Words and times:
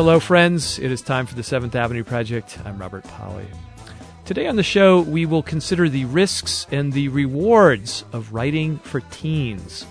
Hello, 0.00 0.18
friends. 0.18 0.78
It 0.78 0.90
is 0.90 1.02
time 1.02 1.26
for 1.26 1.34
the 1.34 1.42
Seventh 1.42 1.74
Avenue 1.74 2.04
Project. 2.04 2.58
I'm 2.64 2.78
Robert 2.78 3.04
Pollie. 3.04 3.44
Today 4.24 4.46
on 4.46 4.56
the 4.56 4.62
show, 4.62 5.02
we 5.02 5.26
will 5.26 5.42
consider 5.42 5.90
the 5.90 6.06
risks 6.06 6.66
and 6.70 6.90
the 6.90 7.08
rewards 7.08 8.06
of 8.14 8.32
writing 8.32 8.78
for 8.78 9.00
teens. 9.00 9.84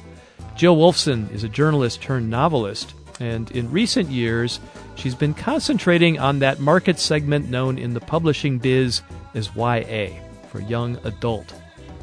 Jill 0.56 0.78
Wolfson 0.78 1.32
is 1.32 1.44
a 1.44 1.48
journalist 1.48 2.02
turned 2.02 2.28
novelist, 2.28 2.96
and 3.20 3.52
in 3.52 3.70
recent 3.70 4.10
years, 4.10 4.60
she's 4.96 5.14
been 5.14 5.36
concentrating 5.36 6.18
on 6.18 6.40
that 6.40 6.60
market 6.60 6.98
segment 6.98 7.52
known 7.52 7.78
in 7.78 7.94
the 7.94 8.02
publishing 8.02 8.58
biz 8.58 9.04
as 9.36 9.56
YA, 9.56 10.08
for 10.50 10.60
young 10.60 10.98
adult. 11.04 11.54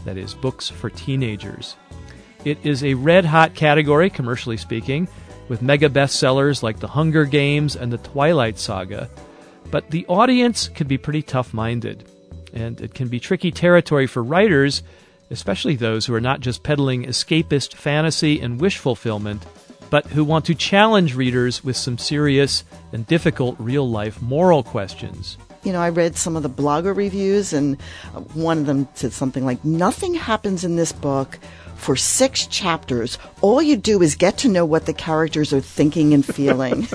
That 0.05 0.17
is, 0.17 0.33
books 0.33 0.69
for 0.69 0.91
teenagers. 0.91 1.75
It 2.45 2.65
is 2.65 2.85
a 2.85 2.95
red 2.95 3.25
hot 3.25 3.57
category, 3.57 4.11
commercially 4.11 4.59
speaking 4.59 5.09
with 5.49 5.63
mega 5.63 5.89
bestsellers 5.89 6.63
like 6.63 6.81
The 6.81 6.89
Hunger 6.89 7.25
Games 7.25 7.77
and 7.77 7.93
The 7.93 7.99
Twilight 7.99 8.59
Saga. 8.59 9.09
But 9.71 9.91
the 9.91 10.07
audience 10.07 10.69
can 10.69 10.87
be 10.87 10.99
pretty 10.99 11.23
tough 11.23 11.53
minded, 11.53 12.05
and 12.53 12.81
it 12.81 12.95
can 12.95 13.09
be 13.09 13.21
tricky 13.21 13.51
territory 13.51 14.07
for 14.07 14.23
writers, 14.23 14.83
especially 15.31 15.77
those 15.77 16.07
who 16.07 16.15
are 16.15 16.21
not 16.21 16.41
just 16.41 16.63
peddling 16.63 17.05
escapist 17.05 17.75
fantasy 17.75 18.41
and 18.41 18.61
wish 18.61 18.79
fulfillment, 18.79 19.45
but 19.91 20.07
who 20.07 20.25
want 20.25 20.45
to 20.47 20.55
challenge 20.55 21.15
readers 21.15 21.65
with 21.65 21.77
some 21.77 21.99
serious 21.99 22.65
and 22.93 23.07
difficult 23.07 23.57
real 23.59 23.89
life 23.89 24.21
moral 24.21 24.63
questions. 24.63 25.37
You 25.65 25.73
know, 25.73 25.81
I 25.81 25.89
read 25.89 26.17
some 26.17 26.37
of 26.37 26.45
the 26.45 26.49
blogger 26.49 26.97
reviews, 26.97 27.53
and 27.53 27.81
one 28.35 28.59
of 28.59 28.67
them 28.67 28.89
said 28.95 29.13
something 29.13 29.45
like, 29.45 29.65
Nothing 29.65 30.15
happens 30.15 30.63
in 30.63 30.77
this 30.77 30.93
book 30.93 31.41
for 31.77 31.97
six 31.97 32.47
chapters, 32.47 33.19
all 33.41 33.63
you 33.63 33.77
do 33.77 34.03
is 34.03 34.15
get 34.15 34.39
to 34.39 34.49
know 34.49 34.65
what 34.65 34.87
the 34.87 34.93
characters 34.93 35.53
are 35.53 35.61
thinking 35.61 36.15
and 36.15 36.25
feeling. 36.25 36.89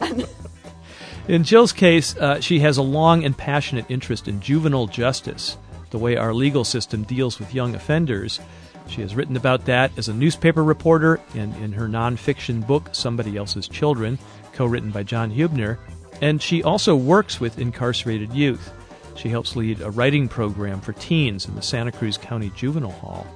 in 1.28 1.44
Jill's 1.44 1.72
case, 1.72 2.16
uh, 2.16 2.40
she 2.40 2.60
has 2.60 2.76
a 2.76 2.82
long 2.82 3.24
and 3.24 3.36
passionate 3.36 3.86
interest 3.88 4.28
in 4.28 4.40
juvenile 4.40 4.86
justice, 4.86 5.56
the 5.90 5.98
way 5.98 6.16
our 6.16 6.32
legal 6.32 6.64
system 6.64 7.02
deals 7.02 7.38
with 7.38 7.54
young 7.54 7.74
offenders. 7.74 8.40
She 8.88 9.02
has 9.02 9.14
written 9.14 9.36
about 9.36 9.66
that 9.66 9.96
as 9.96 10.08
a 10.08 10.14
newspaper 10.14 10.64
reporter 10.64 11.20
and 11.34 11.54
in 11.56 11.72
her 11.72 11.88
nonfiction 11.88 12.66
book, 12.66 12.90
Somebody 12.92 13.36
Else's 13.36 13.68
Children, 13.68 14.18
co 14.52 14.66
written 14.66 14.90
by 14.90 15.02
John 15.02 15.30
Hubner. 15.30 15.78
And 16.20 16.42
she 16.42 16.62
also 16.62 16.96
works 16.96 17.40
with 17.40 17.58
incarcerated 17.58 18.32
youth. 18.32 18.72
She 19.16 19.28
helps 19.28 19.56
lead 19.56 19.80
a 19.80 19.90
writing 19.90 20.28
program 20.28 20.80
for 20.80 20.92
teens 20.92 21.46
in 21.46 21.54
the 21.54 21.62
Santa 21.62 21.92
Cruz 21.92 22.18
County 22.18 22.50
Juvenile 22.56 22.90
Hall. 22.90 23.26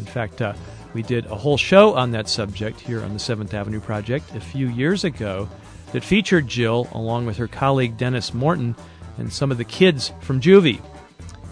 In 0.00 0.06
fact, 0.06 0.40
uh, 0.40 0.54
we 0.94 1.02
did 1.02 1.26
a 1.26 1.36
whole 1.36 1.58
show 1.58 1.94
on 1.94 2.10
that 2.12 2.26
subject 2.26 2.80
here 2.80 3.02
on 3.02 3.12
the 3.12 3.18
Seventh 3.18 3.52
Avenue 3.52 3.80
Project 3.80 4.34
a 4.34 4.40
few 4.40 4.66
years 4.66 5.04
ago 5.04 5.46
that 5.92 6.02
featured 6.02 6.48
Jill 6.48 6.88
along 6.92 7.26
with 7.26 7.36
her 7.36 7.46
colleague 7.46 7.98
Dennis 7.98 8.32
Morton 8.32 8.74
and 9.18 9.30
some 9.30 9.50
of 9.50 9.58
the 9.58 9.64
kids 9.64 10.10
from 10.20 10.40
Juvie. 10.40 10.80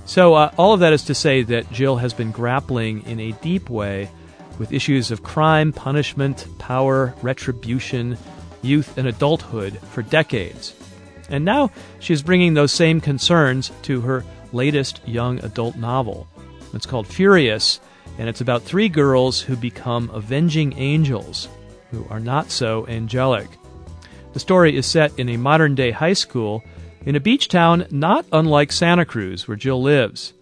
So, 0.07 0.33
uh, 0.33 0.51
all 0.57 0.73
of 0.73 0.81
that 0.81 0.95
is 0.95 1.05
to 1.05 1.15
say 1.15 1.43
that 1.43 1.71
Jill 1.71 1.97
has 1.97 2.15
been 2.15 2.33
grappling 2.33 3.05
in 3.05 3.21
a 3.21 3.33
deep 3.33 3.69
way 3.69 4.11
with 4.59 4.73
issues 4.73 5.11
of 5.11 5.23
crime, 5.23 5.71
punishment, 5.71 6.47
power, 6.59 7.15
retribution, 7.21 8.17
youth, 8.63 8.97
and 8.97 9.07
adulthood 9.07 9.79
for 9.93 10.01
decades. 10.01 10.75
And 11.29 11.45
now 11.45 11.71
she 12.01 12.15
is 12.15 12.23
bringing 12.23 12.55
those 12.55 12.73
same 12.73 13.03
concerns 13.03 13.71
to 13.83 14.01
her 14.01 14.25
latest 14.55 15.07
young 15.07 15.39
adult 15.41 15.77
novel. 15.77 16.27
It's 16.73 16.87
called 16.87 17.07
Furious, 17.07 17.81
and 18.17 18.29
it's 18.29 18.41
about 18.41 18.63
three 18.63 18.89
girls 18.89 19.41
who 19.41 19.57
become 19.57 20.11
avenging 20.13 20.77
angels 20.79 21.49
who 21.91 22.07
are 22.11 22.21
not 22.21 22.51
so 22.51 22.87
angelic. 22.87 23.49
The 24.33 24.41
story 24.41 24.77
is 24.77 24.87
set 24.87 25.19
in 25.19 25.29
a 25.29 25.37
modern 25.37 25.75
day 25.75 25.91
high 25.91 26.13
school 26.13 26.63
in 27.07 27.17
a 27.17 27.21
beach 27.21 27.49
town 27.49 27.87
not 27.91 28.27
unlike 28.33 28.73
Santa 28.73 29.05
Cruz, 29.05 29.49
where 29.49 29.57
Jill 29.57 29.83
lives. 29.83 30.33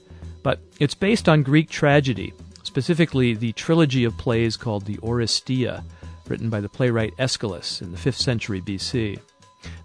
But 0.42 0.60
it's 0.80 0.94
based 0.94 1.28
on 1.28 1.42
Greek 1.42 1.68
tragedy, 1.68 2.32
specifically 2.62 3.34
the 3.34 3.52
trilogy 3.52 4.04
of 4.04 4.18
plays 4.18 4.56
called 4.56 4.84
the 4.84 4.96
Oresteia, 4.98 5.84
written 6.28 6.50
by 6.50 6.60
the 6.60 6.68
playwright 6.68 7.14
Aeschylus 7.18 7.80
in 7.80 7.92
the 7.92 7.98
5th 7.98 8.20
century 8.20 8.60
BC. 8.60 9.18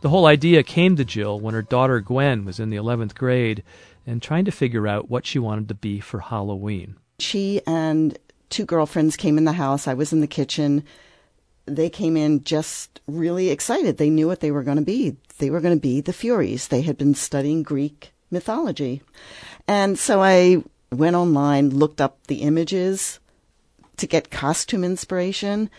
The 0.02 0.10
whole 0.10 0.26
idea 0.26 0.64
came 0.64 0.96
to 0.96 1.06
Jill 1.06 1.40
when 1.40 1.54
her 1.54 1.62
daughter 1.62 2.00
Gwen 2.00 2.46
was 2.46 2.60
in 2.60 2.70
the 2.70 2.78
11th 2.78 3.16
grade 3.16 3.64
and 4.06 4.22
trying 4.22 4.46
to 4.46 4.52
figure 4.52 4.88
out 4.88 5.10
what 5.10 5.26
she 5.26 5.40
wanted 5.40 5.68
to 5.68 5.76
be 5.76 6.00
for 6.00 6.20
Halloween. 6.20 6.96
She 7.22 7.62
and 7.66 8.18
two 8.50 8.66
girlfriends 8.66 9.16
came 9.16 9.38
in 9.38 9.46
the 9.46 9.54
house. 9.54 9.88
I 9.88 9.94
was 9.94 10.12
in 10.12 10.22
the 10.22 10.28
kitchen. 10.28 10.84
They 11.66 11.90
came 11.90 12.18
in 12.18 12.44
just 12.44 13.00
really 13.08 13.50
excited. 13.50 13.98
They 13.98 14.10
knew 14.10 14.28
what 14.28 14.40
they 14.40 14.52
were 14.52 14.64
going 14.64 14.78
to 14.78 14.84
be. 14.84 15.16
They 15.38 15.50
were 15.50 15.62
going 15.62 15.76
to 15.76 15.82
be 15.82 16.02
the 16.02 16.14
Furies. 16.14 16.68
They 16.68 16.82
had 16.82 16.98
been 16.98 17.16
studying 17.16 17.64
Greek 17.64 18.12
mythology. 18.30 19.02
And 19.68 19.98
so 19.98 20.22
I 20.22 20.64
went 20.92 21.16
online, 21.16 21.70
looked 21.70 22.02
up 22.02 22.28
the 22.28 22.42
images 22.42 23.20
to 23.98 24.08
get 24.08 24.32
costume 24.32 24.84
inspiration, 24.84 25.70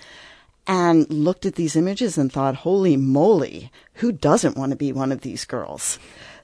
and 0.66 1.10
looked 1.10 1.44
at 1.44 1.56
these 1.56 1.74
images 1.74 2.16
and 2.16 2.32
thought, 2.32 2.54
holy 2.56 2.96
moly, 2.96 3.72
who 3.94 4.12
doesn't 4.12 4.56
want 4.56 4.70
to 4.70 4.76
be 4.76 4.92
one 4.92 5.10
of 5.10 5.22
these 5.22 5.44
girls? 5.44 5.98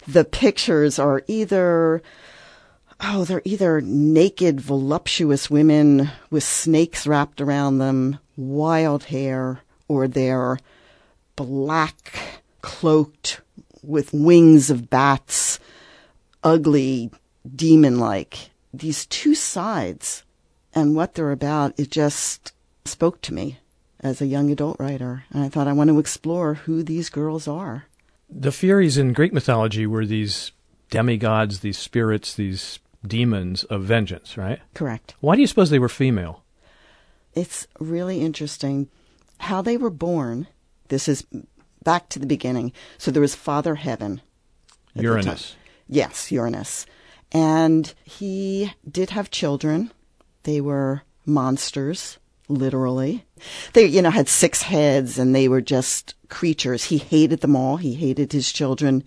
The 0.06 0.24
pictures 0.24 0.98
are 0.98 1.22
either 1.28 2.02
oh, 3.00 3.24
they're 3.24 3.42
either 3.44 3.80
naked, 3.80 4.60
voluptuous 4.60 5.50
women 5.50 6.10
with 6.30 6.42
snakes 6.42 7.06
wrapped 7.06 7.40
around 7.40 7.78
them, 7.78 8.18
wild 8.36 9.04
hair, 9.04 9.62
or 9.86 10.08
they're 10.08 10.58
black, 11.36 12.42
cloaked 12.62 13.40
with 13.82 14.12
wings 14.12 14.70
of 14.70 14.90
bats, 14.90 15.58
ugly, 16.42 17.10
demon 17.54 17.98
like. 17.98 18.50
These 18.72 19.06
two 19.06 19.34
sides 19.34 20.24
and 20.74 20.94
what 20.94 21.14
they're 21.14 21.32
about, 21.32 21.78
it 21.78 21.90
just 21.90 22.52
spoke 22.84 23.20
to 23.22 23.34
me 23.34 23.58
as 24.00 24.20
a 24.20 24.26
young 24.26 24.50
adult 24.50 24.78
writer. 24.78 25.24
And 25.32 25.42
I 25.42 25.48
thought 25.48 25.68
I 25.68 25.72
want 25.72 25.88
to 25.90 25.98
explore 25.98 26.54
who 26.54 26.82
these 26.82 27.08
girls 27.08 27.48
are. 27.48 27.86
The 28.30 28.52
Furies 28.52 28.98
in 28.98 29.14
Greek 29.14 29.32
mythology 29.32 29.86
were 29.86 30.04
these 30.04 30.52
demigods, 30.90 31.60
these 31.60 31.78
spirits, 31.78 32.34
these 32.34 32.78
demons 33.06 33.64
of 33.64 33.84
vengeance, 33.84 34.36
right? 34.36 34.60
Correct. 34.74 35.14
Why 35.20 35.34
do 35.34 35.40
you 35.40 35.46
suppose 35.46 35.70
they 35.70 35.78
were 35.78 35.88
female? 35.88 36.42
It's 37.34 37.66
really 37.78 38.20
interesting 38.20 38.88
how 39.38 39.62
they 39.62 39.76
were 39.76 39.90
born. 39.90 40.48
This 40.88 41.08
is 41.08 41.24
back 41.84 42.08
to 42.10 42.18
the 42.18 42.26
beginning. 42.26 42.72
So 42.96 43.10
there 43.10 43.22
was 43.22 43.34
Father 43.34 43.76
Heaven. 43.76 44.20
Uranus. 44.94 45.54
Yes, 45.88 46.32
Uranus. 46.32 46.86
And 47.30 47.92
he 48.04 48.72
did 48.90 49.10
have 49.10 49.30
children. 49.30 49.92
They 50.42 50.60
were 50.60 51.02
monsters, 51.24 52.18
literally. 52.48 53.24
They, 53.74 53.84
you 53.84 54.02
know, 54.02 54.10
had 54.10 54.28
six 54.28 54.62
heads 54.62 55.18
and 55.18 55.34
they 55.34 55.46
were 55.46 55.60
just 55.60 56.14
creatures. 56.28 56.84
He 56.84 56.98
hated 56.98 57.40
them 57.40 57.54
all. 57.54 57.76
He 57.76 57.94
hated 57.94 58.32
his 58.32 58.50
children. 58.50 59.04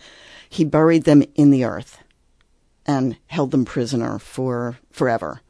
He 0.50 0.64
buried 0.64 1.04
them 1.04 1.24
in 1.36 1.50
the 1.50 1.66
earth 1.66 1.98
and 2.92 3.18
held 3.28 3.52
them 3.52 3.64
prisoner 3.64 4.20
for 4.20 4.78
forever. 4.92 5.42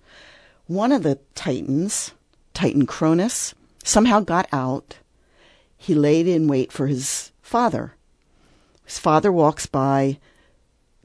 One 0.67 0.91
of 0.91 1.03
the 1.03 1.19
Titans, 1.33 2.11
Titan 2.53 2.85
Cronus, 2.85 3.55
somehow 3.83 4.19
got 4.19 4.47
out. 4.53 4.97
He 5.75 5.95
laid 5.95 6.27
in 6.27 6.47
wait 6.47 6.71
for 6.71 6.85
his 6.87 7.31
father. 7.41 7.95
His 8.85 8.99
father 8.99 9.31
walks 9.31 9.65
by. 9.65 10.19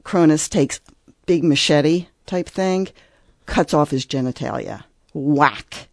Cronus 0.03 0.47
takes 0.47 0.79
big 1.25 1.43
machete 1.43 2.07
type 2.25 2.47
thing, 2.47 2.87
cuts 3.45 3.73
off 3.73 3.91
his 3.91 4.05
genitalia. 4.05 4.83
Whack. 5.13 5.87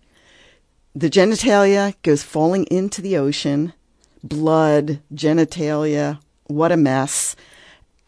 The 0.94 1.11
genitalia 1.11 1.94
goes 2.02 2.23
falling 2.23 2.64
into 2.64 3.00
the 3.00 3.17
ocean. 3.17 3.73
Blood, 4.23 5.00
genitalia, 5.12 6.20
what 6.46 6.70
a 6.70 6.76
mess. 6.76 7.35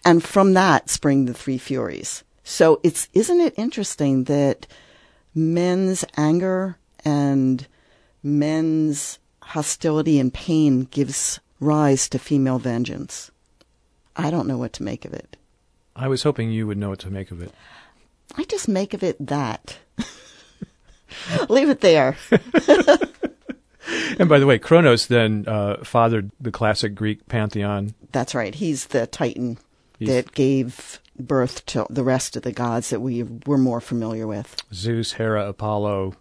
And 0.04 0.22
from 0.22 0.52
that 0.52 0.88
spring 0.88 1.24
the 1.24 1.34
three 1.34 1.58
furies. 1.58 2.22
So 2.48 2.78
it's 2.84 3.08
isn't 3.12 3.40
it 3.40 3.54
interesting 3.56 4.24
that 4.24 4.68
men's 5.34 6.04
anger 6.16 6.78
and 7.04 7.66
men's 8.22 9.18
hostility 9.42 10.20
and 10.20 10.32
pain 10.32 10.84
gives 10.84 11.40
rise 11.58 12.08
to 12.10 12.20
female 12.20 12.60
vengeance. 12.60 13.32
I 14.14 14.30
don't 14.30 14.46
know 14.46 14.58
what 14.58 14.72
to 14.74 14.84
make 14.84 15.04
of 15.04 15.12
it. 15.12 15.36
I 15.96 16.06
was 16.06 16.22
hoping 16.22 16.52
you 16.52 16.68
would 16.68 16.78
know 16.78 16.90
what 16.90 17.00
to 17.00 17.10
make 17.10 17.32
of 17.32 17.42
it. 17.42 17.52
I 18.36 18.44
just 18.44 18.68
make 18.68 18.94
of 18.94 19.02
it 19.02 19.16
that. 19.26 19.78
Leave 21.48 21.68
it 21.68 21.80
there. 21.80 22.16
and 24.20 24.28
by 24.28 24.38
the 24.38 24.46
way, 24.46 24.60
Kronos 24.60 25.08
then 25.08 25.46
uh, 25.48 25.82
fathered 25.82 26.30
the 26.40 26.52
classic 26.52 26.94
Greek 26.94 27.26
pantheon. 27.26 27.94
That's 28.12 28.36
right. 28.36 28.54
He's 28.54 28.86
the 28.86 29.08
Titan 29.08 29.58
He's, 29.98 30.08
that 30.08 30.30
gave 30.30 31.00
birth 31.18 31.64
to 31.66 31.86
the 31.90 32.04
rest 32.04 32.36
of 32.36 32.42
the 32.42 32.52
gods 32.52 32.90
that 32.90 33.00
we 33.00 33.22
were 33.46 33.58
more 33.58 33.80
familiar 33.80 34.26
with. 34.26 34.56
Zeus, 34.72 35.12
Hera, 35.12 35.48
Apollo, 35.48 36.14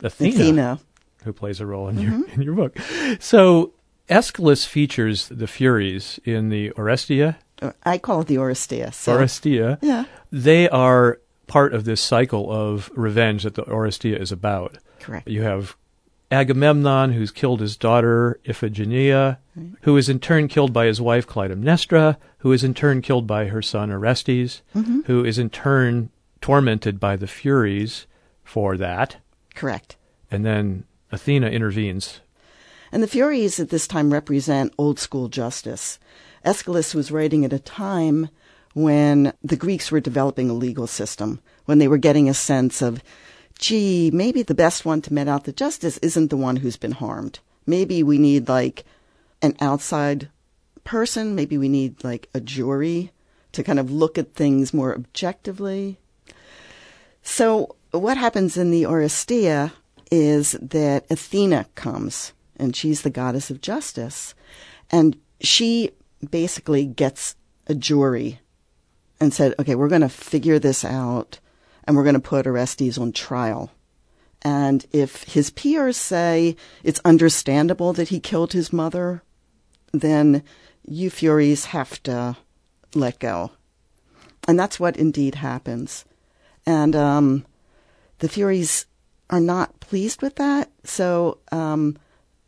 Athena, 0.00 0.34
Athena. 0.34 0.80
who 1.24 1.32
plays 1.32 1.60
a 1.60 1.66
role 1.66 1.88
in 1.88 1.96
mm-hmm. 1.96 2.20
your 2.20 2.30
in 2.30 2.42
your 2.42 2.54
book. 2.54 2.78
So 3.20 3.72
Aeschylus 4.08 4.64
features 4.64 5.28
the 5.28 5.46
Furies 5.46 6.18
in 6.24 6.48
the 6.48 6.70
Orestia. 6.70 7.36
Uh, 7.60 7.72
I 7.84 7.98
call 7.98 8.20
it 8.22 8.28
the 8.28 8.36
Oresteia. 8.36 8.92
So. 8.94 9.16
Orestia. 9.16 9.78
Yeah. 9.82 10.04
They 10.30 10.68
are 10.68 11.20
part 11.46 11.74
of 11.74 11.84
this 11.84 12.00
cycle 12.00 12.50
of 12.52 12.90
revenge 12.94 13.42
that 13.42 13.54
the 13.54 13.64
Orestia 13.64 14.20
is 14.20 14.30
about. 14.30 14.78
Correct. 15.00 15.28
You 15.28 15.42
have 15.42 15.76
Agamemnon, 16.30 17.12
who's 17.12 17.30
killed 17.30 17.60
his 17.60 17.76
daughter 17.76 18.38
Iphigenia, 18.44 19.38
Right. 19.56 19.67
Who 19.82 19.96
is 19.96 20.08
in 20.08 20.18
turn 20.20 20.48
killed 20.48 20.72
by 20.72 20.86
his 20.86 21.00
wife 21.00 21.26
Clytemnestra, 21.26 22.16
who 22.38 22.52
is 22.52 22.64
in 22.64 22.74
turn 22.74 23.02
killed 23.02 23.26
by 23.26 23.46
her 23.46 23.62
son 23.62 23.90
Orestes, 23.90 24.62
Mm-hmm. 24.74 25.00
who 25.06 25.24
is 25.24 25.38
in 25.38 25.50
turn 25.50 26.10
tormented 26.40 26.98
by 27.00 27.16
the 27.16 27.26
Furies 27.26 28.06
for 28.44 28.76
that. 28.76 29.16
Correct. 29.54 29.96
And 30.30 30.44
then 30.44 30.84
Athena 31.10 31.48
intervenes. 31.48 32.20
And 32.92 33.02
the 33.02 33.08
Furies 33.08 33.60
at 33.60 33.70
this 33.70 33.86
time 33.86 34.12
represent 34.12 34.72
old 34.78 34.98
school 34.98 35.28
justice. 35.28 35.98
Aeschylus 36.44 36.94
was 36.94 37.10
writing 37.10 37.44
at 37.44 37.52
a 37.52 37.58
time 37.58 38.28
when 38.74 39.32
the 39.42 39.56
Greeks 39.56 39.90
were 39.90 40.00
developing 40.00 40.48
a 40.48 40.54
legal 40.54 40.86
system, 40.86 41.40
when 41.64 41.78
they 41.78 41.88
were 41.88 41.98
getting 41.98 42.28
a 42.28 42.34
sense 42.34 42.80
of, 42.80 43.02
gee, 43.58 44.10
maybe 44.12 44.42
the 44.42 44.54
best 44.54 44.84
one 44.84 45.02
to 45.02 45.12
met 45.12 45.28
out 45.28 45.44
the 45.44 45.52
justice 45.52 45.98
isn't 45.98 46.28
the 46.28 46.36
one 46.36 46.56
who's 46.56 46.76
been 46.76 46.92
harmed. 46.92 47.40
Maybe 47.66 48.02
we 48.02 48.16
need 48.18 48.48
like 48.48 48.84
an 49.42 49.56
outside 49.60 50.28
person, 50.84 51.34
maybe 51.34 51.58
we 51.58 51.68
need 51.68 52.02
like 52.02 52.28
a 52.34 52.40
jury 52.40 53.12
to 53.52 53.62
kind 53.62 53.78
of 53.78 53.90
look 53.90 54.18
at 54.18 54.34
things 54.34 54.74
more 54.74 54.94
objectively. 54.94 55.98
So 57.22 57.76
what 57.90 58.16
happens 58.16 58.56
in 58.56 58.70
the 58.70 58.84
Oresteia 58.84 59.72
is 60.10 60.52
that 60.62 61.04
Athena 61.10 61.66
comes, 61.74 62.32
and 62.56 62.74
she's 62.74 63.02
the 63.02 63.10
goddess 63.10 63.50
of 63.50 63.60
justice, 63.60 64.34
and 64.90 65.16
she 65.40 65.90
basically 66.30 66.84
gets 66.86 67.36
a 67.66 67.74
jury 67.74 68.40
and 69.20 69.34
said, 69.34 69.54
"Okay, 69.58 69.74
we're 69.74 69.88
going 69.88 70.00
to 70.00 70.08
figure 70.08 70.58
this 70.58 70.84
out, 70.84 71.38
and 71.84 71.96
we're 71.96 72.04
going 72.04 72.14
to 72.14 72.20
put 72.20 72.46
Orestes 72.46 72.98
on 72.98 73.12
trial." 73.12 73.70
And 74.42 74.86
if 74.92 75.24
his 75.24 75.50
peers 75.50 75.96
say 75.96 76.56
it's 76.82 77.00
understandable 77.04 77.92
that 77.92 78.08
he 78.08 78.20
killed 78.20 78.52
his 78.52 78.72
mother, 78.72 79.22
then 79.92 80.42
you 80.86 81.10
Furies 81.10 81.66
have 81.66 82.02
to 82.04 82.36
let 82.94 83.18
go. 83.18 83.52
And 84.46 84.58
that's 84.58 84.80
what 84.80 84.96
indeed 84.96 85.36
happens. 85.36 86.04
And 86.66 86.96
um, 86.96 87.46
the 88.18 88.28
Furies 88.28 88.86
are 89.30 89.40
not 89.40 89.80
pleased 89.80 90.22
with 90.22 90.36
that. 90.36 90.70
So 90.84 91.38
um, 91.52 91.96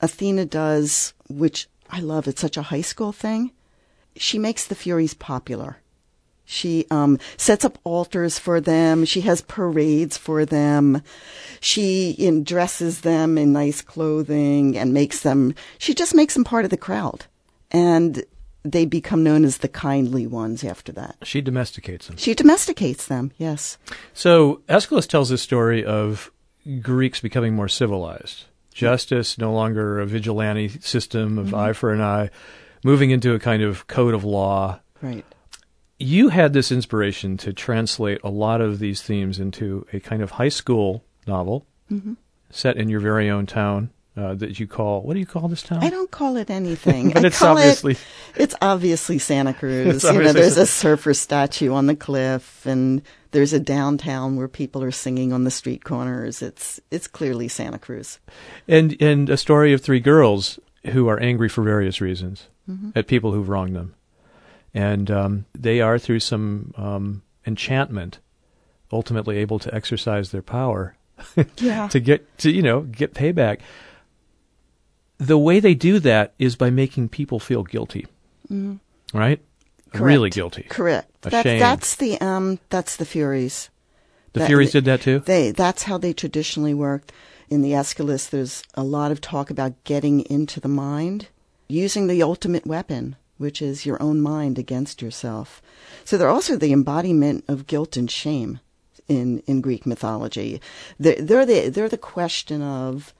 Athena 0.00 0.46
does, 0.46 1.14
which 1.28 1.68
I 1.90 2.00
love, 2.00 2.26
it's 2.26 2.40
such 2.40 2.56
a 2.56 2.62
high 2.62 2.80
school 2.80 3.12
thing. 3.12 3.52
She 4.16 4.38
makes 4.38 4.66
the 4.66 4.74
Furies 4.74 5.14
popular. 5.14 5.78
She 6.50 6.84
um, 6.90 7.18
sets 7.36 7.64
up 7.64 7.78
altars 7.84 8.38
for 8.38 8.60
them. 8.60 9.04
She 9.04 9.20
has 9.20 9.40
parades 9.40 10.16
for 10.16 10.44
them. 10.44 11.02
She 11.60 12.10
in, 12.10 12.42
dresses 12.42 13.02
them 13.02 13.38
in 13.38 13.52
nice 13.52 13.82
clothing 13.82 14.76
and 14.76 14.92
makes 14.92 15.20
them, 15.20 15.54
she 15.78 15.94
just 15.94 16.14
makes 16.14 16.34
them 16.34 16.42
part 16.42 16.64
of 16.64 16.70
the 16.70 16.76
crowd. 16.76 17.26
And 17.70 18.24
they 18.64 18.84
become 18.84 19.22
known 19.22 19.44
as 19.44 19.58
the 19.58 19.68
kindly 19.68 20.26
ones 20.26 20.64
after 20.64 20.90
that. 20.92 21.16
She 21.22 21.40
domesticates 21.40 22.08
them. 22.08 22.16
She 22.16 22.34
domesticates 22.34 23.06
them, 23.06 23.30
yes. 23.38 23.78
So 24.12 24.60
Aeschylus 24.68 25.06
tells 25.06 25.28
this 25.28 25.42
story 25.42 25.84
of 25.84 26.32
Greeks 26.82 27.20
becoming 27.20 27.54
more 27.54 27.68
civilized. 27.68 28.44
Justice, 28.74 29.38
no 29.38 29.52
longer 29.52 30.00
a 30.00 30.06
vigilante 30.06 30.68
system 30.68 31.38
of 31.38 31.54
eye 31.54 31.72
for 31.72 31.92
an 31.92 32.00
eye, 32.00 32.30
moving 32.84 33.10
into 33.10 33.34
a 33.34 33.38
kind 33.38 33.62
of 33.62 33.86
code 33.86 34.14
of 34.14 34.24
law. 34.24 34.80
Right. 35.00 35.24
You 36.00 36.30
had 36.30 36.52
this 36.54 36.72
inspiration 36.72 37.36
to 37.38 37.52
translate 37.52 38.20
a 38.24 38.30
lot 38.30 38.60
of 38.60 38.78
these 38.78 39.02
themes 39.02 39.38
into 39.38 39.86
a 39.92 40.00
kind 40.00 40.22
of 40.22 40.32
high 40.32 40.48
school 40.48 41.04
novel 41.26 41.66
set 42.50 42.76
in 42.76 42.88
your 42.88 43.00
very 43.00 43.28
own 43.28 43.44
town 43.46 43.90
uh, 44.16 44.34
that 44.34 44.58
you 44.58 44.66
call, 44.66 45.02
what 45.02 45.14
do 45.14 45.20
you 45.20 45.26
call 45.26 45.46
this 45.48 45.62
town? 45.62 45.82
I 45.84 45.90
don't 45.90 46.10
call 46.10 46.36
it 46.36 46.50
anything. 46.50 47.10
But 47.14 47.24
I 47.24 47.26
it's 47.28 47.38
call 47.38 47.56
it- 47.58 47.60
obviously- 47.60 47.96
it's 48.36 48.54
obviously 48.62 49.18
Santa 49.18 49.52
Cruz. 49.60 50.02
You 50.04 50.12
know, 50.22 50.32
there's 50.32 50.56
a 50.56 50.66
surfer 50.66 51.12
statue 51.14 51.72
on 51.72 51.86
the 51.86 51.94
cliff, 51.96 52.64
and 52.66 53.02
there's 53.32 53.52
a 53.52 53.60
downtown 53.60 54.36
where 54.36 54.48
people 54.48 54.82
are 54.82 54.90
singing 54.90 55.32
on 55.32 55.44
the 55.44 55.50
street 55.50 55.84
corners. 55.84 56.42
It's 56.42 56.80
it's 56.90 57.06
clearly 57.06 57.48
Santa 57.48 57.78
Cruz. 57.78 58.18
and 58.66 58.96
and 59.02 59.28
a 59.30 59.36
story 59.36 59.72
of 59.72 59.80
three 59.82 60.00
girls 60.00 60.58
who 60.92 61.08
are 61.08 61.20
angry 61.20 61.48
for 61.48 61.62
various 61.62 62.00
reasons 62.00 62.46
at 62.94 63.06
people 63.08 63.32
who've 63.32 63.48
wronged 63.48 63.74
them, 63.74 63.94
and 64.74 65.10
um, 65.10 65.44
they 65.58 65.80
are 65.80 65.98
through 65.98 66.20
some 66.20 66.72
um, 66.76 67.22
enchantment 67.46 68.18
ultimately 68.92 69.36
able 69.38 69.58
to 69.60 69.72
exercise 69.74 70.30
their 70.32 70.42
power 70.42 70.96
Yeah. 71.58 71.86
to 71.88 72.00
get 72.00 72.38
to 72.38 72.50
you 72.50 72.62
know 72.62 72.80
get 72.82 73.14
payback. 73.14 73.60
The 75.18 75.38
way 75.38 75.60
they 75.60 75.74
do 75.74 75.98
that 76.00 76.32
is 76.38 76.56
by 76.56 76.70
making 76.70 77.10
people 77.10 77.38
feel 77.38 77.62
guilty, 77.62 78.06
right? 79.12 79.40
Correct. 79.92 80.04
Really 80.04 80.30
guilty. 80.30 80.62
Correct. 80.62 81.10
That's, 81.22 81.42
that's 81.44 81.96
the 81.96 82.18
um 82.20 82.58
that's 82.70 82.96
the 82.96 83.04
Furies. 83.04 83.68
The 84.32 84.40
That- 84.40 84.46
Furies 84.46 84.72
did 84.72 84.84
that 84.86 85.02
too. 85.02 85.18
They 85.20 85.50
that's 85.50 85.82
how 85.84 85.98
they 85.98 86.12
traditionally 86.12 86.74
worked. 86.74 87.12
In 87.50 87.62
the 87.62 87.74
Aeschylus, 87.74 88.28
there's 88.28 88.62
a 88.74 88.84
lot 88.84 89.10
of 89.10 89.20
talk 89.20 89.50
about 89.50 89.82
getting 89.84 90.20
into 90.30 90.60
the 90.60 90.68
mind, 90.68 91.26
using 91.68 92.06
the 92.06 92.22
ultimate 92.22 92.64
weapon, 92.64 93.16
which 93.40 93.62
is 93.62 93.86
your 93.86 94.00
own 94.02 94.20
mind 94.20 94.58
against 94.58 95.00
yourself. 95.00 95.62
So 96.04 96.18
they're 96.18 96.28
also 96.28 96.56
the 96.56 96.74
embodiment 96.74 97.42
of 97.48 97.66
guilt 97.66 97.96
and 97.96 98.10
shame 98.10 98.60
in, 99.08 99.42
in 99.46 99.62
Greek 99.62 99.86
mythology. 99.86 100.60
They're, 100.98 101.22
they're 101.22 101.46
the 101.46 101.70
they're 101.70 101.88
the 101.88 101.96
question 101.96 102.60
of, 102.60 103.14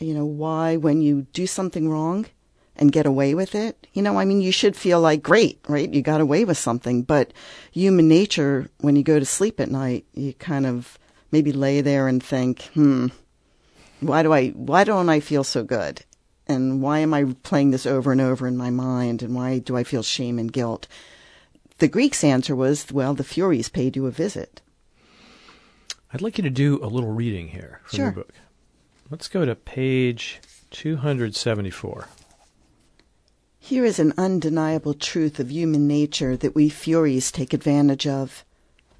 you 0.00 0.14
know, 0.14 0.26
why 0.26 0.74
when 0.74 1.00
you 1.00 1.28
do 1.32 1.46
something 1.46 1.88
wrong 1.88 2.26
and 2.74 2.90
get 2.90 3.06
away 3.06 3.34
with 3.34 3.54
it, 3.54 3.86
you 3.92 4.02
know, 4.02 4.18
I 4.18 4.24
mean, 4.24 4.40
you 4.40 4.50
should 4.50 4.74
feel 4.74 5.00
like 5.00 5.22
great, 5.22 5.60
right? 5.68 5.94
You 5.94 6.02
got 6.02 6.20
away 6.20 6.44
with 6.44 6.58
something, 6.58 7.02
but 7.02 7.32
human 7.70 8.08
nature, 8.08 8.68
when 8.80 8.96
you 8.96 9.04
go 9.04 9.20
to 9.20 9.24
sleep 9.24 9.60
at 9.60 9.70
night, 9.70 10.06
you 10.12 10.34
kind 10.34 10.66
of 10.66 10.98
maybe 11.30 11.52
lay 11.52 11.82
there 11.82 12.08
and 12.08 12.20
think, 12.20 12.62
hmm, 12.74 13.06
why 14.00 14.24
do 14.24 14.32
I, 14.32 14.48
why 14.48 14.82
don't 14.82 15.08
I 15.08 15.20
feel 15.20 15.44
so 15.44 15.62
good? 15.62 16.02
And 16.48 16.80
why 16.80 17.00
am 17.00 17.12
I 17.12 17.24
playing 17.42 17.72
this 17.72 17.86
over 17.86 18.12
and 18.12 18.20
over 18.20 18.46
in 18.46 18.56
my 18.56 18.70
mind? 18.70 19.22
And 19.22 19.34
why 19.34 19.58
do 19.58 19.76
I 19.76 19.84
feel 19.84 20.02
shame 20.02 20.38
and 20.38 20.52
guilt? 20.52 20.86
The 21.78 21.88
Greeks' 21.88 22.22
answer 22.24 22.54
was, 22.54 22.90
well, 22.92 23.14
the 23.14 23.24
Furies 23.24 23.68
paid 23.68 23.96
you 23.96 24.06
a 24.06 24.10
visit. 24.10 24.62
I'd 26.12 26.22
like 26.22 26.38
you 26.38 26.44
to 26.44 26.50
do 26.50 26.82
a 26.82 26.86
little 26.86 27.12
reading 27.12 27.48
here 27.48 27.80
from 27.84 27.96
Sure. 27.96 28.04
your 28.06 28.14
book. 28.14 28.32
Let's 29.10 29.28
go 29.28 29.44
to 29.44 29.54
page 29.54 30.40
274. 30.70 32.08
Here 33.58 33.84
is 33.84 33.98
an 33.98 34.14
undeniable 34.16 34.94
truth 34.94 35.40
of 35.40 35.50
human 35.50 35.88
nature 35.88 36.36
that 36.36 36.54
we 36.54 36.68
Furies 36.68 37.32
take 37.32 37.52
advantage 37.52 38.06
of. 38.06 38.44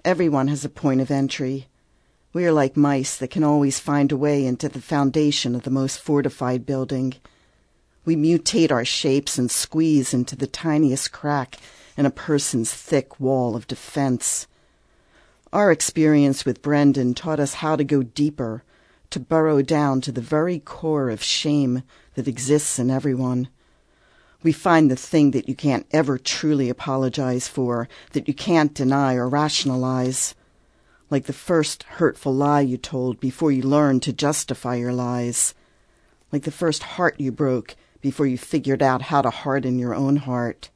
Everyone 0.05 0.49
has 0.49 0.65
a 0.65 0.69
point 0.69 1.01
of 1.01 1.11
entry. 1.11 1.69
We 2.33 2.45
are 2.45 2.53
like 2.53 2.77
mice 2.77 3.17
that 3.17 3.31
can 3.31 3.45
always 3.45 3.79
find 3.79 4.11
a 4.13 4.17
way 4.17 4.45
into 4.45 4.69
the 4.69 4.81
foundation 4.81 5.55
of 5.55 5.63
the 5.63 5.71
most 5.71 6.01
fortified 6.01 6.67
building. 6.67 7.15
We 8.07 8.15
mutate 8.15 8.71
our 8.71 8.85
shapes 8.85 9.37
and 9.37 9.51
squeeze 9.51 10.15
into 10.15 10.37
the 10.37 10.47
tiniest 10.47 11.11
crack 11.11 11.59
in 11.97 12.07
a 12.07 12.11
person's 12.11 12.73
thick 12.73 13.19
wall 13.19 13.57
of 13.57 13.67
defense. 13.67 14.47
Our 15.53 15.73
experience 15.73 16.45
with 16.45 16.63
Brendan 16.63 17.15
taught 17.15 17.41
us 17.41 17.55
how 17.55 17.75
to 17.75 17.83
go 17.83 18.05
deeper, 18.05 18.63
to 19.11 19.19
burrow 19.19 19.61
down 19.61 20.01
to 20.03 20.13
the 20.13 20.21
very 20.21 20.61
core 20.61 21.11
of 21.11 21.21
shame 21.21 21.83
that 22.15 22.29
exists 22.29 22.79
in 22.79 22.93
everyone. 22.93 23.49
We 24.41 24.53
find 24.53 24.89
the 24.89 24.95
thing 24.95 25.33
that 25.33 25.49
you 25.49 25.57
can't 25.57 25.87
ever 25.91 26.17
truly 26.17 26.69
apologize 26.69 27.49
for, 27.49 27.89
that 28.13 28.29
you 28.29 28.35
can't 28.35 28.73
deny 28.73 29.15
or 29.15 29.29
rationalize. 29.29 30.37
Like 31.11 31.25
the 31.25 31.33
first 31.33 31.83
hurtful 31.83 32.33
lie 32.33 32.61
you 32.61 32.77
told 32.77 33.19
before 33.19 33.51
you 33.51 33.63
learned 33.63 34.05
to 34.05 34.13
justify 34.13 34.77
your 34.77 34.93
lies. 34.93 35.55
Like 36.31 36.45
the 36.45 36.53
first 36.53 36.85
heart 36.85 37.19
you 37.19 37.33
broke 37.33 37.75
before 38.01 38.27
you 38.27 38.39
figured 38.39 38.83
out 38.83 39.03
how 39.03 39.23
to 39.23 39.31
harden 39.31 39.79
your 39.79 39.95
own 39.95 40.17
heart. 40.17 40.71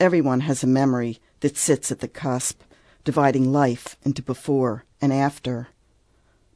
Everyone 0.00 0.40
has 0.40 0.62
a 0.62 0.66
memory 0.66 1.20
that 1.40 1.56
sits 1.56 1.90
at 1.90 2.00
the 2.00 2.08
cusp, 2.08 2.62
dividing 3.04 3.52
life 3.52 3.96
into 4.04 4.22
before 4.22 4.84
and 5.00 5.12
after. 5.12 5.68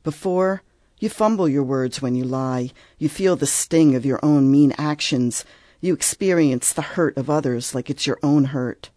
Before, 0.03 0.63
you 0.99 1.09
fumble 1.09 1.49
your 1.49 1.65
words 1.65 2.01
when 2.01 2.15
you 2.15 2.25
lie. 2.25 2.71
You 2.99 3.09
feel 3.09 3.35
the 3.35 3.47
sting 3.47 3.95
of 3.95 4.07
your 4.07 4.21
own 4.23 4.51
mean 4.51 4.73
actions. 4.79 5.45
You 5.81 5.95
experience 5.95 6.73
the 6.73 6.83
hurt 6.83 7.17
of 7.17 7.29
others 7.29 7.75
like 7.75 7.91
it's 7.91 8.07
your 8.07 8.21
own 8.23 8.47
hurt. 8.47 8.91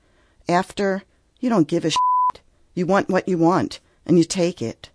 After, 0.48 1.04
you 1.40 1.50
don't 1.50 1.68
give 1.68 1.86
a 1.86 1.90
shit. 1.90 2.42
You 2.76 2.86
want 2.86 3.10
what 3.10 3.28
you 3.28 3.38
want, 3.38 3.80
and 4.06 4.20
you 4.20 4.24
take 4.24 4.62
it. 4.62 4.90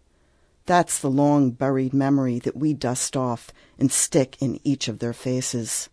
That's 0.66 0.98
the 0.98 1.10
long 1.10 1.50
buried 1.50 1.92
memory 1.92 2.38
that 2.40 2.56
we 2.56 2.74
dust 2.74 3.16
off 3.16 3.50
and 3.78 3.90
stick 3.90 4.36
in 4.40 4.60
each 4.64 4.88
of 4.88 4.98
their 4.98 5.12
faces. 5.12 5.88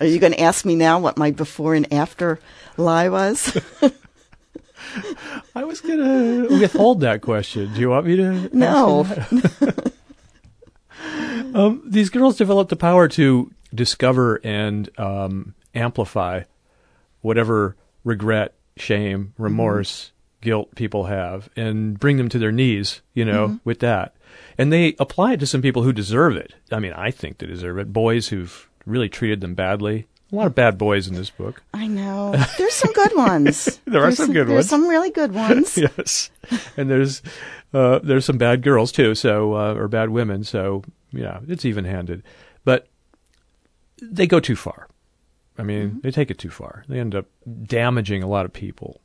Are 0.00 0.06
you 0.06 0.18
going 0.18 0.32
to 0.32 0.40
ask 0.40 0.64
me 0.64 0.74
now 0.74 0.98
what 0.98 1.16
my 1.16 1.30
before 1.30 1.74
and 1.74 1.90
after 1.92 2.38
lie 2.76 3.08
was? 3.08 3.56
I 5.54 5.64
was 5.64 5.80
going 5.80 5.98
to 5.98 6.60
withhold 6.60 7.00
that 7.00 7.22
question. 7.22 7.72
Do 7.72 7.80
you 7.80 7.90
want 7.90 8.06
me 8.06 8.16
to? 8.16 8.56
No. 8.56 9.06
um, 11.54 11.82
these 11.86 12.10
girls 12.10 12.36
develop 12.36 12.68
the 12.68 12.76
power 12.76 13.08
to 13.08 13.50
discover 13.74 14.40
and 14.44 14.88
um, 14.98 15.54
amplify 15.74 16.42
whatever 17.20 17.76
regret, 18.04 18.54
shame, 18.76 19.34
remorse, 19.38 20.06
mm-hmm. 20.06 20.15
Guilt 20.46 20.76
people 20.76 21.06
have 21.06 21.50
and 21.56 21.98
bring 21.98 22.18
them 22.18 22.28
to 22.28 22.38
their 22.38 22.52
knees, 22.52 23.02
you 23.14 23.24
know, 23.24 23.48
mm-hmm. 23.48 23.56
with 23.64 23.80
that. 23.80 24.14
And 24.56 24.72
they 24.72 24.94
apply 25.00 25.32
it 25.32 25.40
to 25.40 25.46
some 25.46 25.60
people 25.60 25.82
who 25.82 25.92
deserve 25.92 26.36
it. 26.36 26.54
I 26.70 26.78
mean, 26.78 26.92
I 26.92 27.10
think 27.10 27.38
they 27.38 27.46
deserve 27.46 27.78
it. 27.78 27.92
Boys 27.92 28.28
who've 28.28 28.68
really 28.86 29.08
treated 29.08 29.40
them 29.40 29.56
badly. 29.56 30.06
A 30.30 30.36
lot 30.36 30.46
of 30.46 30.54
bad 30.54 30.78
boys 30.78 31.08
in 31.08 31.16
this 31.16 31.30
book. 31.30 31.64
I 31.74 31.88
know. 31.88 32.32
There's 32.58 32.74
some 32.74 32.92
good 32.92 33.16
ones. 33.16 33.64
there 33.86 34.00
there's 34.00 34.14
are 34.14 34.16
some, 34.16 34.26
some 34.26 34.32
good 34.34 34.46
there's 34.46 34.54
ones. 34.54 34.70
There's 34.70 34.82
some 34.82 34.88
really 34.88 35.10
good 35.10 35.34
ones. 35.34 35.76
yes. 35.76 36.30
And 36.76 36.88
there's 36.88 37.22
uh, 37.74 37.98
there's 38.04 38.24
some 38.24 38.38
bad 38.38 38.62
girls 38.62 38.92
too, 38.92 39.16
so 39.16 39.54
uh, 39.54 39.74
or 39.74 39.88
bad 39.88 40.10
women, 40.10 40.44
so 40.44 40.84
yeah, 41.10 41.40
it's 41.48 41.64
even-handed. 41.64 42.22
But 42.64 42.86
they 44.00 44.28
go 44.28 44.38
too 44.38 44.54
far. 44.54 44.88
I 45.58 45.64
mean, 45.64 45.88
mm-hmm. 45.88 46.00
they 46.00 46.12
take 46.12 46.30
it 46.30 46.38
too 46.38 46.50
far. 46.50 46.84
They 46.88 47.00
end 47.00 47.16
up 47.16 47.26
damaging 47.64 48.22
a 48.22 48.28
lot 48.28 48.44
of 48.44 48.52
people. 48.52 49.00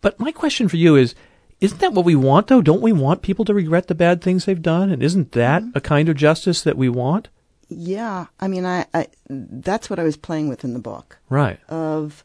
But 0.00 0.18
my 0.20 0.32
question 0.32 0.68
for 0.68 0.76
you 0.76 0.96
is 0.96 1.14
isn't 1.60 1.80
that 1.80 1.92
what 1.92 2.04
we 2.04 2.14
want 2.14 2.46
though? 2.46 2.62
Don't 2.62 2.82
we 2.82 2.92
want 2.92 3.22
people 3.22 3.44
to 3.44 3.54
regret 3.54 3.88
the 3.88 3.94
bad 3.94 4.22
things 4.22 4.44
they've 4.44 4.62
done? 4.62 4.90
And 4.90 5.02
isn't 5.02 5.32
that 5.32 5.62
mm-hmm. 5.62 5.76
a 5.76 5.80
kind 5.80 6.08
of 6.08 6.16
justice 6.16 6.62
that 6.62 6.76
we 6.76 6.88
want? 6.88 7.28
Yeah. 7.68 8.26
I 8.40 8.48
mean, 8.48 8.64
I, 8.64 8.86
I 8.94 9.08
that's 9.28 9.90
what 9.90 9.98
I 9.98 10.04
was 10.04 10.16
playing 10.16 10.48
with 10.48 10.64
in 10.64 10.72
the 10.72 10.78
book. 10.78 11.18
Right. 11.28 11.58
Of 11.68 12.24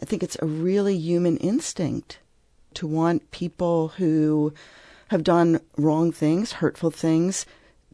I 0.00 0.04
think 0.04 0.22
it's 0.22 0.38
a 0.40 0.46
really 0.46 0.96
human 0.96 1.36
instinct 1.38 2.18
to 2.74 2.86
want 2.86 3.30
people 3.30 3.88
who 3.88 4.54
have 5.08 5.24
done 5.24 5.60
wrong 5.76 6.12
things, 6.12 6.52
hurtful 6.52 6.90
things, 6.90 7.46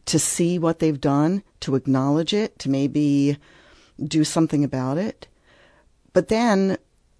to 0.05 0.19
see 0.19 0.59
what 0.59 0.79
they've 0.79 0.99
done, 1.01 1.43
to 1.61 1.75
acknowledge 1.75 2.33
it, 2.33 2.59
to 2.59 2.69
maybe 2.69 3.37
do 4.03 4.23
something 4.23 4.63
about 4.63 4.97
it. 4.97 5.27
But 6.13 6.27
then 6.27 6.74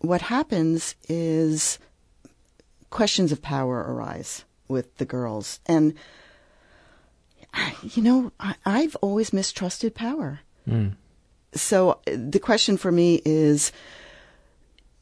what 0.07 0.21
happens 0.21 0.95
is 1.07 1.79
questions 2.89 3.31
of 3.31 3.41
power 3.41 3.79
arise 3.79 4.45
with 4.67 4.97
the 4.97 5.05
girls. 5.05 5.59
And, 5.65 5.93
you 7.83 8.03
know, 8.03 8.31
I, 8.39 8.81
have 8.81 8.95
always 9.01 9.33
mistrusted 9.33 9.95
power. 9.95 10.39
Mm. 10.67 10.95
So 11.53 11.99
the 12.05 12.39
question 12.39 12.77
for 12.77 12.91
me 12.91 13.21
is, 13.25 13.71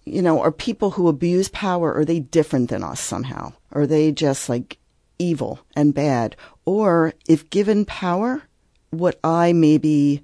you 0.06 0.22
know, 0.22 0.42
are 0.42 0.52
people 0.52 0.92
who 0.92 1.08
abuse 1.08 1.50
power, 1.50 1.94
are 1.94 2.06
they 2.06 2.20
different 2.20 2.70
than 2.70 2.84
us 2.84 3.00
somehow? 3.00 3.54
Are 3.72 3.88
they 3.88 4.12
just 4.12 4.50
like 4.50 4.78
evil 5.18 5.60
and 5.76 5.94
bad? 5.94 6.36
Or 6.66 7.14
if 7.28 7.50
given 7.50 7.86
power, 7.86 8.44
would 8.92 9.16
I 9.24 9.54
maybe 9.54 10.24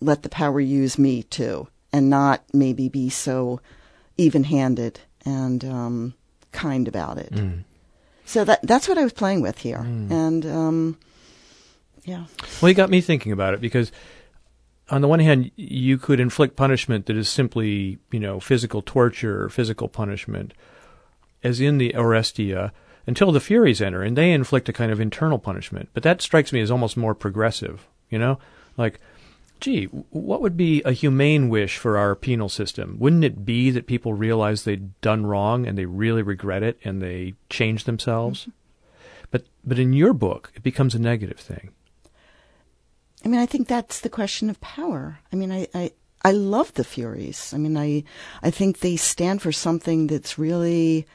let 0.00 0.22
the 0.22 0.28
power 0.28 0.60
use 0.60 0.98
me 0.98 1.22
too 1.22 1.68
and 1.94 2.10
not 2.10 2.42
maybe 2.52 2.88
be 2.88 3.08
so 3.08 3.60
even 4.16 4.42
handed 4.42 4.98
and 5.24 5.64
um, 5.64 6.14
kind 6.50 6.88
about 6.88 7.18
it? 7.18 7.32
Mm. 7.32 7.62
So 8.24 8.44
that 8.44 8.62
that's 8.62 8.88
what 8.88 8.98
I 8.98 9.04
was 9.04 9.12
playing 9.12 9.42
with 9.42 9.58
here. 9.58 9.78
Mm. 9.78 10.10
And 10.10 10.46
um, 10.46 10.98
yeah. 12.02 12.24
Well, 12.60 12.68
you 12.68 12.74
got 12.74 12.90
me 12.90 13.00
thinking 13.00 13.30
about 13.30 13.54
it 13.54 13.60
because 13.60 13.92
on 14.90 15.02
the 15.02 15.08
one 15.08 15.20
hand, 15.20 15.52
you 15.54 15.96
could 15.96 16.18
inflict 16.18 16.56
punishment 16.56 17.06
that 17.06 17.16
is 17.16 17.28
simply, 17.28 17.98
you 18.10 18.18
know, 18.18 18.40
physical 18.40 18.82
torture 18.82 19.44
or 19.44 19.48
physical 19.48 19.88
punishment, 19.88 20.52
as 21.44 21.60
in 21.60 21.78
the 21.78 21.92
Orestia, 21.92 22.72
until 23.06 23.30
the 23.30 23.40
Furies 23.40 23.80
enter 23.80 24.02
and 24.02 24.16
they 24.16 24.32
inflict 24.32 24.68
a 24.68 24.72
kind 24.72 24.90
of 24.90 25.00
internal 25.00 25.38
punishment. 25.38 25.90
But 25.94 26.02
that 26.02 26.20
strikes 26.20 26.52
me 26.52 26.60
as 26.60 26.72
almost 26.72 26.96
more 26.96 27.14
progressive, 27.14 27.86
you 28.10 28.18
know? 28.18 28.38
Like, 28.76 29.00
gee, 29.64 29.86
what 30.10 30.42
would 30.42 30.58
be 30.58 30.82
a 30.82 30.92
humane 30.92 31.48
wish 31.48 31.78
for 31.78 31.96
our 31.96 32.14
penal 32.14 32.50
system? 32.50 32.96
Wouldn't 32.98 33.24
it 33.24 33.46
be 33.46 33.70
that 33.70 33.86
people 33.86 34.12
realize 34.12 34.62
they'd 34.62 35.00
done 35.00 35.24
wrong 35.24 35.66
and 35.66 35.78
they 35.78 35.86
really 35.86 36.20
regret 36.20 36.62
it 36.62 36.78
and 36.84 37.00
they 37.00 37.32
change 37.48 37.84
themselves? 37.84 38.42
Mm-hmm. 38.42 38.50
But 39.30 39.46
but 39.64 39.78
in 39.78 39.94
your 39.94 40.12
book, 40.12 40.52
it 40.54 40.62
becomes 40.62 40.94
a 40.94 40.98
negative 40.98 41.38
thing. 41.38 41.70
I 43.24 43.28
mean, 43.28 43.40
I 43.40 43.46
think 43.46 43.66
that's 43.66 44.00
the 44.00 44.10
question 44.10 44.50
of 44.50 44.60
power. 44.60 45.20
I 45.32 45.36
mean, 45.36 45.50
I, 45.50 45.66
I, 45.74 45.92
I 46.22 46.32
love 46.32 46.74
the 46.74 46.84
Furies. 46.84 47.54
I 47.54 47.56
mean, 47.56 47.78
I 47.78 48.04
I 48.42 48.50
think 48.50 48.80
they 48.80 48.96
stand 48.96 49.40
for 49.40 49.50
something 49.50 50.08
that's 50.08 50.38
really 50.38 51.06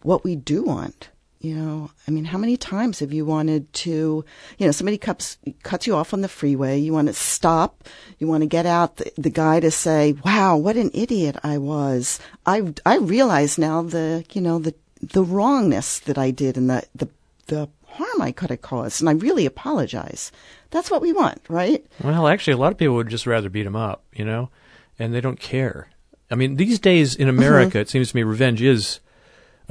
what 0.00 0.24
we 0.24 0.36
do 0.36 0.62
want 0.62 1.10
you 1.40 1.54
know, 1.54 1.90
I 2.06 2.10
mean, 2.10 2.26
how 2.26 2.36
many 2.36 2.58
times 2.58 2.98
have 2.98 3.14
you 3.14 3.24
wanted 3.24 3.72
to, 3.72 4.24
you 4.58 4.66
know, 4.66 4.72
somebody 4.72 4.98
cuts 4.98 5.38
cuts 5.62 5.86
you 5.86 5.96
off 5.96 6.12
on 6.12 6.20
the 6.20 6.28
freeway, 6.28 6.78
you 6.78 6.92
want 6.92 7.08
to 7.08 7.14
stop, 7.14 7.84
you 8.18 8.26
want 8.26 8.42
to 8.42 8.46
get 8.46 8.66
out 8.66 8.96
the, 8.96 9.10
the 9.16 9.30
guy 9.30 9.58
to 9.60 9.70
say, 9.70 10.14
"Wow, 10.22 10.58
what 10.58 10.76
an 10.76 10.90
idiot 10.92 11.36
I 11.42 11.56
was." 11.56 12.20
I 12.44 12.74
I 12.84 12.98
realize 12.98 13.56
now 13.56 13.80
the, 13.80 14.22
you 14.32 14.42
know, 14.42 14.58
the 14.58 14.74
the 15.00 15.24
wrongness 15.24 16.00
that 16.00 16.18
I 16.18 16.30
did 16.30 16.58
and 16.58 16.68
the 16.68 16.84
the 16.94 17.08
the 17.46 17.68
harm 17.86 18.20
I 18.20 18.32
could 18.32 18.50
have 18.50 18.60
caused, 18.60 19.00
and 19.00 19.08
I 19.08 19.12
really 19.12 19.46
apologize. 19.46 20.30
That's 20.70 20.90
what 20.90 21.00
we 21.00 21.14
want, 21.14 21.40
right? 21.48 21.84
Well, 22.04 22.28
actually, 22.28 22.52
a 22.52 22.58
lot 22.58 22.72
of 22.72 22.78
people 22.78 22.96
would 22.96 23.08
just 23.08 23.26
rather 23.26 23.48
beat 23.48 23.66
him 23.66 23.76
up, 23.76 24.04
you 24.12 24.26
know, 24.26 24.50
and 24.98 25.14
they 25.14 25.22
don't 25.22 25.40
care. 25.40 25.88
I 26.30 26.34
mean, 26.34 26.56
these 26.56 26.78
days 26.78 27.16
in 27.16 27.28
America, 27.28 27.70
mm-hmm. 27.70 27.78
it 27.78 27.88
seems 27.88 28.10
to 28.10 28.16
me 28.16 28.24
revenge 28.24 28.60
is 28.60 29.00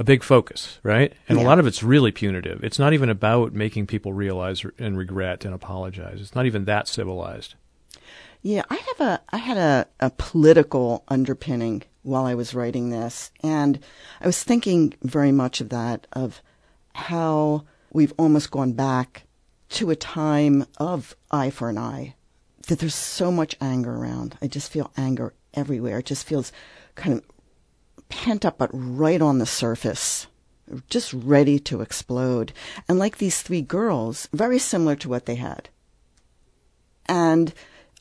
a 0.00 0.04
big 0.04 0.22
focus, 0.22 0.80
right? 0.82 1.12
And 1.28 1.38
yeah. 1.38 1.44
a 1.44 1.46
lot 1.46 1.58
of 1.58 1.66
it's 1.66 1.82
really 1.82 2.10
punitive. 2.10 2.64
It's 2.64 2.78
not 2.78 2.94
even 2.94 3.10
about 3.10 3.52
making 3.52 3.86
people 3.86 4.14
realize 4.14 4.64
and 4.78 4.96
regret 4.96 5.44
and 5.44 5.52
apologize. 5.52 6.22
It's 6.22 6.34
not 6.34 6.46
even 6.46 6.64
that 6.64 6.88
civilized. 6.88 7.54
Yeah, 8.40 8.62
I 8.70 8.76
have 8.76 9.00
a 9.06 9.20
I 9.28 9.36
had 9.36 9.58
a, 9.58 9.86
a 10.00 10.08
political 10.08 11.04
underpinning 11.08 11.82
while 12.02 12.24
I 12.24 12.34
was 12.34 12.54
writing 12.54 12.88
this, 12.88 13.30
and 13.42 13.78
I 14.22 14.26
was 14.26 14.42
thinking 14.42 14.94
very 15.02 15.32
much 15.32 15.60
of 15.60 15.68
that 15.68 16.06
of 16.14 16.40
how 16.94 17.66
we've 17.92 18.14
almost 18.18 18.50
gone 18.50 18.72
back 18.72 19.24
to 19.68 19.90
a 19.90 19.96
time 19.96 20.64
of 20.78 21.14
eye 21.30 21.50
for 21.50 21.68
an 21.68 21.76
eye. 21.76 22.14
That 22.68 22.78
there's 22.78 22.94
so 22.94 23.30
much 23.30 23.54
anger 23.60 23.94
around. 23.94 24.38
I 24.40 24.46
just 24.46 24.72
feel 24.72 24.92
anger 24.96 25.34
everywhere. 25.52 25.98
It 25.98 26.06
just 26.06 26.26
feels 26.26 26.52
kind 26.94 27.18
of 27.18 27.22
pent 28.10 28.44
up, 28.44 28.58
but 28.58 28.70
right 28.72 29.22
on 29.22 29.38
the 29.38 29.46
surface, 29.46 30.26
just 30.88 31.12
ready 31.12 31.58
to 31.60 31.80
explode. 31.80 32.52
And 32.88 32.98
like 32.98 33.18
these 33.18 33.40
three 33.40 33.62
girls, 33.62 34.28
very 34.32 34.58
similar 34.58 34.96
to 34.96 35.08
what 35.08 35.26
they 35.26 35.36
had. 35.36 35.68
And 37.06 37.54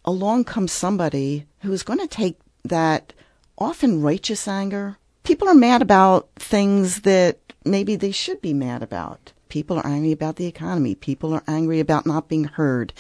along 0.04 0.44
comes 0.44 0.72
somebody 0.72 1.46
who's 1.62 1.84
going 1.84 2.00
to 2.00 2.08
take 2.08 2.38
that 2.66 3.14
often 3.58 4.02
righteous 4.02 4.48
anger. 4.48 4.98
People 5.24 5.48
are 5.48 5.56
mad 5.56 5.82
about 5.82 6.30
things 6.36 7.02
that 7.02 7.40
maybe 7.66 7.96
they 7.96 8.12
should 8.12 8.42
be 8.42 8.54
mad 8.54 8.84
about. 8.84 9.34
People 9.50 9.78
are 9.78 9.88
angry 9.88 10.12
about 10.12 10.36
the 10.36 10.46
economy. 10.46 10.96
People 10.96 11.34
are 11.34 11.44
angry 11.48 11.80
about 11.80 12.06
not 12.06 12.28
being 12.28 12.46
heard. 12.46 12.94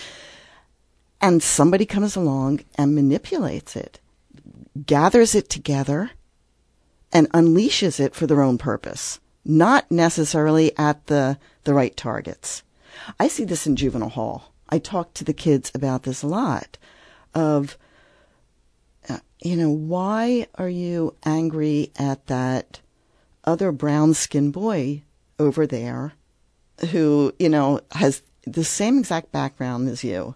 And 1.22 1.44
somebody 1.44 1.86
comes 1.86 2.16
along 2.16 2.62
and 2.75 2.96
manipulates 2.96 3.75
it, 3.75 4.00
gathers 4.86 5.36
it 5.36 5.50
together, 5.50 6.12
and 7.12 7.30
unleashes 7.32 8.00
it 8.00 8.16
for 8.16 8.28
their 8.28 8.42
own 8.42 8.58
purpose, 8.58 9.20
not 9.44 9.89
necessarily 9.89 10.78
at 10.78 11.08
the, 11.08 11.38
the 11.63 11.74
right 11.74 11.96
targets. 11.98 12.63
I 13.20 13.28
see 13.28 13.46
this 13.46 13.66
in 13.66 13.75
juvenile 13.75 14.10
hall. 14.10 14.54
I 14.70 14.78
talk 14.80 15.13
to 15.16 15.24
the 15.24 15.34
kids 15.34 15.72
about 15.74 16.04
this 16.04 16.22
a 16.22 16.28
lot 16.28 16.78
of, 17.34 17.78
uh, 19.08 19.20
you 19.42 19.56
know, 19.56 19.70
why 19.70 20.48
are 20.56 20.70
you 20.70 21.16
angry 21.25 21.92
at 21.98 22.28
that 22.28 22.82
other 23.46 23.72
brown 23.72 24.13
skinned 24.13 24.54
boy 24.54 25.01
over 25.39 25.66
there 25.66 26.13
who, 26.92 27.34
you 27.39 27.50
know, 27.50 27.80
has 27.92 28.22
the 28.46 28.63
same 28.63 29.00
exact 29.00 29.32
background 29.32 29.89
as 29.89 30.04
you, 30.04 30.36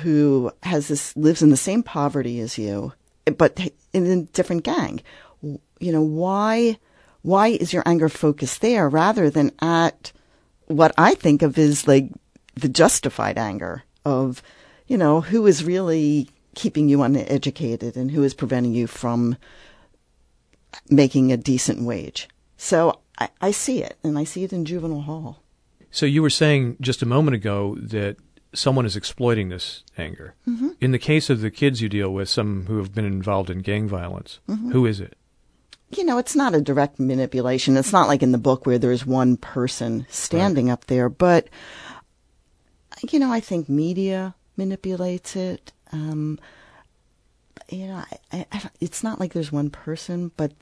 who 0.00 0.50
has 0.62 0.88
this, 0.88 1.16
lives 1.16 1.42
in 1.42 1.50
the 1.50 1.56
same 1.56 1.82
poverty 1.82 2.40
as 2.40 2.56
you, 2.56 2.92
but 3.36 3.60
in 3.92 4.06
a 4.06 4.22
different 4.22 4.64
gang? 4.64 5.02
You 5.80 5.92
know, 5.92 6.02
why, 6.02 6.78
why 7.22 7.48
is 7.48 7.72
your 7.72 7.82
anger 7.86 8.08
focused 8.08 8.60
there 8.60 8.88
rather 8.88 9.30
than 9.30 9.52
at 9.60 10.12
what 10.66 10.92
I 10.96 11.14
think 11.14 11.42
of 11.42 11.58
as 11.58 11.86
like 11.86 12.10
the 12.54 12.68
justified 12.68 13.38
anger 13.38 13.82
of, 14.04 14.42
you 14.86 14.96
know, 14.96 15.20
who 15.20 15.46
is 15.46 15.64
really 15.64 16.28
keeping 16.54 16.88
you 16.88 17.02
uneducated 17.02 17.96
and 17.96 18.10
who 18.10 18.22
is 18.22 18.34
preventing 18.34 18.72
you 18.72 18.86
from 18.86 19.36
making 20.88 21.32
a 21.32 21.36
decent 21.36 21.82
wage. 21.82 22.28
So 22.56 23.00
I, 23.18 23.28
I 23.40 23.50
see 23.50 23.82
it, 23.82 23.96
and 24.02 24.18
I 24.18 24.24
see 24.24 24.44
it 24.44 24.52
in 24.52 24.64
juvenile 24.64 25.02
hall. 25.02 25.42
So 25.90 26.06
you 26.06 26.22
were 26.22 26.30
saying 26.30 26.76
just 26.80 27.02
a 27.02 27.06
moment 27.06 27.34
ago 27.34 27.76
that 27.80 28.16
someone 28.52 28.86
is 28.86 28.96
exploiting 28.96 29.48
this 29.48 29.82
anger. 29.98 30.34
Mm-hmm. 30.48 30.70
In 30.80 30.92
the 30.92 30.98
case 30.98 31.30
of 31.30 31.40
the 31.40 31.50
kids 31.50 31.80
you 31.80 31.88
deal 31.88 32.10
with, 32.10 32.28
some 32.28 32.66
who 32.66 32.78
have 32.78 32.94
been 32.94 33.04
involved 33.04 33.50
in 33.50 33.60
gang 33.60 33.88
violence, 33.88 34.40
Mm-hmm. 34.48 34.72
who 34.72 34.86
is 34.86 35.00
it? 35.00 35.16
You 35.90 36.04
know, 36.04 36.18
it's 36.18 36.34
not 36.34 36.54
a 36.54 36.60
direct 36.60 36.98
manipulation. 36.98 37.76
It's 37.76 37.92
not 37.92 38.08
like 38.08 38.22
in 38.22 38.32
the 38.32 38.38
book 38.38 38.66
where 38.66 38.78
there's 38.78 39.06
one 39.06 39.36
person 39.36 40.06
standing 40.08 40.70
up 40.70 40.86
there, 40.86 41.08
but 41.08 41.48
you 43.10 43.18
know, 43.18 43.32
I 43.32 43.40
think 43.40 43.68
media 43.68 44.34
manipulates 44.56 45.36
it. 45.36 45.72
Um, 45.92 46.38
you 47.68 47.86
know, 47.86 48.04
I, 48.32 48.46
I, 48.52 48.70
it's 48.80 49.02
not 49.02 49.20
like 49.20 49.32
there's 49.32 49.52
one 49.52 49.70
person, 49.70 50.32
but 50.36 50.52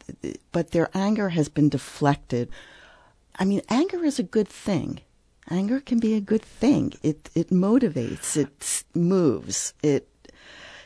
but 0.50 0.70
their 0.70 0.90
anger 0.94 1.30
has 1.30 1.48
been 1.48 1.68
deflected. 1.68 2.48
I 3.36 3.44
mean, 3.44 3.62
anger 3.68 4.04
is 4.04 4.18
a 4.18 4.24
good 4.24 4.48
thing. 4.48 5.00
Anger 5.50 5.80
can 5.80 5.98
be 5.98 6.14
a 6.14 6.20
good 6.20 6.42
thing. 6.42 6.92
It 7.02 7.30
it 7.34 7.50
motivates. 7.50 8.36
It 8.36 8.84
moves. 8.94 9.74
It 9.82 10.08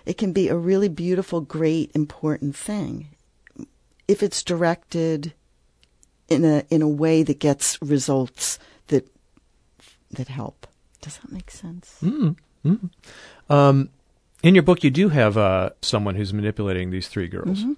it 0.05 0.17
can 0.19 0.33
be 0.33 0.49
a 0.49 0.57
really 0.57 0.89
beautiful, 0.89 1.41
great, 1.41 1.91
important 1.95 2.55
thing 2.55 3.09
if 4.09 4.23
it's 4.23 4.43
directed 4.43 5.33
in 6.29 6.45
a 6.45 6.65
in 6.71 6.83
a 6.83 6.89
way 6.89 7.23
that 7.23 7.39
gets 7.39 7.81
results 7.83 8.59
that 8.89 9.09
that 10.11 10.29
help. 10.29 10.67
Does 11.01 11.19
that 11.19 11.31
make 11.31 11.51
sense? 11.51 11.99
Mm-hmm. 12.03 12.75
Um, 13.49 13.91
in 14.43 14.55
your 14.55 14.63
book, 14.63 14.83
you 14.83 14.91
do 14.91 15.09
have 15.09 15.37
uh, 15.39 15.71
someone 15.83 16.17
who's 16.17 16.33
manipulating 16.35 16.91
these 16.91 17.09
three 17.09 17.29
girls. 17.29 17.61
Mm-hmm. 17.61 17.73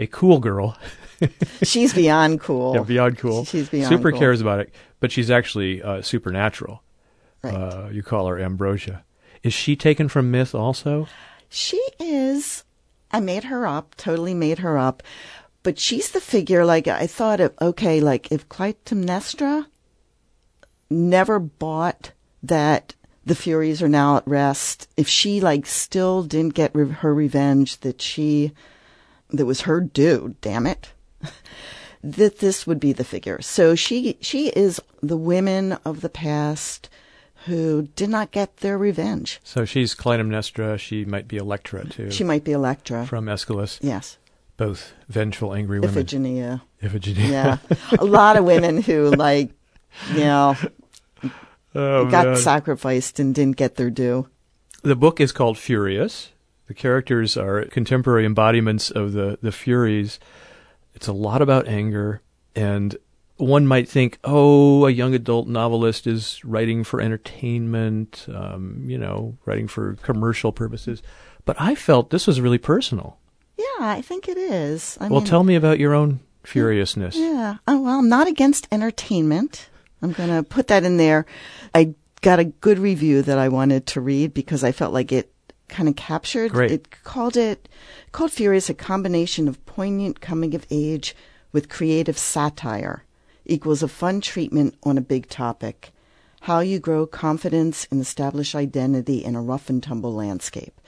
A 0.00 0.06
cool 0.06 0.38
girl, 0.38 0.76
She's 1.64 1.92
beyond 1.92 2.40
cool. 2.40 2.74
yeah, 2.76 2.82
beyond 2.82 3.18
cool, 3.18 3.44
She's 3.44 3.68
beyond 3.68 3.88
super 3.88 4.12
cool. 4.12 4.20
cares 4.20 4.40
about 4.40 4.60
it, 4.60 4.72
but 5.00 5.10
she's 5.10 5.28
actually 5.28 5.82
uh, 5.82 6.02
supernatural. 6.02 6.82
Right. 7.42 7.54
Uh, 7.54 7.88
you 7.90 8.04
call 8.04 8.28
her 8.28 8.38
Ambrosia. 8.38 9.02
Is 9.42 9.52
she 9.52 9.74
taken 9.74 10.08
from 10.08 10.30
myth 10.30 10.54
also? 10.54 11.08
She 11.48 11.82
is. 11.98 12.62
I 13.10 13.18
made 13.20 13.44
her 13.44 13.66
up. 13.66 13.96
Totally 13.96 14.34
made 14.34 14.58
her 14.60 14.78
up. 14.78 15.02
But 15.68 15.78
she's 15.78 16.12
the 16.12 16.20
figure. 16.22 16.64
Like 16.64 16.88
I 16.88 17.06
thought 17.06 17.40
of. 17.40 17.52
Okay, 17.60 18.00
like 18.00 18.32
if 18.32 18.48
Clytemnestra 18.48 19.66
never 20.88 21.38
bought 21.38 22.12
that 22.42 22.94
the 23.26 23.34
Furies 23.34 23.82
are 23.82 23.88
now 23.88 24.16
at 24.16 24.26
rest. 24.26 24.88
If 24.96 25.08
she 25.08 25.42
like 25.42 25.66
still 25.66 26.22
didn't 26.22 26.54
get 26.54 26.74
re- 26.74 26.88
her 26.88 27.12
revenge 27.12 27.80
that 27.80 28.00
she 28.00 28.52
that 29.28 29.44
was 29.44 29.60
her 29.68 29.82
due. 29.82 30.36
Damn 30.40 30.66
it. 30.66 30.94
that 32.02 32.38
this 32.38 32.66
would 32.66 32.80
be 32.80 32.94
the 32.94 33.04
figure. 33.04 33.42
So 33.42 33.74
she 33.74 34.16
she 34.22 34.48
is 34.48 34.80
the 35.02 35.18
women 35.18 35.72
of 35.84 36.00
the 36.00 36.08
past 36.08 36.88
who 37.44 37.88
did 37.94 38.08
not 38.08 38.30
get 38.30 38.56
their 38.56 38.78
revenge. 38.78 39.38
So 39.44 39.66
she's 39.66 39.94
Clytemnestra. 39.94 40.78
She 40.78 41.04
might 41.04 41.28
be 41.28 41.36
Electra 41.36 41.86
too. 41.86 42.10
She 42.10 42.24
might 42.24 42.44
be 42.44 42.52
Electra. 42.52 43.04
from 43.04 43.28
Aeschylus. 43.28 43.78
yes. 43.82 44.16
Both 44.58 44.92
vengeful, 45.08 45.54
angry 45.54 45.80
women. 45.80 45.94
Iphigenia. 46.04 46.60
Iphigenia. 46.82 47.30
Yeah. 47.30 47.58
a 47.98 48.04
lot 48.04 48.36
of 48.36 48.44
women 48.44 48.82
who 48.82 49.10
like, 49.10 49.50
you 50.12 50.20
know, 50.20 50.54
Oh, 51.74 52.06
got 52.10 52.26
man. 52.26 52.36
sacrificed 52.36 53.18
and 53.20 53.34
didn't 53.34 53.56
get 53.56 53.76
their 53.76 53.88
due. 53.90 54.28
The 54.82 54.96
book 54.96 55.20
is 55.20 55.32
called 55.32 55.56
Furious. 55.58 56.30
The 56.66 56.74
characters 56.74 57.36
are 57.36 57.64
contemporary 57.66 58.24
embodiments 58.24 58.90
of 58.90 59.12
the, 59.12 59.38
the 59.42 59.52
Furies. 59.52 60.18
It's 60.94 61.06
a 61.06 61.12
lot 61.12 61.40
about 61.40 61.68
anger, 61.68 62.20
and 62.56 62.96
one 63.36 63.66
might 63.66 63.88
think, 63.88 64.18
oh, 64.24 64.86
a 64.86 64.90
young 64.90 65.14
adult 65.14 65.46
novelist 65.46 66.06
is 66.06 66.44
writing 66.44 66.82
for 66.84 67.00
entertainment, 67.00 68.26
um, 68.34 68.84
you 68.88 68.98
know, 68.98 69.38
writing 69.46 69.68
for 69.68 69.94
commercial 70.02 70.50
purposes. 70.52 71.02
But 71.44 71.56
I 71.60 71.74
felt 71.76 72.10
this 72.10 72.26
was 72.26 72.40
really 72.40 72.58
personal. 72.58 73.18
Yeah, 73.58 73.64
I 73.80 74.02
think 74.02 74.28
it 74.28 74.38
is. 74.38 74.96
I 75.00 75.08
well, 75.08 75.20
mean, 75.20 75.28
tell 75.28 75.44
me 75.44 75.56
about 75.56 75.78
your 75.78 75.94
own 75.94 76.10
hmm. 76.10 76.18
furiousness. 76.44 77.16
Yeah. 77.16 77.56
Oh, 77.66 77.80
well, 77.80 77.98
I'm 77.98 78.08
not 78.08 78.28
against 78.28 78.68
entertainment. 78.70 79.68
I'm 80.00 80.12
going 80.12 80.30
to 80.30 80.42
put 80.42 80.68
that 80.68 80.84
in 80.84 80.96
there. 80.96 81.26
I 81.74 81.94
got 82.20 82.38
a 82.38 82.44
good 82.44 82.78
review 82.78 83.22
that 83.22 83.38
I 83.38 83.48
wanted 83.48 83.86
to 83.88 84.00
read 84.00 84.32
because 84.32 84.62
I 84.62 84.72
felt 84.72 84.92
like 84.92 85.12
it 85.12 85.32
kind 85.68 85.88
of 85.88 85.96
captured. 85.96 86.52
Great. 86.52 86.70
It 86.70 87.02
called 87.04 87.36
it 87.36 87.68
called 88.12 88.32
Furious 88.32 88.70
a 88.70 88.74
combination 88.74 89.48
of 89.48 89.64
poignant 89.66 90.20
coming 90.20 90.54
of 90.54 90.66
age 90.70 91.14
with 91.52 91.68
creative 91.68 92.18
satire 92.18 93.04
equals 93.44 93.82
a 93.82 93.88
fun 93.88 94.20
treatment 94.20 94.74
on 94.82 94.98
a 94.98 95.02
big 95.02 95.28
topic. 95.28 95.92
How 96.48 96.60
you 96.60 96.78
grow 96.78 97.06
confidence 97.06 97.86
and 97.90 98.00
establish 98.00 98.54
identity 98.54 99.18
in 99.22 99.36
a 99.36 99.42
rough 99.42 99.68
and 99.68 99.82
tumble 99.82 100.14
landscape. 100.14 100.80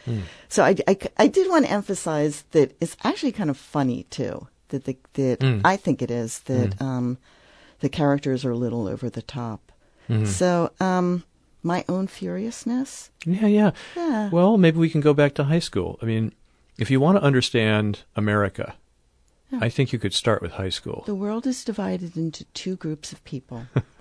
So 0.49 0.65
I, 0.65 0.75
I, 0.89 0.97
I 1.25 1.27
did 1.29 1.49
want 1.51 1.67
to 1.67 1.71
emphasize 1.71 2.45
that 2.53 2.73
it's 2.81 2.97
actually 3.05 3.33
kind 3.33 3.51
of 3.51 3.57
funny 3.59 4.05
too. 4.11 4.49
That 4.69 4.85
the, 4.85 4.97
that 5.15 5.39
Mm. 5.41 5.61
I 5.65 5.77
think 5.77 6.01
it 6.01 6.11
is 6.11 6.41
that 6.41 6.81
um, 6.81 7.19
the 7.81 7.89
characters 7.89 8.45
are 8.45 8.53
a 8.53 8.57
little 8.57 8.89
over 8.89 9.11
the 9.11 9.23
top. 9.23 9.61
Mm-hmm. 10.09 10.25
So 10.25 10.71
um, 10.81 11.25
my 11.63 11.85
own 11.89 12.07
furiousness. 12.07 13.11
Yeah, 13.27 13.47
yeah. 13.47 13.71
Yeah. 13.97 14.31
Well, 14.31 14.57
maybe 14.57 14.79
we 14.79 14.91
can 14.91 15.03
go 15.03 15.13
back 15.15 15.35
to 15.35 15.45
high 15.45 15.61
school. 15.61 15.99
I 16.03 16.07
mean, 16.07 16.33
if 16.79 16.91
you 16.91 17.01
want 17.01 17.19
to 17.19 17.23
understand 17.23 18.05
America, 18.17 18.75
I 19.61 19.69
think 19.69 19.93
you 19.93 19.99
could 19.99 20.15
start 20.15 20.41
with 20.43 20.53
high 20.53 20.71
school. 20.71 21.03
The 21.07 21.15
world 21.15 21.47
is 21.47 21.65
divided 21.65 22.17
into 22.17 22.45
two 22.55 22.77
groups 22.77 23.13
of 23.13 23.23
people. 23.25 23.67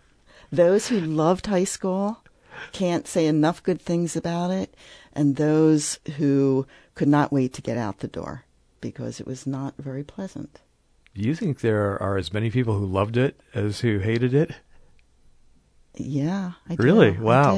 those 0.52 0.88
who 0.88 1.00
loved 1.00 1.48
high 1.48 1.64
school 1.64 2.24
can't 2.72 3.08
say 3.08 3.26
enough 3.26 3.64
good 3.64 3.82
things 3.82 4.16
about 4.16 4.52
it, 4.52 4.76
and 5.14 5.36
those 5.38 6.00
who 6.18 6.66
could 6.96 7.08
not 7.08 7.32
wait 7.32 7.54
to 7.54 7.62
get 7.62 7.78
out 7.78 8.00
the 8.00 8.08
door 8.08 8.44
because 8.82 9.20
it 9.20 9.28
was 9.28 9.48
not 9.48 9.76
very 9.78 10.04
pleasant. 10.04 10.60
Do 11.16 11.22
you 11.22 11.36
think 11.36 11.60
there 11.62 12.02
are 12.02 12.18
as 12.18 12.34
many 12.34 12.50
people 12.50 12.78
who 12.78 12.86
loved 12.86 13.18
it 13.18 13.40
as 13.54 13.80
who 13.82 14.00
hated 14.00 14.34
it? 14.34 14.52
Yeah, 15.96 16.54
I 16.70 16.76
do. 16.76 16.84
Really? 16.84 17.10
I 17.18 17.20
Wow. 17.20 17.56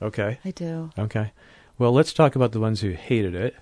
do. 0.00 0.06
Okay. 0.06 0.38
I 0.44 0.50
do. 0.50 0.90
Okay. 0.98 1.32
Well, 1.78 1.92
let's 1.92 2.12
talk 2.12 2.36
about 2.36 2.52
the 2.52 2.60
ones 2.60 2.80
who 2.80 2.90
hated 2.90 3.34
it. 3.34 3.56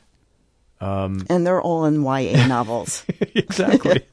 Um, 0.81 1.25
And 1.31 1.47
they're 1.47 1.63
all 1.63 1.85
in 1.85 2.03
YA 2.03 2.47
novels. 2.49 3.05
exactly. 3.35 4.07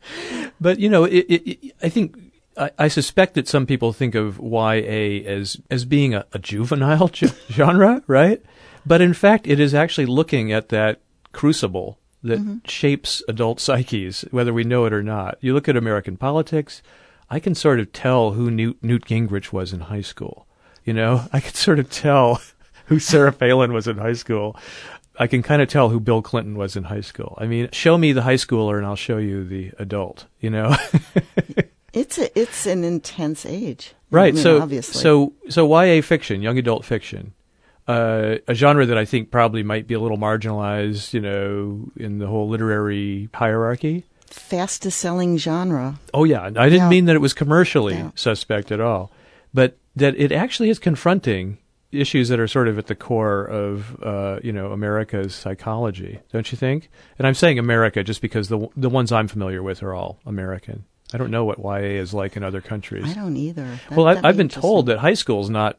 but 0.60 0.78
you 0.78 0.88
know, 0.88 1.04
it, 1.04 1.24
it, 1.28 1.48
it, 1.66 1.72
I 1.82 1.88
think 1.88 2.16
I, 2.56 2.70
I 2.78 2.88
suspect 2.88 3.34
that 3.34 3.48
some 3.48 3.66
people 3.66 3.92
think 3.92 4.14
of 4.14 4.38
YA 4.38 5.24
as 5.26 5.60
as 5.70 5.84
being 5.84 6.14
a, 6.14 6.26
a 6.32 6.38
juvenile 6.38 7.08
ge- 7.12 7.32
genre, 7.50 8.02
right? 8.06 8.42
But 8.86 9.00
in 9.00 9.14
fact, 9.14 9.46
it 9.46 9.60
is 9.60 9.74
actually 9.74 10.06
looking 10.06 10.52
at 10.52 10.68
that 10.68 11.00
crucible 11.32 11.98
that 12.22 12.40
mm-hmm. 12.40 12.58
shapes 12.64 13.22
adult 13.28 13.60
psyches, 13.60 14.22
whether 14.30 14.52
we 14.52 14.64
know 14.64 14.86
it 14.86 14.92
or 14.92 15.02
not. 15.02 15.36
You 15.40 15.54
look 15.54 15.68
at 15.68 15.76
American 15.76 16.16
politics. 16.16 16.82
I 17.30 17.40
can 17.40 17.54
sort 17.54 17.80
of 17.80 17.92
tell 17.92 18.32
who 18.32 18.50
Newt, 18.50 18.82
Newt 18.82 19.06
Gingrich 19.06 19.52
was 19.52 19.72
in 19.72 19.80
high 19.80 20.02
school. 20.02 20.46
You 20.84 20.92
know, 20.92 21.26
I 21.32 21.40
can 21.40 21.54
sort 21.54 21.78
of 21.78 21.90
tell 21.90 22.40
who 22.86 22.98
Sarah 22.98 23.32
Palin 23.32 23.72
was 23.72 23.88
in 23.88 23.98
high 23.98 24.12
school. 24.14 24.56
I 25.18 25.26
can 25.26 25.42
kind 25.42 25.62
of 25.62 25.68
tell 25.68 25.90
who 25.90 26.00
Bill 26.00 26.22
Clinton 26.22 26.56
was 26.56 26.76
in 26.76 26.84
high 26.84 27.00
school. 27.00 27.36
I 27.40 27.46
mean, 27.46 27.68
show 27.72 27.96
me 27.96 28.12
the 28.12 28.22
high 28.22 28.34
schooler 28.34 28.76
and 28.76 28.86
I'll 28.86 28.96
show 28.96 29.18
you 29.18 29.44
the 29.44 29.72
adult, 29.78 30.26
you 30.40 30.50
know? 30.50 30.74
it's 31.94 32.18
a, 32.18 32.38
it's 32.38 32.66
an 32.66 32.84
intense 32.84 33.46
age. 33.46 33.94
right. 34.10 34.28
I 34.28 34.32
mean, 34.32 34.42
so, 34.42 34.60
obviously. 34.60 35.00
so, 35.00 35.32
so 35.48 35.66
YA 35.82 36.02
fiction, 36.02 36.42
young 36.42 36.58
adult 36.58 36.84
fiction, 36.84 37.32
uh, 37.88 38.36
a 38.48 38.54
genre 38.54 38.84
that 38.86 38.98
I 38.98 39.04
think 39.04 39.30
probably 39.30 39.62
might 39.62 39.86
be 39.86 39.94
a 39.94 40.00
little 40.00 40.18
marginalized, 40.18 41.12
you 41.14 41.20
know, 41.20 41.90
in 41.96 42.18
the 42.18 42.26
whole 42.26 42.48
literary 42.48 43.28
hierarchy. 43.34 44.04
fastest 44.26 44.98
selling 44.98 45.36
genre. 45.38 45.98
Oh 46.12 46.24
yeah, 46.24 46.42
I 46.44 46.50
didn't 46.50 46.72
Yeah. 46.72 46.88
mean 46.88 47.04
that 47.06 47.14
it 47.16 47.20
was 47.20 47.34
commercially 47.34 47.94
Yeah. 47.94 48.10
suspect 48.14 48.72
at 48.72 48.80
all, 48.80 49.10
but 49.52 49.76
that 49.96 50.16
it 50.18 50.32
actually 50.32 50.70
is 50.70 50.78
confronting 50.80 51.58
issues 51.92 52.28
that 52.28 52.40
are 52.40 52.48
sort 52.48 52.66
of 52.66 52.76
at 52.76 52.88
the 52.88 52.94
core 52.96 53.44
of 53.44 53.96
uh, 54.02 54.40
you 54.42 54.52
know 54.52 54.72
America's 54.72 55.32
psychology, 55.34 56.18
don't 56.32 56.50
you 56.50 56.58
think? 56.58 56.90
And 57.18 57.26
I'm 57.28 57.34
saying 57.34 57.58
America 57.60 58.02
just 58.02 58.20
because 58.20 58.48
the 58.48 58.66
the 58.76 58.88
ones 58.90 59.12
I'm 59.12 59.28
familiar 59.28 59.62
with 59.62 59.82
are 59.84 59.94
all 59.94 60.18
American. 60.26 60.84
I 61.12 61.18
don't 61.18 61.30
know 61.30 61.44
what 61.44 61.58
YA 61.58 62.00
is 62.00 62.14
like 62.14 62.36
in 62.36 62.42
other 62.42 62.60
countries. 62.60 63.04
I 63.04 63.14
don't 63.14 63.36
either. 63.36 63.78
That- 63.88 63.96
well, 63.96 64.08
I, 64.08 64.14
that'd 64.14 64.26
I've 64.26 64.36
been 64.36 64.48
told 64.48 64.86
that 64.86 64.98
high 64.98 65.14
school 65.14 65.42
is 65.42 65.50
not, 65.50 65.78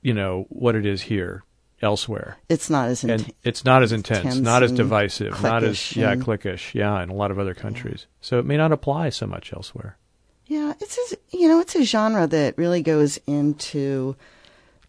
you 0.00 0.14
know, 0.14 0.46
what 0.48 0.74
it 0.74 0.86
is 0.86 1.02
here, 1.02 1.44
elsewhere, 1.82 2.38
it's 2.48 2.70
not 2.70 2.88
as 2.88 3.04
intense. 3.04 3.30
it's 3.42 3.64
not 3.64 3.82
as 3.82 3.92
intense, 3.92 4.36
not 4.38 4.62
as 4.62 4.72
divisive, 4.72 5.42
not 5.42 5.64
as 5.64 5.96
yeah 5.96 6.14
cliquish, 6.14 6.74
yeah, 6.74 7.02
in 7.02 7.10
a 7.10 7.14
lot 7.14 7.30
of 7.30 7.38
other 7.38 7.54
countries. 7.54 8.06
So 8.20 8.38
it 8.38 8.46
may 8.46 8.56
not 8.56 8.72
apply 8.72 9.10
so 9.10 9.26
much 9.26 9.52
elsewhere. 9.52 9.98
Yeah, 10.46 10.74
it's 10.80 11.12
a, 11.12 11.36
you 11.36 11.48
know 11.48 11.60
it's 11.60 11.74
a 11.74 11.84
genre 11.84 12.26
that 12.28 12.56
really 12.56 12.82
goes 12.82 13.18
into 13.26 14.16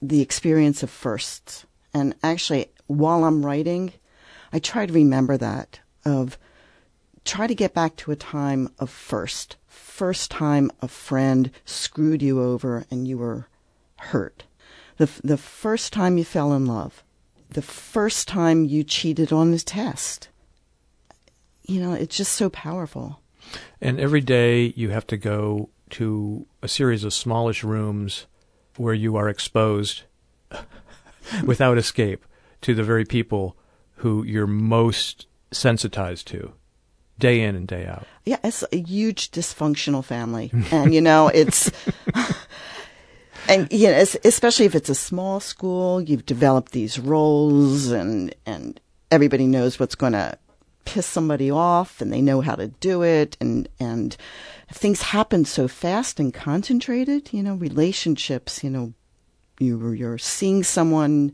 the 0.02 0.22
experience 0.22 0.84
of 0.84 0.90
firsts. 0.90 1.66
And 1.94 2.16
actually, 2.24 2.68
while 2.88 3.24
I'm 3.24 3.46
writing, 3.46 3.94
I 4.52 4.60
try 4.60 4.86
to 4.86 4.94
remember 4.94 5.38
that 5.38 5.80
of 6.06 6.38
try 7.26 7.48
to 7.48 7.56
get 7.56 7.74
back 7.74 7.96
to 7.98 8.12
a 8.12 8.16
time 8.16 8.70
of 8.80 8.90
first. 8.90 9.56
First 9.68 10.32
time 10.32 10.72
a 10.82 10.88
friend 10.88 11.52
screwed 11.66 12.22
you 12.22 12.42
over 12.42 12.86
and 12.90 13.08
you 13.08 13.18
were 13.18 13.48
hurt. 13.98 14.44
the 14.98 15.10
the 15.24 15.38
first 15.38 15.94
time 15.94 16.18
you 16.18 16.24
fell 16.24 16.54
in 16.54 16.66
love, 16.66 17.04
the 17.50 17.62
first 17.62 18.28
time 18.28 18.66
you 18.66 18.84
cheated 18.84 19.32
on 19.32 19.52
the 19.52 19.60
test. 19.60 20.30
You 21.66 21.80
know, 21.80 21.94
it's 21.94 22.18
just 22.18 22.34
so 22.34 22.50
powerful. 22.50 23.22
And 23.80 24.00
every 24.00 24.22
day 24.22 24.74
you 24.76 24.90
have 24.90 25.08
to 25.08 25.18
go 25.18 25.70
to 25.92 26.46
a 26.62 26.68
series 26.68 27.04
of 27.04 27.14
smallish 27.14 27.64
rooms 27.64 28.26
where 28.78 28.94
you 28.94 29.16
are 29.16 29.30
exposed 29.30 30.04
without 31.46 31.78
escape 31.78 32.26
to 32.62 32.74
the 32.74 32.84
very 32.84 33.06
people 33.06 33.56
who 33.98 34.24
you're 34.24 34.48
most 34.48 35.28
sensitized 35.52 36.28
to 36.28 36.54
day 37.19 37.41
in 37.41 37.56
and 37.56 37.67
day 37.67 37.86
out. 37.86 38.06
Yeah, 38.26 38.38
it's 38.43 38.63
a 38.71 38.78
huge 38.78 39.32
dysfunctional 39.32 40.04
family. 40.04 40.52
and, 40.71 40.93
you 40.93 41.02
know, 41.02 41.28
it's. 41.28 41.71
and 43.47 43.71
you 43.71 43.88
know, 43.88 44.06
especially 44.23 44.65
if 44.65 44.76
it's 44.76 44.89
a 44.89 44.95
small 44.95 45.39
school, 45.39 46.02
you've 46.02 46.26
developed 46.26 46.71
these 46.71 46.99
roles, 46.99 47.88
and 47.88 48.34
and 48.45 48.80
everybody 49.12 49.47
knows 49.47 49.80
what's 49.80 49.95
going 49.95 50.13
to 50.13 50.38
piss 50.86 51.06
somebody 51.06 51.49
off, 51.52 52.02
and 52.02 52.12
they 52.12 52.21
know 52.21 52.41
how 52.41 52.56
to 52.56 52.67
do 52.67 53.04
it, 53.04 53.38
and 53.39 53.67
and 53.80 54.15
things 54.71 55.02
happen 55.02 55.45
so 55.45 55.67
fast 55.67 56.19
and 56.19 56.34
concentrated. 56.34 57.34
You 57.34 57.43
know, 57.43 57.56
relationships. 57.56 58.63
You 58.63 58.69
know, 58.69 58.93
you 59.60 59.91
you're 59.91 60.17
seeing 60.17 60.63
someone, 60.63 61.34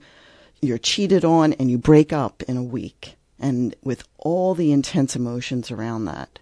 you're 0.62 0.78
cheated 0.78 1.24
on, 1.24 1.54
and 1.54 1.70
you 1.70 1.78
break 1.78 2.12
up 2.12 2.44
in 2.44 2.58
a 2.58 2.64
week, 2.64 3.16
and 3.40 3.76
with 3.84 4.04
all 4.18 4.54
the 4.54 4.72
intense 4.72 5.16
emotions 5.16 5.72
around 5.72 6.06
that. 6.06 6.40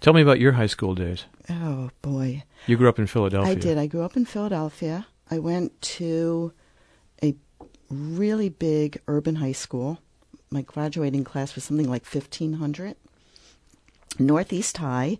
Tell 0.00 0.12
me 0.12 0.22
about 0.22 0.40
your 0.40 0.52
high 0.52 0.66
school 0.66 0.94
days. 0.94 1.24
Oh 1.50 1.90
boy. 2.02 2.44
You 2.66 2.76
grew 2.76 2.88
up 2.88 2.98
in 2.98 3.06
Philadelphia. 3.06 3.52
I 3.52 3.54
did. 3.54 3.78
I 3.78 3.86
grew 3.86 4.02
up 4.02 4.16
in 4.16 4.24
Philadelphia. 4.24 5.06
I 5.30 5.38
went 5.38 5.80
to 5.82 6.52
a 7.22 7.34
really 7.90 8.48
big 8.48 9.00
urban 9.06 9.36
high 9.36 9.52
school. 9.52 9.98
My 10.50 10.62
graduating 10.62 11.24
class 11.24 11.54
was 11.54 11.64
something 11.64 11.88
like 11.88 12.04
1500. 12.04 12.96
Northeast 14.18 14.78
High. 14.78 15.18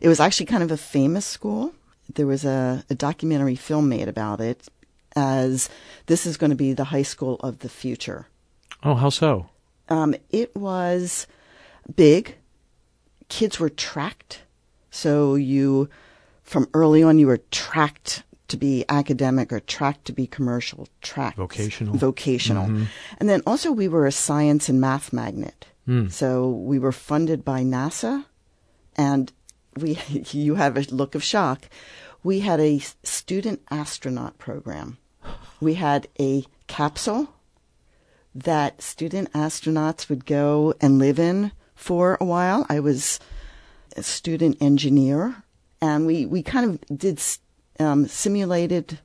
It 0.00 0.08
was 0.08 0.20
actually 0.20 0.46
kind 0.46 0.62
of 0.62 0.70
a 0.70 0.76
famous 0.76 1.26
school. 1.26 1.74
There 2.14 2.26
was 2.26 2.44
a, 2.44 2.84
a 2.90 2.94
documentary 2.94 3.54
film 3.54 3.88
made 3.88 4.08
about 4.08 4.40
it 4.40 4.68
as 5.14 5.68
this 6.06 6.26
is 6.26 6.36
going 6.36 6.50
to 6.50 6.56
be 6.56 6.72
the 6.72 6.84
high 6.84 7.02
school 7.02 7.36
of 7.40 7.60
the 7.60 7.68
future. 7.68 8.26
Oh, 8.82 8.94
how 8.94 9.10
so? 9.10 9.48
Um, 9.92 10.14
it 10.30 10.56
was 10.56 11.26
big. 11.94 12.36
Kids 13.28 13.60
were 13.60 13.68
tracked. 13.68 14.42
So 14.90 15.34
you 15.34 15.90
from 16.42 16.68
early 16.72 17.02
on 17.02 17.18
you 17.18 17.26
were 17.26 17.42
tracked 17.50 18.22
to 18.48 18.56
be 18.56 18.84
academic 18.88 19.52
or 19.52 19.60
tracked 19.60 20.06
to 20.06 20.12
be 20.12 20.26
commercial, 20.26 20.88
tracked 21.02 21.36
vocational, 21.36 21.94
vocational, 21.96 22.66
mm-hmm. 22.66 22.84
and 23.18 23.28
then 23.28 23.42
also 23.46 23.70
we 23.70 23.88
were 23.88 24.06
a 24.06 24.12
science 24.12 24.68
and 24.68 24.80
math 24.80 25.12
magnet. 25.12 25.66
Mm. 25.88 26.10
So 26.10 26.48
we 26.48 26.78
were 26.78 26.92
funded 26.92 27.44
by 27.44 27.62
NASA, 27.62 28.24
and 28.96 29.32
we 29.76 29.98
you 30.30 30.54
have 30.54 30.76
a 30.76 30.82
look 30.94 31.14
of 31.14 31.22
shock. 31.22 31.68
We 32.22 32.40
had 32.40 32.60
a 32.60 32.78
student 33.02 33.62
astronaut 33.70 34.38
program. 34.38 34.98
We 35.60 35.74
had 35.74 36.08
a 36.18 36.44
capsule 36.66 37.28
that 38.34 38.80
student 38.80 39.32
astronauts 39.32 40.08
would 40.08 40.26
go 40.26 40.74
and 40.80 40.98
live 40.98 41.18
in 41.18 41.52
for 41.74 42.16
a 42.20 42.24
while. 42.24 42.66
I 42.68 42.80
was 42.80 43.20
a 43.96 44.02
student 44.02 44.56
engineer 44.60 45.42
and 45.80 46.06
we 46.06 46.24
we 46.24 46.42
kind 46.42 46.70
of 46.70 46.98
did 46.98 47.20
um, 47.78 48.06
simulated 48.06 49.00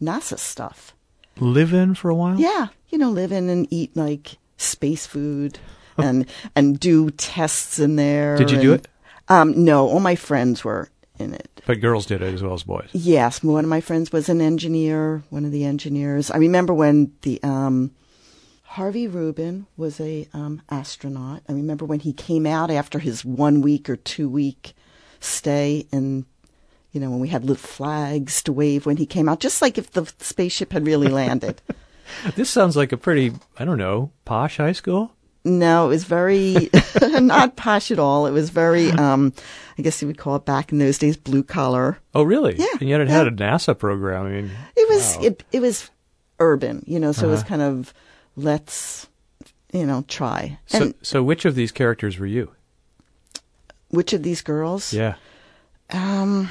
NASA 0.00 0.38
stuff. 0.38 0.94
Live 1.40 1.72
in 1.72 1.94
for 1.94 2.10
a 2.10 2.14
while. 2.14 2.38
Yeah, 2.38 2.68
you 2.90 2.98
know, 2.98 3.10
live 3.10 3.32
in 3.32 3.48
and 3.48 3.66
eat 3.70 3.96
like 3.96 4.36
space 4.56 5.06
food 5.06 5.58
and 5.96 6.26
and 6.54 6.78
do 6.78 7.10
tests 7.10 7.78
in 7.78 7.96
there. 7.96 8.36
Did 8.36 8.50
you 8.50 8.58
and, 8.58 8.62
do 8.62 8.72
it? 8.74 8.88
Um, 9.28 9.64
no, 9.64 9.88
all 9.88 10.00
my 10.00 10.14
friends 10.14 10.64
were 10.64 10.90
in 11.18 11.34
it. 11.34 11.62
But 11.66 11.80
girls 11.80 12.06
did 12.06 12.22
it 12.22 12.34
as 12.34 12.42
well 12.42 12.54
as 12.54 12.62
boys. 12.62 12.88
Yes, 12.92 13.42
one 13.42 13.64
of 13.64 13.70
my 13.70 13.80
friends 13.80 14.12
was 14.12 14.28
an 14.28 14.40
engineer. 14.40 15.22
One 15.30 15.44
of 15.44 15.52
the 15.52 15.64
engineers. 15.64 16.30
I 16.30 16.36
remember 16.36 16.74
when 16.74 17.12
the 17.22 17.42
um, 17.42 17.92
Harvey 18.78 19.08
Rubin 19.08 19.66
was 19.76 19.98
a 19.98 20.28
um, 20.32 20.62
astronaut. 20.70 21.42
I 21.48 21.52
remember 21.52 21.84
when 21.84 21.98
he 21.98 22.12
came 22.12 22.46
out 22.46 22.70
after 22.70 23.00
his 23.00 23.24
one 23.24 23.60
week 23.60 23.90
or 23.90 23.96
two 23.96 24.28
week 24.28 24.72
stay 25.18 25.88
and 25.90 26.24
you 26.92 27.00
know 27.00 27.10
when 27.10 27.18
we 27.18 27.26
had 27.26 27.42
little 27.42 27.56
flags 27.56 28.40
to 28.44 28.52
wave 28.52 28.86
when 28.86 28.96
he 28.96 29.04
came 29.04 29.28
out 29.28 29.40
just 29.40 29.60
like 29.60 29.78
if 29.78 29.90
the 29.90 30.06
spaceship 30.20 30.72
had 30.72 30.86
really 30.86 31.08
landed 31.08 31.60
this 32.36 32.50
sounds 32.50 32.76
like 32.76 32.92
a 32.92 32.96
pretty 32.96 33.32
i 33.58 33.64
don't 33.64 33.78
know 33.78 34.12
posh 34.24 34.58
high 34.58 34.70
school 34.70 35.10
no 35.44 35.86
it 35.86 35.88
was 35.88 36.04
very 36.04 36.70
not 37.20 37.56
posh 37.56 37.90
at 37.90 37.98
all 37.98 38.28
it 38.28 38.30
was 38.30 38.50
very 38.50 38.92
um 38.92 39.32
i 39.76 39.82
guess 39.82 40.00
you 40.00 40.06
would 40.06 40.18
call 40.18 40.36
it 40.36 40.44
back 40.44 40.70
in 40.70 40.78
those 40.78 40.98
days 40.98 41.16
blue 41.16 41.42
collar 41.42 41.98
oh 42.14 42.22
really 42.22 42.54
yeah 42.56 42.66
and 42.78 42.88
yet 42.88 43.00
it 43.00 43.08
yeah. 43.08 43.14
had 43.14 43.26
a 43.26 43.32
nasa 43.32 43.76
program 43.76 44.24
i 44.26 44.30
mean 44.30 44.50
it 44.76 44.88
was 44.88 45.16
wow. 45.16 45.24
it, 45.24 45.42
it 45.50 45.60
was 45.60 45.90
urban 46.38 46.84
you 46.86 47.00
know 47.00 47.10
so 47.10 47.22
uh-huh. 47.22 47.26
it 47.26 47.30
was 47.32 47.42
kind 47.42 47.60
of 47.62 47.92
let's 48.38 49.08
you 49.72 49.84
know 49.84 50.04
try 50.08 50.58
so 50.66 50.82
and 50.82 50.94
so 51.02 51.22
which 51.22 51.44
of 51.44 51.54
these 51.54 51.72
characters 51.72 52.18
were 52.18 52.26
you 52.26 52.50
which 53.90 54.12
of 54.12 54.22
these 54.22 54.42
girls? 54.42 54.92
Yeah. 54.92 55.14
Um, 55.90 56.50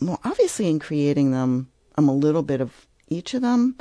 well, 0.00 0.20
obviously, 0.24 0.68
in 0.68 0.78
creating 0.78 1.32
them, 1.32 1.70
I'm 1.96 2.08
a 2.08 2.14
little 2.14 2.42
bit 2.42 2.60
of 2.60 2.86
each 3.08 3.34
of 3.34 3.42
them. 3.42 3.76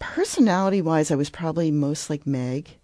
Personality 0.00 0.82
wise, 0.82 1.10
I 1.10 1.16
was 1.16 1.30
probably 1.30 1.70
most 1.70 2.08
like 2.10 2.26
Meg. 2.26 2.76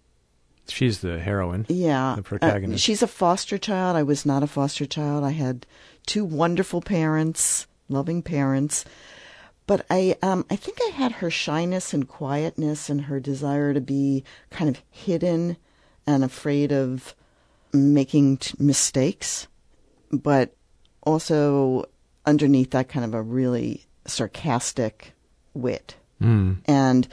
She's 0.67 0.99
the 0.99 1.19
heroine. 1.19 1.65
Yeah. 1.69 2.15
The 2.15 2.23
protagonist. 2.23 2.81
Uh, 2.81 2.83
she's 2.83 3.03
a 3.03 3.07
foster 3.07 3.57
child. 3.57 3.95
I 3.95 4.03
was 4.03 4.25
not 4.25 4.43
a 4.43 4.47
foster 4.47 4.85
child. 4.85 5.23
I 5.23 5.31
had 5.31 5.65
two 6.05 6.25
wonderful 6.25 6.81
parents, 6.81 7.67
loving 7.87 8.21
parents. 8.21 8.83
But 9.67 9.85
I, 9.89 10.15
um, 10.21 10.45
I 10.49 10.55
think 10.55 10.77
I 10.81 10.91
had 10.91 11.13
her 11.13 11.31
shyness 11.31 11.93
and 11.93 12.07
quietness 12.07 12.89
and 12.89 13.01
her 13.01 13.19
desire 13.19 13.73
to 13.73 13.81
be 13.81 14.23
kind 14.51 14.69
of 14.69 14.81
hidden 14.91 15.57
and 16.05 16.23
afraid 16.23 16.71
of 16.71 17.15
making 17.73 18.37
t- 18.37 18.55
mistakes, 18.59 19.47
but 20.11 20.55
also 21.01 21.85
underneath 22.25 22.71
that 22.71 22.89
kind 22.89 23.05
of 23.05 23.13
a 23.13 23.21
really 23.21 23.85
sarcastic 24.05 25.13
wit. 25.53 25.95
Mm. 26.21 26.57
And 26.65 27.07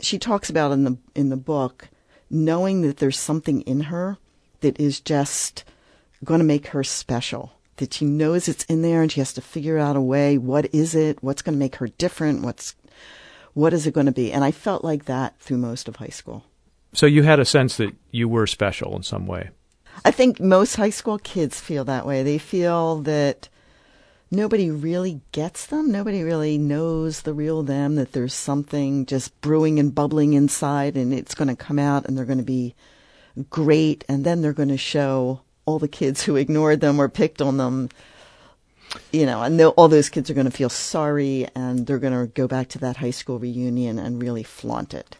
she 0.00 0.18
talks 0.18 0.50
about 0.50 0.72
in 0.72 0.84
the 0.84 0.98
in 1.14 1.28
the 1.28 1.36
book 1.36 1.88
knowing 2.30 2.82
that 2.82 2.96
there's 2.96 3.18
something 3.18 3.60
in 3.62 3.80
her 3.80 4.18
that 4.60 4.78
is 4.80 5.00
just 5.00 5.64
going 6.24 6.40
to 6.40 6.44
make 6.44 6.68
her 6.68 6.82
special. 6.82 7.52
That 7.76 7.92
she 7.92 8.04
knows 8.04 8.48
it's 8.48 8.64
in 8.64 8.82
there 8.82 9.02
and 9.02 9.10
she 9.10 9.20
has 9.20 9.32
to 9.34 9.40
figure 9.40 9.78
out 9.78 9.96
a 9.96 10.00
way. 10.00 10.38
What 10.38 10.72
is 10.72 10.94
it? 10.94 11.22
What's 11.22 11.42
going 11.42 11.54
to 11.54 11.58
make 11.58 11.76
her 11.76 11.88
different? 11.88 12.42
What's 12.42 12.74
what 13.54 13.72
is 13.72 13.86
it 13.86 13.94
going 13.94 14.06
to 14.06 14.12
be? 14.12 14.32
And 14.32 14.44
I 14.44 14.50
felt 14.50 14.84
like 14.84 15.06
that 15.06 15.38
through 15.38 15.58
most 15.58 15.88
of 15.88 15.96
high 15.96 16.08
school. 16.08 16.44
So 16.92 17.06
you 17.06 17.22
had 17.22 17.40
a 17.40 17.44
sense 17.44 17.76
that 17.78 17.94
you 18.10 18.28
were 18.28 18.46
special 18.46 18.94
in 18.96 19.02
some 19.02 19.26
way. 19.26 19.50
I 20.04 20.10
think 20.10 20.40
most 20.40 20.76
high 20.76 20.90
school 20.90 21.18
kids 21.18 21.60
feel 21.60 21.84
that 21.84 22.06
way. 22.06 22.22
They 22.22 22.38
feel 22.38 22.98
that 23.02 23.48
nobody 24.30 24.70
really 24.70 25.20
gets 25.32 25.66
them. 25.66 25.90
Nobody 25.90 26.22
really 26.22 26.58
knows 26.58 27.22
the 27.22 27.34
real 27.34 27.62
them, 27.62 27.94
that 27.94 28.12
there's 28.12 28.34
something 28.34 29.06
just 29.06 29.40
brewing 29.40 29.78
and 29.78 29.94
bubbling 29.94 30.34
inside 30.34 30.96
and 30.96 31.12
it's 31.12 31.34
going 31.34 31.48
to 31.48 31.56
come 31.56 31.78
out 31.78 32.06
and 32.06 32.16
they're 32.16 32.24
going 32.24 32.38
to 32.38 32.44
be 32.44 32.74
great. 33.50 34.04
And 34.08 34.24
then 34.24 34.42
they're 34.42 34.52
going 34.52 34.68
to 34.68 34.76
show 34.76 35.40
all 35.66 35.78
the 35.78 35.88
kids 35.88 36.22
who 36.22 36.36
ignored 36.36 36.80
them 36.80 37.00
or 37.00 37.08
picked 37.08 37.42
on 37.42 37.56
them. 37.56 37.88
You 39.12 39.26
know, 39.26 39.42
and 39.42 39.60
all 39.60 39.88
those 39.88 40.08
kids 40.08 40.30
are 40.30 40.34
going 40.34 40.44
to 40.44 40.52
feel 40.52 40.68
sorry 40.68 41.48
and 41.56 41.84
they're 41.84 41.98
going 41.98 42.12
to 42.12 42.32
go 42.32 42.46
back 42.46 42.68
to 42.70 42.78
that 42.78 42.98
high 42.98 43.10
school 43.10 43.40
reunion 43.40 43.98
and 43.98 44.22
really 44.22 44.44
flaunt 44.44 44.94
it. 44.94 45.16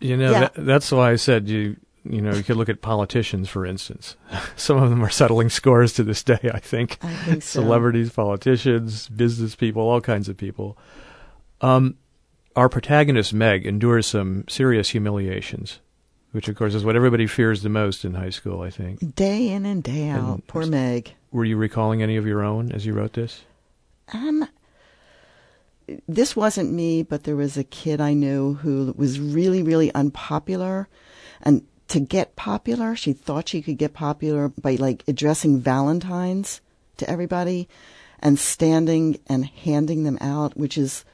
You 0.00 0.16
know, 0.16 0.30
yeah. 0.30 0.40
that, 0.40 0.52
that's 0.54 0.92
why 0.92 1.10
I 1.10 1.16
said 1.16 1.48
you 1.48 1.76
you 2.04 2.20
know, 2.20 2.34
you 2.34 2.42
could 2.42 2.56
look 2.56 2.68
at 2.68 2.82
politicians, 2.82 3.48
for 3.48 3.64
instance. 3.64 4.16
Some 4.56 4.82
of 4.82 4.90
them 4.90 5.02
are 5.02 5.10
settling 5.10 5.48
scores 5.48 5.94
to 5.94 6.04
this 6.04 6.22
day, 6.22 6.50
I 6.52 6.58
think. 6.58 6.98
I 7.02 7.14
think 7.14 7.42
so. 7.42 7.62
Celebrities, 7.62 8.10
politicians, 8.10 9.08
business 9.08 9.54
people, 9.54 9.82
all 9.82 10.00
kinds 10.00 10.28
of 10.28 10.36
people. 10.36 10.76
Um, 11.60 11.96
our 12.54 12.68
protagonist, 12.68 13.32
Meg, 13.32 13.66
endures 13.66 14.06
some 14.06 14.44
serious 14.48 14.90
humiliations, 14.90 15.80
which, 16.34 16.48
of 16.48 16.56
course, 16.56 16.74
is 16.74 16.84
what 16.84 16.96
everybody 16.96 17.28
fears 17.28 17.62
the 17.62 17.68
most 17.68 18.04
in 18.04 18.14
high 18.14 18.30
school, 18.30 18.60
I 18.60 18.68
think. 18.68 19.14
Day 19.14 19.50
in 19.50 19.64
and 19.64 19.84
day 19.84 20.08
out. 20.08 20.34
And 20.34 20.46
Poor 20.48 20.66
Meg. 20.66 21.14
Were 21.30 21.44
you 21.44 21.56
recalling 21.56 22.02
any 22.02 22.16
of 22.16 22.26
your 22.26 22.42
own 22.42 22.72
as 22.72 22.84
you 22.84 22.92
wrote 22.92 23.12
this? 23.12 23.42
Um, 24.12 24.48
this 26.08 26.34
wasn't 26.34 26.72
me, 26.72 27.04
but 27.04 27.22
there 27.22 27.36
was 27.36 27.56
a 27.56 27.62
kid 27.62 28.00
I 28.00 28.14
knew 28.14 28.54
who 28.54 28.92
was 28.96 29.20
really, 29.20 29.62
really 29.62 29.94
unpopular 29.94 30.88
and 31.40 31.64
to 31.86 32.00
get 32.00 32.34
popular. 32.34 32.96
She 32.96 33.12
thought 33.12 33.48
she 33.48 33.62
could 33.62 33.78
get 33.78 33.94
popular 33.94 34.48
by 34.48 34.74
like 34.74 35.04
addressing 35.06 35.60
Valentines 35.60 36.60
to 36.96 37.08
everybody 37.08 37.68
and 38.18 38.40
standing 38.40 39.20
and 39.28 39.44
handing 39.44 40.02
them 40.02 40.18
out, 40.20 40.56
which 40.56 40.76
is 40.76 41.04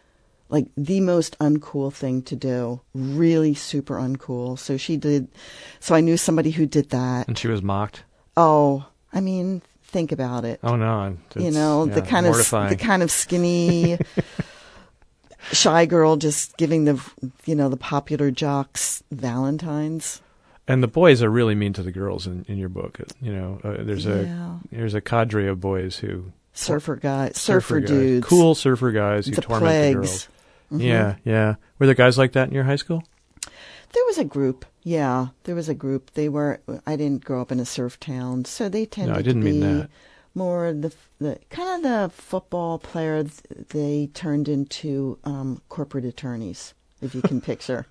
like 0.50 0.66
the 0.76 1.00
most 1.00 1.38
uncool 1.38 1.92
thing 1.92 2.22
to 2.22 2.36
do. 2.36 2.80
Really 2.94 3.54
super 3.54 3.96
uncool. 3.96 4.58
So 4.58 4.76
she 4.76 4.96
did. 4.96 5.28
So 5.80 5.94
I 5.94 6.00
knew 6.00 6.16
somebody 6.16 6.50
who 6.50 6.66
did 6.66 6.90
that. 6.90 7.28
And 7.28 7.38
she 7.38 7.48
was 7.48 7.62
mocked. 7.62 8.04
Oh, 8.36 8.86
I 9.12 9.20
mean, 9.20 9.62
think 9.82 10.12
about 10.12 10.44
it. 10.44 10.60
Oh 10.62 10.76
no, 10.76 11.16
you 11.36 11.50
know 11.50 11.86
yeah, 11.86 11.94
the 11.94 12.02
kind 12.02 12.26
of 12.26 12.36
the 12.36 12.76
kind 12.78 13.02
of 13.02 13.10
skinny 13.10 13.98
shy 15.52 15.86
girl 15.86 16.16
just 16.16 16.56
giving 16.56 16.84
the 16.84 17.02
you 17.46 17.54
know 17.54 17.68
the 17.68 17.76
popular 17.76 18.30
jocks 18.30 19.02
valentines 19.10 20.20
and 20.68 20.82
the 20.82 20.88
boys 20.88 21.22
are 21.22 21.30
really 21.30 21.56
mean 21.56 21.72
to 21.72 21.82
the 21.82 21.90
girls 21.90 22.28
in, 22.28 22.44
in 22.46 22.56
your 22.56 22.68
book. 22.68 23.00
You 23.20 23.32
know, 23.32 23.60
uh, 23.64 23.76
there's 23.80 24.06
a 24.06 24.24
Yeah. 24.24 24.58
there's 24.70 24.94
a 24.94 25.00
cadre 25.00 25.48
of 25.48 25.60
boys 25.60 25.96
who 25.98 26.32
surfer 26.52 26.94
guys 26.96 27.36
surfer, 27.36 27.80
guys, 27.80 27.88
dudes 27.88 28.26
cool 28.26 28.54
surfer 28.54 28.92
guys 28.92 29.26
who 29.26 29.34
the 29.34 29.40
torment 29.42 29.64
plagues 29.64 29.90
the 29.90 29.94
girls. 29.94 30.28
Mhm. 30.72 30.80
Yeah, 30.82 31.16
yeah. 31.24 31.54
Were 31.78 31.86
there 31.86 31.94
guys 31.94 32.16
like 32.18 32.32
that 32.32 32.48
in 32.48 32.54
your 32.54 32.64
high 32.64 32.76
school? 32.76 33.02
there 33.92 34.04
was 34.06 34.18
a 34.18 34.24
group 34.24 34.64
yeah 34.84 35.28
there 35.44 35.54
was 35.56 35.68
a 35.68 35.74
group 35.74 36.12
they 36.14 36.28
were 36.28 36.60
i 36.86 36.94
didn't 36.94 37.24
grow 37.24 37.40
up 37.40 37.50
in 37.50 37.58
a 37.58 37.64
surf 37.66 37.98
town 37.98 38.44
so 38.44 38.68
they 38.68 38.86
tended 38.86 39.16
I 39.16 39.22
didn't 39.22 39.40
to 39.42 39.46
be 39.46 39.58
mean 39.58 39.78
that. 39.80 39.90
more 40.32 40.72
the 40.72 40.94
the 41.18 41.40
kind 41.50 41.84
of 41.84 41.90
the 41.90 42.08
football 42.14 42.78
player 42.78 43.24
th- 43.24 43.66
they 43.70 44.08
turned 44.14 44.48
into 44.48 45.18
um 45.24 45.60
corporate 45.68 46.04
attorneys 46.04 46.72
if 47.02 47.16
you 47.16 47.22
can 47.22 47.40
picture 47.52 47.84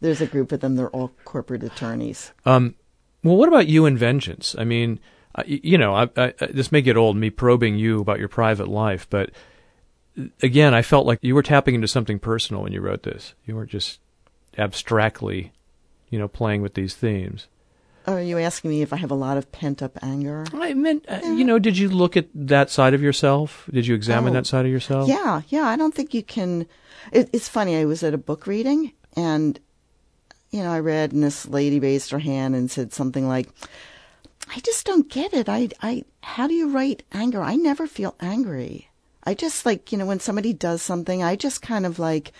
there's 0.00 0.22
a 0.22 0.26
group 0.26 0.50
of 0.50 0.60
them 0.60 0.76
they're 0.76 0.88
all 0.96 1.12
corporate 1.26 1.62
attorneys 1.62 2.32
Um, 2.46 2.74
well, 3.22 3.36
what 3.36 3.48
about 3.48 3.66
you 3.68 3.84
and 3.84 3.98
vengeance? 3.98 4.54
I 4.58 4.64
mean, 4.64 4.98
I, 5.34 5.44
you 5.46 5.76
know, 5.78 5.94
I, 5.94 6.08
I, 6.16 6.32
this 6.50 6.70
may 6.72 6.80
get 6.82 6.96
old, 6.96 7.16
me 7.18 7.28
probing 7.30 7.76
you 7.76 8.00
about 8.00 8.18
your 8.18 8.28
private 8.28 8.68
life, 8.68 9.06
but 9.10 9.30
again, 10.42 10.74
I 10.74 10.82
felt 10.82 11.06
like 11.06 11.18
you 11.22 11.34
were 11.34 11.42
tapping 11.42 11.74
into 11.74 11.88
something 11.88 12.18
personal 12.18 12.62
when 12.62 12.72
you 12.72 12.80
wrote 12.80 13.02
this. 13.02 13.34
You 13.46 13.56
weren't 13.56 13.70
just 13.70 14.00
abstractly, 14.58 15.52
you 16.10 16.18
know, 16.18 16.28
playing 16.28 16.62
with 16.62 16.74
these 16.74 16.94
themes. 16.94 17.48
Are 18.06 18.20
you 18.20 18.38
asking 18.38 18.70
me 18.70 18.82
if 18.82 18.92
I 18.92 18.96
have 18.96 19.10
a 19.10 19.14
lot 19.14 19.38
of 19.38 19.50
pent 19.50 19.82
up 19.82 19.98
anger? 20.02 20.44
I 20.52 20.74
meant, 20.74 21.06
uh, 21.08 21.20
you 21.24 21.42
know, 21.44 21.58
did 21.58 21.78
you 21.78 21.88
look 21.88 22.18
at 22.18 22.26
that 22.34 22.68
side 22.68 22.92
of 22.92 23.00
yourself? 23.02 23.68
Did 23.72 23.86
you 23.86 23.94
examine 23.94 24.32
Oh. 24.32 24.34
that 24.34 24.46
side 24.46 24.66
of 24.66 24.70
yourself? 24.70 25.08
Yeah, 25.08 25.40
yeah. 25.48 25.64
I 25.66 25.76
don't 25.76 25.94
think 25.94 26.12
you 26.12 26.22
can. 26.22 26.66
It, 27.12 27.30
it's 27.32 27.48
funny. 27.48 27.76
I 27.76 27.86
was 27.86 28.02
at 28.02 28.12
a 28.12 28.18
book 28.18 28.46
reading, 28.46 28.92
and 29.16 29.58
you 30.50 30.62
know, 30.62 30.70
I 30.70 30.80
read, 30.80 31.12
and 31.12 31.22
this 31.22 31.46
lady 31.48 31.80
raised 31.80 32.10
her 32.10 32.18
hand 32.18 32.54
and 32.54 32.70
said 32.70 32.92
something 32.92 33.26
like, 33.26 33.48
"I 34.54 34.60
just 34.60 34.84
don't 34.84 35.08
get 35.10 35.32
it. 35.32 35.48
I, 35.48 35.70
I, 35.82 36.04
how 36.22 36.46
do 36.46 36.52
you 36.54 36.68
write 36.70 37.04
anger? 37.10 37.40
I 37.42 37.56
never 37.56 37.86
feel 37.86 38.14
angry. 38.20 38.88
I 39.26 39.34
just 39.34 39.64
like, 39.66 39.90
you 39.92 39.98
know, 39.98 40.06
when 40.06 40.20
somebody 40.20 40.52
does 40.52 40.82
something, 40.82 41.22
I 41.22 41.36
just 41.36 41.62
kind 41.62 41.86
of 41.86 41.98
like 41.98 42.32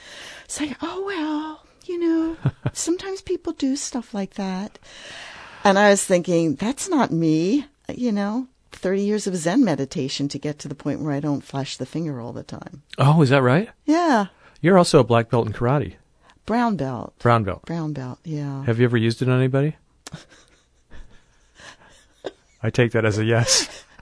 say, 0.49 0.75
oh 0.83 1.05
well, 1.05 1.67
you 1.87 1.99
know, 1.99 2.37
sometimes 2.73 3.23
people 3.23 3.53
do 3.53 3.77
stuff 3.77 4.13
like 4.15 4.35
that." 4.35 4.79
And 5.65 5.79
I 5.79 5.89
was 5.91 6.05
thinking, 6.05 6.57
that's 6.57 6.89
not 6.89 7.11
me, 7.11 7.67
you 7.89 8.13
know. 8.13 8.49
30 8.73 9.03
years 9.03 9.27
of 9.27 9.35
Zen 9.37 9.65
meditation 9.65 10.29
to 10.29 10.39
get 10.39 10.59
to 10.59 10.69
the 10.69 10.75
point 10.75 11.01
where 11.01 11.13
I 11.15 11.21
don't 11.21 11.43
flash 11.43 11.77
the 11.79 11.87
finger 11.87 12.21
all 12.21 12.33
the 12.35 12.43
time. 12.43 12.83
Oh, 12.99 13.23
is 13.23 13.31
that 13.31 13.41
right? 13.43 13.71
Yeah. 13.87 14.27
You're 14.61 14.77
also 14.77 14.99
a 14.99 15.05
black 15.05 15.31
belt 15.31 15.47
in 15.47 15.53
karate, 15.55 15.95
Brown 16.45 16.77
belt. 16.77 17.15
brown 17.19 17.45
belt. 17.45 17.65
Brown 17.65 17.93
belt, 17.95 18.19
yeah. 18.25 18.65
Have 18.65 18.79
you 18.79 18.85
ever 18.85 18.97
used 18.99 19.23
it 19.23 19.29
on 19.29 19.39
anybody? 19.39 19.77
I 22.63 22.71
take 22.71 22.93
that 22.93 23.05
as 23.05 23.19
a 23.19 23.25
yes. 23.25 23.69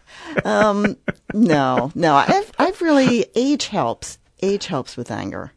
Um, 0.47 0.97
no, 1.35 1.93
no. 1.95 2.15
I've, 2.15 2.42
I've 2.63 2.81
really, 2.81 3.27
age 3.35 3.67
helps. 3.67 4.19
Age 4.41 4.67
helps 4.67 4.97
with 4.97 5.11
anger. 5.11 5.53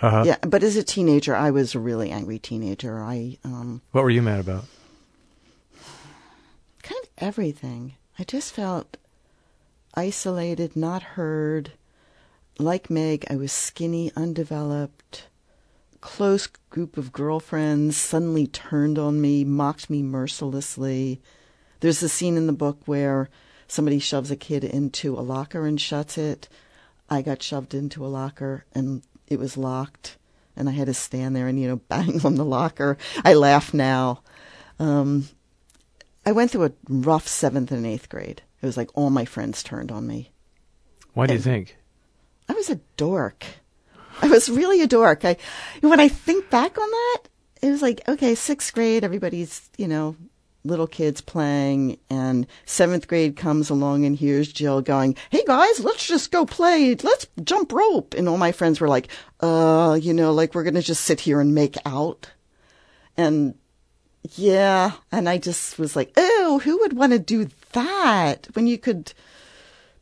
Uh-huh. 0.00 0.24
Yeah, 0.26 0.36
but 0.42 0.62
as 0.62 0.76
a 0.76 0.82
teenager, 0.82 1.34
I 1.36 1.50
was 1.50 1.74
a 1.74 1.78
really 1.78 2.10
angry 2.10 2.38
teenager. 2.38 3.02
I, 3.02 3.36
um, 3.44 3.82
What 3.92 4.02
were 4.04 4.10
you 4.10 4.22
mad 4.22 4.40
about? 4.40 4.64
kind 6.82 7.00
of 7.02 7.10
everything. 7.18 7.94
I 8.18 8.24
just 8.24 8.52
felt 8.52 8.96
isolated, 9.94 10.74
not 10.76 11.02
heard. 11.02 11.72
Like 12.58 12.90
Meg, 12.90 13.24
I 13.30 13.36
was 13.36 13.52
skinny, 13.52 14.10
undeveloped. 14.16 15.26
Close 16.00 16.46
group 16.70 16.96
of 16.96 17.12
girlfriends 17.12 17.96
suddenly 17.96 18.46
turned 18.46 18.98
on 18.98 19.20
me, 19.20 19.44
mocked 19.44 19.90
me 19.90 20.02
mercilessly. 20.02 21.20
There's 21.80 22.02
a 22.02 22.08
scene 22.08 22.36
in 22.36 22.46
the 22.46 22.52
book 22.54 22.78
where 22.86 23.28
somebody 23.70 23.98
shoves 23.98 24.30
a 24.30 24.36
kid 24.36 24.64
into 24.64 25.18
a 25.18 25.20
locker 25.22 25.66
and 25.66 25.80
shuts 25.80 26.18
it. 26.18 26.48
I 27.08 27.22
got 27.22 27.42
shoved 27.42 27.74
into 27.74 28.04
a 28.04 28.08
locker 28.08 28.64
and 28.74 29.02
it 29.28 29.38
was 29.38 29.56
locked, 29.56 30.16
and 30.56 30.68
I 30.68 30.72
had 30.72 30.86
to 30.86 30.94
stand 30.94 31.34
there 31.36 31.46
and 31.46 31.60
you 31.60 31.68
know 31.68 31.76
bang 31.88 32.20
on 32.24 32.34
the 32.34 32.44
locker. 32.44 32.98
I 33.24 33.34
laugh 33.34 33.72
now. 33.72 34.22
Um, 34.78 35.28
I 36.26 36.32
went 36.32 36.50
through 36.50 36.66
a 36.66 36.72
rough 36.88 37.28
seventh 37.28 37.70
and 37.70 37.86
eighth 37.86 38.08
grade. 38.08 38.42
It 38.60 38.66
was 38.66 38.76
like 38.76 38.90
all 38.94 39.10
my 39.10 39.24
friends 39.24 39.62
turned 39.62 39.90
on 39.90 40.06
me. 40.06 40.30
Why 41.14 41.26
do 41.26 41.34
you 41.34 41.40
think? 41.40 41.76
I 42.48 42.52
was 42.52 42.68
a 42.70 42.80
dork. 42.96 43.44
I 44.22 44.28
was 44.28 44.50
really 44.50 44.82
a 44.82 44.86
dork. 44.86 45.24
I, 45.24 45.36
when 45.80 46.00
I 46.00 46.08
think 46.08 46.50
back 46.50 46.76
on 46.76 46.90
that, 46.90 47.18
it 47.62 47.70
was 47.70 47.82
like, 47.82 48.06
okay, 48.06 48.34
sixth 48.34 48.74
grade, 48.74 49.04
everybody's, 49.04 49.70
you 49.78 49.88
know, 49.88 50.16
little 50.64 50.86
kids 50.86 51.20
playing, 51.20 51.98
and 52.08 52.46
seventh 52.64 53.08
grade 53.08 53.36
comes 53.36 53.70
along, 53.70 54.04
and 54.04 54.16
here's 54.16 54.52
Jill 54.52 54.82
going, 54.82 55.16
hey 55.30 55.42
guys, 55.46 55.80
let's 55.80 56.06
just 56.06 56.30
go 56.30 56.44
play, 56.44 56.94
let's 56.96 57.26
jump 57.42 57.72
rope. 57.72 58.14
And 58.14 58.28
all 58.28 58.38
my 58.38 58.52
friends 58.52 58.80
were 58.80 58.88
like, 58.88 59.08
uh, 59.40 59.98
you 60.00 60.12
know, 60.12 60.32
like 60.32 60.54
we're 60.54 60.64
going 60.64 60.74
to 60.74 60.82
just 60.82 61.04
sit 61.04 61.20
here 61.20 61.40
and 61.40 61.54
make 61.54 61.76
out. 61.86 62.30
And 63.16 63.54
yeah, 64.34 64.92
and 65.10 65.28
I 65.28 65.38
just 65.38 65.78
was 65.78 65.96
like, 65.96 66.12
oh, 66.16 66.60
who 66.62 66.78
would 66.78 66.92
want 66.92 67.12
to 67.12 67.18
do 67.18 67.48
that 67.72 68.48
when 68.52 68.66
you 68.66 68.78
could 68.78 69.12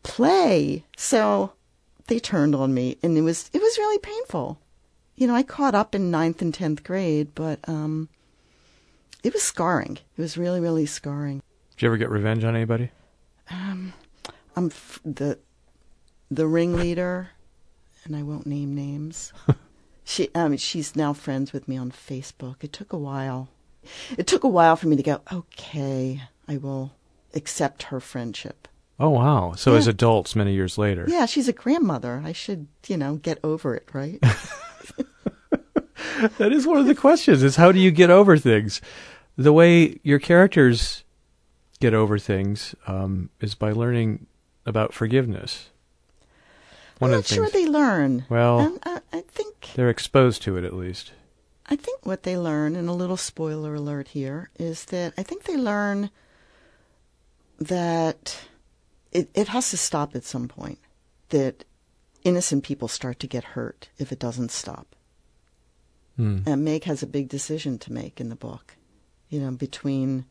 play? 0.02 0.84
So 0.96 1.52
they 2.08 2.18
turned 2.18 2.54
on 2.54 2.74
me, 2.74 2.98
and 3.02 3.16
it 3.16 3.22
was 3.22 3.48
it 3.52 3.62
was 3.62 3.78
really 3.78 3.98
painful. 3.98 4.58
You 5.14 5.26
know, 5.26 5.34
I 5.34 5.42
caught 5.42 5.74
up 5.74 5.94
in 5.94 6.10
ninth 6.10 6.42
and 6.42 6.52
tenth 6.54 6.84
grade, 6.84 7.34
but 7.34 7.60
um, 7.68 8.08
it 9.22 9.32
was 9.32 9.42
scarring. 9.42 9.98
It 10.16 10.20
was 10.20 10.36
really, 10.36 10.60
really 10.60 10.86
scarring. 10.86 11.42
Did 11.72 11.82
you 11.82 11.88
ever 11.88 11.96
get 11.96 12.10
revenge 12.10 12.44
on 12.44 12.54
anybody? 12.54 12.90
Um, 13.50 13.92
I'm 14.56 14.66
f- 14.66 15.00
the 15.04 15.38
the 16.30 16.46
ringleader, 16.46 17.30
and 18.04 18.16
I 18.16 18.22
won't 18.22 18.46
name 18.46 18.74
names. 18.74 19.32
she, 20.04 20.28
um, 20.34 20.56
she's 20.56 20.94
now 20.94 21.12
friends 21.12 21.52
with 21.52 21.68
me 21.68 21.76
on 21.76 21.90
Facebook. 21.90 22.56
It 22.62 22.72
took 22.72 22.92
a 22.92 22.98
while. 22.98 23.48
It 24.16 24.26
took 24.26 24.44
a 24.44 24.48
while 24.48 24.76
for 24.76 24.88
me 24.88 24.96
to 24.96 25.02
go. 25.02 25.20
Okay, 25.32 26.20
I 26.46 26.56
will 26.56 26.92
accept 27.34 27.84
her 27.84 28.00
friendship. 28.00 28.68
Oh 29.00 29.10
wow! 29.10 29.52
So 29.52 29.76
as 29.76 29.86
adults, 29.86 30.34
many 30.34 30.52
years 30.52 30.76
later. 30.76 31.04
Yeah, 31.08 31.26
she's 31.26 31.48
a 31.48 31.52
grandmother. 31.52 32.20
I 32.24 32.32
should, 32.32 32.66
you 32.88 32.96
know, 32.96 33.14
get 33.16 33.38
over 33.44 33.74
it, 33.76 33.88
right? 33.92 34.22
That 36.38 36.52
is 36.52 36.66
one 36.66 36.78
of 36.78 36.86
the 36.86 36.94
questions: 36.94 37.42
is 37.42 37.56
how 37.56 37.72
do 37.72 37.78
you 37.78 37.90
get 37.90 38.10
over 38.10 38.36
things? 38.38 38.80
The 39.36 39.52
way 39.52 40.00
your 40.02 40.18
characters 40.18 41.04
get 41.80 41.94
over 41.94 42.18
things 42.18 42.74
um, 42.86 43.30
is 43.40 43.54
by 43.54 43.70
learning 43.72 44.26
about 44.66 44.92
forgiveness. 44.92 45.70
One 46.98 47.10
I'm 47.12 47.18
not 47.18 47.24
the 47.26 47.34
sure 47.34 47.48
things 47.48 47.64
they 47.64 47.70
learn. 47.70 48.24
Well- 48.28 48.58
Um, 48.58 48.78
I, 48.84 49.00
I 49.12 49.20
think 49.28 49.70
they're 49.74 49.88
exposed 49.90 50.42
to 50.42 50.56
it 50.56 50.64
at 50.64 50.74
least. 50.74 51.12
I 51.66 51.76
think 51.76 52.04
what 52.04 52.22
they 52.24 52.36
learn, 52.36 52.74
and 52.74 52.88
a 52.88 52.92
little 52.92 53.16
spoiler 53.16 53.74
alert 53.74 54.08
here, 54.08 54.50
is 54.58 54.86
that 54.86 55.12
I 55.16 55.22
think 55.22 55.44
they 55.44 55.56
learn 55.56 56.10
that 57.58 58.40
it, 59.12 59.30
it 59.34 59.48
has 59.48 59.70
to 59.70 59.76
stop 59.76 60.14
at 60.16 60.24
some 60.24 60.48
point. 60.48 60.78
That 61.28 61.64
innocent 62.24 62.64
people 62.64 62.88
start 62.88 63.20
to 63.20 63.26
get 63.26 63.44
hurt 63.54 63.90
if 63.98 64.10
it 64.12 64.18
doesn't 64.18 64.50
stop. 64.50 64.96
Hmm. 66.18 66.38
And 66.44 66.64
Meg 66.64 66.82
has 66.84 67.02
a 67.02 67.06
big 67.06 67.28
decision 67.28 67.78
to 67.78 67.92
make 67.92 68.20
in 68.20 68.28
the 68.28 68.34
book, 68.34 68.76
you 69.28 69.38
know, 69.38 69.52
between 69.52 70.24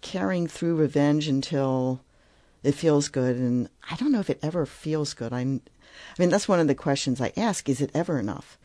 carrying 0.00 0.46
through 0.46 0.76
revenge 0.76 1.26
until 1.26 2.00
it 2.62 2.76
feels 2.76 3.08
good, 3.08 3.36
and 3.36 3.68
I 3.90 3.96
don't 3.96 4.12
know 4.12 4.20
if 4.20 4.30
it 4.30 4.38
ever 4.42 4.64
feels 4.66 5.12
good. 5.12 5.32
I, 5.32 5.40
I 5.40 5.60
mean, 6.18 6.28
that's 6.28 6.46
one 6.46 6.60
of 6.60 6.68
the 6.68 6.74
questions 6.76 7.20
I 7.20 7.32
ask: 7.36 7.68
Is 7.68 7.80
it 7.80 7.90
ever 7.94 8.20
enough? 8.20 8.58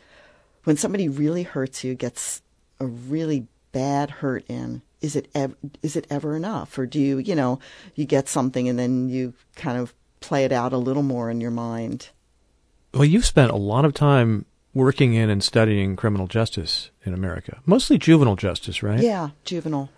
When 0.64 0.78
somebody 0.78 1.10
really 1.10 1.44
hurts 1.44 1.84
you, 1.84 1.96
gets 1.96 2.44
a 2.80 2.86
really 2.86 3.48
bad 3.72 4.10
hurt 4.10 4.46
in, 4.48 4.84
is 5.02 5.16
it 5.16 5.28
ev- 5.34 5.56
is 5.82 5.96
it 5.96 6.06
ever 6.12 6.36
enough, 6.36 6.78
or 6.78 6.86
do 6.86 7.00
you, 7.00 7.18
you 7.18 7.34
know, 7.34 7.60
you 7.96 8.06
get 8.06 8.28
something 8.28 8.70
and 8.70 8.78
then 8.78 9.10
you 9.10 9.34
kind 9.56 9.80
of 9.80 9.94
play 10.20 10.46
it 10.46 10.52
out 10.52 10.72
a 10.72 10.78
little 10.78 11.04
more 11.04 11.32
in 11.32 11.42
your 11.42 11.52
mind? 11.52 12.10
Well, 12.94 13.06
you've 13.06 13.26
spent 13.26 13.52
a 13.52 13.58
lot 13.58 13.86
of 13.86 13.94
time 13.94 14.46
working 14.76 15.14
in 15.16 15.32
and 15.32 15.44
studying 15.44 15.96
criminal 15.96 16.28
justice 16.28 16.92
in 17.04 17.14
America, 17.14 17.60
mostly 17.66 17.98
juvenile 17.98 18.36
justice, 18.36 18.84
right? 18.84 19.00
Yeah, 19.00 19.30
juvenile. 19.44 19.90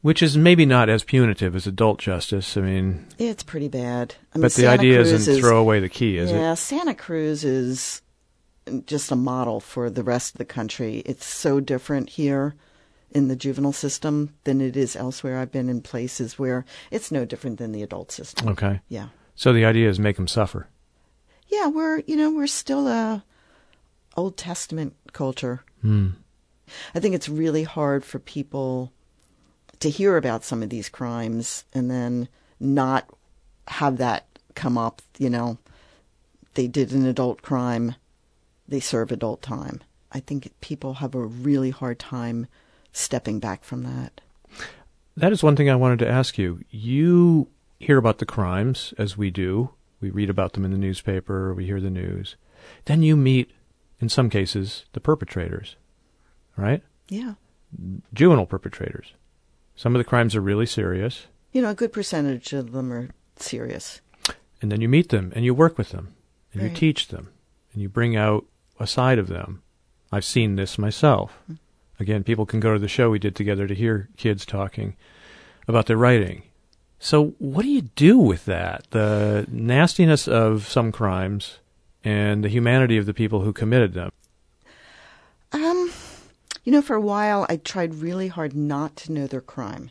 Which 0.00 0.22
is 0.22 0.36
maybe 0.36 0.64
not 0.64 0.88
as 0.88 1.04
punitive 1.04 1.54
as 1.54 1.66
adult 1.66 2.00
justice. 2.00 2.56
I 2.56 2.62
mean, 2.62 3.06
It's 3.18 3.42
pretty 3.42 3.68
bad. 3.68 4.14
I 4.34 4.38
mean, 4.38 4.42
but 4.42 4.52
the 4.52 4.62
Santa 4.62 4.80
idea 4.80 4.96
Cruz 4.96 5.12
isn't 5.12 5.34
is, 5.34 5.40
throw 5.40 5.58
away 5.60 5.78
the 5.78 5.90
key, 5.90 6.16
is 6.16 6.30
yeah, 6.30 6.36
it? 6.36 6.40
Yeah, 6.40 6.54
Santa 6.54 6.94
Cruz 6.94 7.44
is 7.44 8.00
just 8.86 9.12
a 9.12 9.16
model 9.16 9.60
for 9.60 9.90
the 9.90 10.02
rest 10.02 10.34
of 10.34 10.38
the 10.38 10.46
country. 10.46 11.02
It's 11.04 11.26
so 11.26 11.60
different 11.60 12.08
here 12.08 12.54
in 13.10 13.28
the 13.28 13.36
juvenile 13.36 13.74
system 13.74 14.34
than 14.44 14.62
it 14.62 14.76
is 14.76 14.96
elsewhere. 14.96 15.38
I've 15.38 15.52
been 15.52 15.68
in 15.68 15.82
places 15.82 16.38
where 16.38 16.64
it's 16.90 17.12
no 17.12 17.26
different 17.26 17.58
than 17.58 17.72
the 17.72 17.82
adult 17.82 18.10
system. 18.10 18.48
Okay. 18.48 18.80
Yeah. 18.88 19.08
So 19.34 19.52
the 19.52 19.66
idea 19.66 19.90
is 19.90 19.98
make 19.98 20.16
them 20.16 20.28
suffer. 20.28 20.68
Yeah, 21.48 21.66
we're 21.66 21.98
you 22.06 22.16
know 22.16 22.30
we're 22.30 22.46
still 22.46 22.88
a 22.88 23.24
Old 24.16 24.36
Testament 24.36 24.94
culture. 25.12 25.64
Hmm. 25.82 26.10
I 26.94 27.00
think 27.00 27.14
it's 27.14 27.28
really 27.28 27.64
hard 27.64 28.04
for 28.04 28.18
people 28.18 28.92
to 29.80 29.90
hear 29.90 30.16
about 30.16 30.44
some 30.44 30.62
of 30.62 30.70
these 30.70 30.88
crimes 30.88 31.64
and 31.72 31.90
then 31.90 32.28
not 32.60 33.08
have 33.68 33.96
that 33.96 34.26
come 34.54 34.76
up. 34.78 35.02
You 35.18 35.30
know, 35.30 35.58
they 36.54 36.68
did 36.68 36.92
an 36.92 37.06
adult 37.06 37.42
crime, 37.42 37.94
they 38.68 38.80
serve 38.80 39.10
adult 39.10 39.42
time. 39.42 39.80
I 40.12 40.20
think 40.20 40.52
people 40.60 40.94
have 40.94 41.14
a 41.14 41.24
really 41.24 41.70
hard 41.70 41.98
time 41.98 42.46
stepping 42.92 43.38
back 43.38 43.64
from 43.64 43.82
that. 43.84 44.20
That 45.16 45.32
is 45.32 45.42
one 45.42 45.56
thing 45.56 45.70
I 45.70 45.76
wanted 45.76 46.00
to 46.00 46.08
ask 46.08 46.38
you. 46.38 46.60
You 46.70 47.48
hear 47.78 47.98
about 47.98 48.18
the 48.18 48.26
crimes 48.26 48.92
as 48.98 49.16
we 49.16 49.30
do. 49.30 49.70
We 50.00 50.10
read 50.10 50.30
about 50.30 50.54
them 50.54 50.64
in 50.64 50.70
the 50.70 50.78
newspaper, 50.78 51.52
we 51.52 51.66
hear 51.66 51.80
the 51.80 51.90
news. 51.90 52.36
Then 52.86 53.02
you 53.02 53.16
meet, 53.16 53.50
in 54.00 54.08
some 54.08 54.30
cases, 54.30 54.84
the 54.92 55.00
perpetrators, 55.00 55.76
right? 56.56 56.82
Yeah. 57.08 57.34
Juvenile 58.12 58.46
perpetrators. 58.46 59.12
Some 59.76 59.94
of 59.94 60.00
the 60.00 60.04
crimes 60.08 60.34
are 60.34 60.40
really 60.40 60.66
serious. 60.66 61.26
You 61.52 61.62
know, 61.62 61.70
a 61.70 61.74
good 61.74 61.92
percentage 61.92 62.52
of 62.52 62.72
them 62.72 62.92
are 62.92 63.08
serious. 63.36 64.00
And 64.62 64.70
then 64.70 64.80
you 64.80 64.88
meet 64.88 65.08
them 65.08 65.32
and 65.34 65.44
you 65.44 65.54
work 65.54 65.78
with 65.78 65.90
them 65.90 66.14
and 66.52 66.62
Right. 66.62 66.70
you 66.70 66.76
teach 66.76 67.08
them 67.08 67.28
and 67.72 67.80
you 67.82 67.88
bring 67.88 68.16
out 68.16 68.44
a 68.78 68.86
side 68.86 69.18
of 69.18 69.28
them. 69.28 69.62
I've 70.12 70.24
seen 70.24 70.56
this 70.56 70.78
myself. 70.78 71.38
Hmm. 71.46 71.54
Again, 71.98 72.24
people 72.24 72.46
can 72.46 72.60
go 72.60 72.72
to 72.72 72.78
the 72.78 72.88
show 72.88 73.10
we 73.10 73.18
did 73.18 73.36
together 73.36 73.66
to 73.66 73.74
hear 73.74 74.08
kids 74.16 74.44
talking 74.46 74.96
about 75.68 75.86
their 75.86 75.96
writing. 75.98 76.42
So, 76.98 77.34
what 77.38 77.62
do 77.62 77.68
you 77.68 77.82
do 77.82 78.18
with 78.18 78.44
that? 78.46 78.86
The 78.90 79.46
nastiness 79.50 80.26
of 80.28 80.66
some 80.66 80.92
crimes 80.92 81.59
and 82.04 82.44
the 82.44 82.48
humanity 82.48 82.96
of 82.96 83.06
the 83.06 83.14
people 83.14 83.40
who 83.42 83.52
committed 83.52 83.94
them. 83.94 84.10
Um, 85.52 85.90
you 86.64 86.72
know, 86.72 86.82
for 86.82 86.94
a 86.94 87.00
while, 87.00 87.46
I 87.48 87.56
tried 87.56 87.96
really 87.96 88.28
hard 88.28 88.54
not 88.54 88.96
to 88.96 89.12
know 89.12 89.26
their 89.26 89.40
crime. 89.40 89.90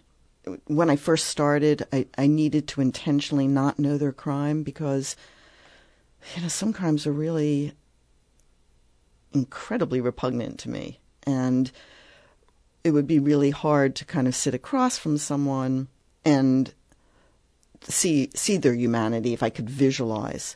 When 0.66 0.90
I 0.90 0.96
first 0.96 1.28
started, 1.28 1.86
I, 1.92 2.08
I 2.18 2.28
needed 2.28 2.68
to 2.70 2.82
intentionally 2.82 3.48
not 3.48 3.78
know 3.78 3.98
their 3.98 4.14
crime 4.14 4.64
because, 4.64 5.16
you 6.36 6.42
know, 6.42 6.48
some 6.48 6.74
crimes 6.74 7.06
are 7.06 7.12
really 7.12 7.74
incredibly 9.34 10.02
repugnant 10.02 10.60
to 10.60 10.70
me. 10.70 11.00
And 11.24 11.72
it 12.84 12.92
would 12.92 13.08
be 13.08 13.20
really 13.20 13.52
hard 13.52 13.96
to 13.98 14.06
kind 14.06 14.28
of 14.28 14.36
sit 14.36 14.54
across 14.54 14.98
from 14.98 15.18
someone 15.18 15.88
and 16.26 16.74
see 17.84 18.30
see 18.36 18.58
their 18.58 18.74
humanity 18.74 19.34
if 19.34 19.44
I 19.44 19.50
could 19.50 19.70
visualize. 19.70 20.56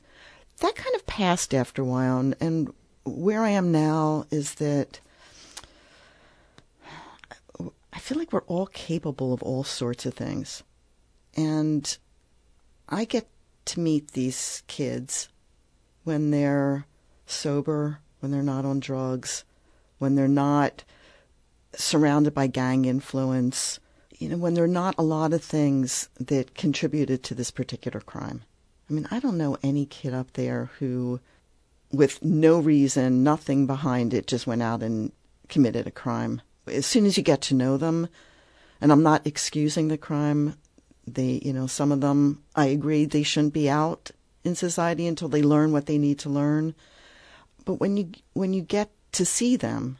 That 0.63 0.75
kind 0.75 0.95
of 0.95 1.05
passed 1.05 1.53
after 1.53 1.81
a 1.81 1.85
while, 1.85 2.19
and, 2.19 2.35
and 2.39 2.73
where 3.03 3.43
I 3.43 3.49
am 3.49 3.69
now 3.69 4.25
is 4.31 4.53
that 4.55 5.01
I 7.91 7.99
feel 7.99 8.17
like 8.17 8.31
we're 8.31 8.43
all 8.43 8.67
capable 8.67 9.33
of 9.33 9.43
all 9.43 9.65
sorts 9.65 10.05
of 10.05 10.13
things, 10.13 10.63
and 11.35 11.97
I 12.87 13.03
get 13.03 13.27
to 13.65 13.81
meet 13.81 14.11
these 14.11 14.63
kids 14.67 15.27
when 16.05 16.31
they're 16.31 16.85
sober, 17.25 17.99
when 18.21 18.31
they're 18.31 18.41
not 18.41 18.63
on 18.63 18.79
drugs, 18.79 19.43
when 19.97 20.15
they're 20.15 20.29
not 20.29 20.85
surrounded 21.75 22.33
by 22.33 22.47
gang 22.47 22.85
influence, 22.85 23.81
you 24.17 24.29
know, 24.29 24.37
when 24.37 24.53
there 24.53 24.63
are 24.63 24.67
not 24.69 24.95
a 24.97 25.03
lot 25.03 25.33
of 25.33 25.43
things 25.43 26.07
that 26.21 26.55
contributed 26.55 27.21
to 27.23 27.35
this 27.35 27.51
particular 27.51 27.99
crime. 27.99 28.43
I 28.89 28.93
mean, 28.93 29.07
I 29.11 29.19
don't 29.19 29.37
know 29.37 29.57
any 29.63 29.85
kid 29.85 30.13
up 30.13 30.33
there 30.33 30.69
who, 30.79 31.19
with 31.91 32.23
no 32.23 32.59
reason, 32.59 33.23
nothing 33.23 33.65
behind 33.65 34.13
it, 34.13 34.27
just 34.27 34.47
went 34.47 34.61
out 34.61 34.83
and 34.83 35.11
committed 35.47 35.87
a 35.87 35.91
crime. 35.91 36.41
As 36.67 36.85
soon 36.85 37.05
as 37.05 37.17
you 37.17 37.23
get 37.23 37.41
to 37.43 37.55
know 37.55 37.77
them, 37.77 38.07
and 38.81 38.91
I'm 38.91 39.03
not 39.03 39.25
excusing 39.25 39.87
the 39.87 39.97
crime, 39.97 40.57
they, 41.05 41.41
you 41.43 41.53
know, 41.53 41.67
some 41.67 41.91
of 41.91 42.01
them, 42.01 42.43
I 42.55 42.67
agree, 42.67 43.05
they 43.05 43.23
shouldn't 43.23 43.53
be 43.53 43.69
out 43.69 44.11
in 44.43 44.55
society 44.55 45.07
until 45.07 45.29
they 45.29 45.41
learn 45.41 45.71
what 45.71 45.85
they 45.85 45.97
need 45.97 46.19
to 46.19 46.29
learn. 46.29 46.75
But 47.65 47.75
when 47.75 47.97
you 47.97 48.11
when 48.33 48.53
you 48.53 48.61
get 48.61 48.89
to 49.13 49.25
see 49.25 49.55
them 49.55 49.97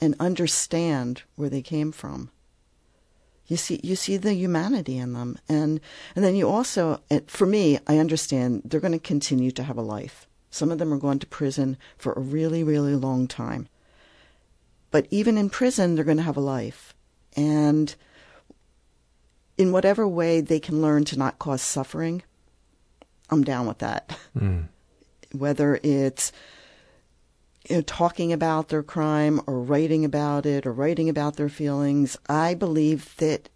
and 0.00 0.14
understand 0.18 1.22
where 1.36 1.50
they 1.50 1.62
came 1.62 1.92
from, 1.92 2.30
you 3.46 3.56
see 3.56 3.80
you 3.82 3.94
see 3.96 4.16
the 4.16 4.34
humanity 4.34 4.96
in 4.98 5.12
them, 5.12 5.38
and 5.48 5.80
and 6.16 6.24
then 6.24 6.34
you 6.34 6.48
also, 6.48 7.00
for 7.26 7.46
me, 7.46 7.78
I 7.86 7.98
understand 7.98 8.62
they're 8.64 8.80
going 8.80 8.92
to 8.92 8.98
continue 8.98 9.50
to 9.52 9.62
have 9.62 9.76
a 9.76 9.82
life. 9.82 10.26
Some 10.50 10.70
of 10.70 10.78
them 10.78 10.92
are 10.92 10.98
going 10.98 11.18
to 11.18 11.26
prison 11.26 11.76
for 11.98 12.12
a 12.12 12.20
really 12.20 12.64
really 12.64 12.94
long 12.94 13.28
time. 13.28 13.68
But 14.90 15.06
even 15.10 15.36
in 15.36 15.50
prison, 15.50 15.94
they're 15.94 16.04
going 16.04 16.18
to 16.18 16.22
have 16.22 16.36
a 16.36 16.40
life, 16.40 16.94
and 17.36 17.94
in 19.58 19.72
whatever 19.72 20.08
way 20.08 20.40
they 20.40 20.60
can 20.60 20.80
learn 20.80 21.04
to 21.06 21.18
not 21.18 21.38
cause 21.38 21.62
suffering, 21.62 22.22
I'm 23.30 23.44
down 23.44 23.66
with 23.66 23.78
that. 23.78 24.16
Mm. 24.38 24.68
Whether 25.32 25.80
it's 25.82 26.32
you 27.68 27.76
know, 27.76 27.82
talking 27.82 28.32
about 28.32 28.68
their 28.68 28.82
crime 28.82 29.40
or 29.46 29.60
writing 29.60 30.04
about 30.04 30.46
it 30.46 30.66
or 30.66 30.72
writing 30.72 31.08
about 31.08 31.36
their 31.36 31.48
feelings, 31.48 32.16
I 32.28 32.54
believe 32.54 33.16
that 33.16 33.48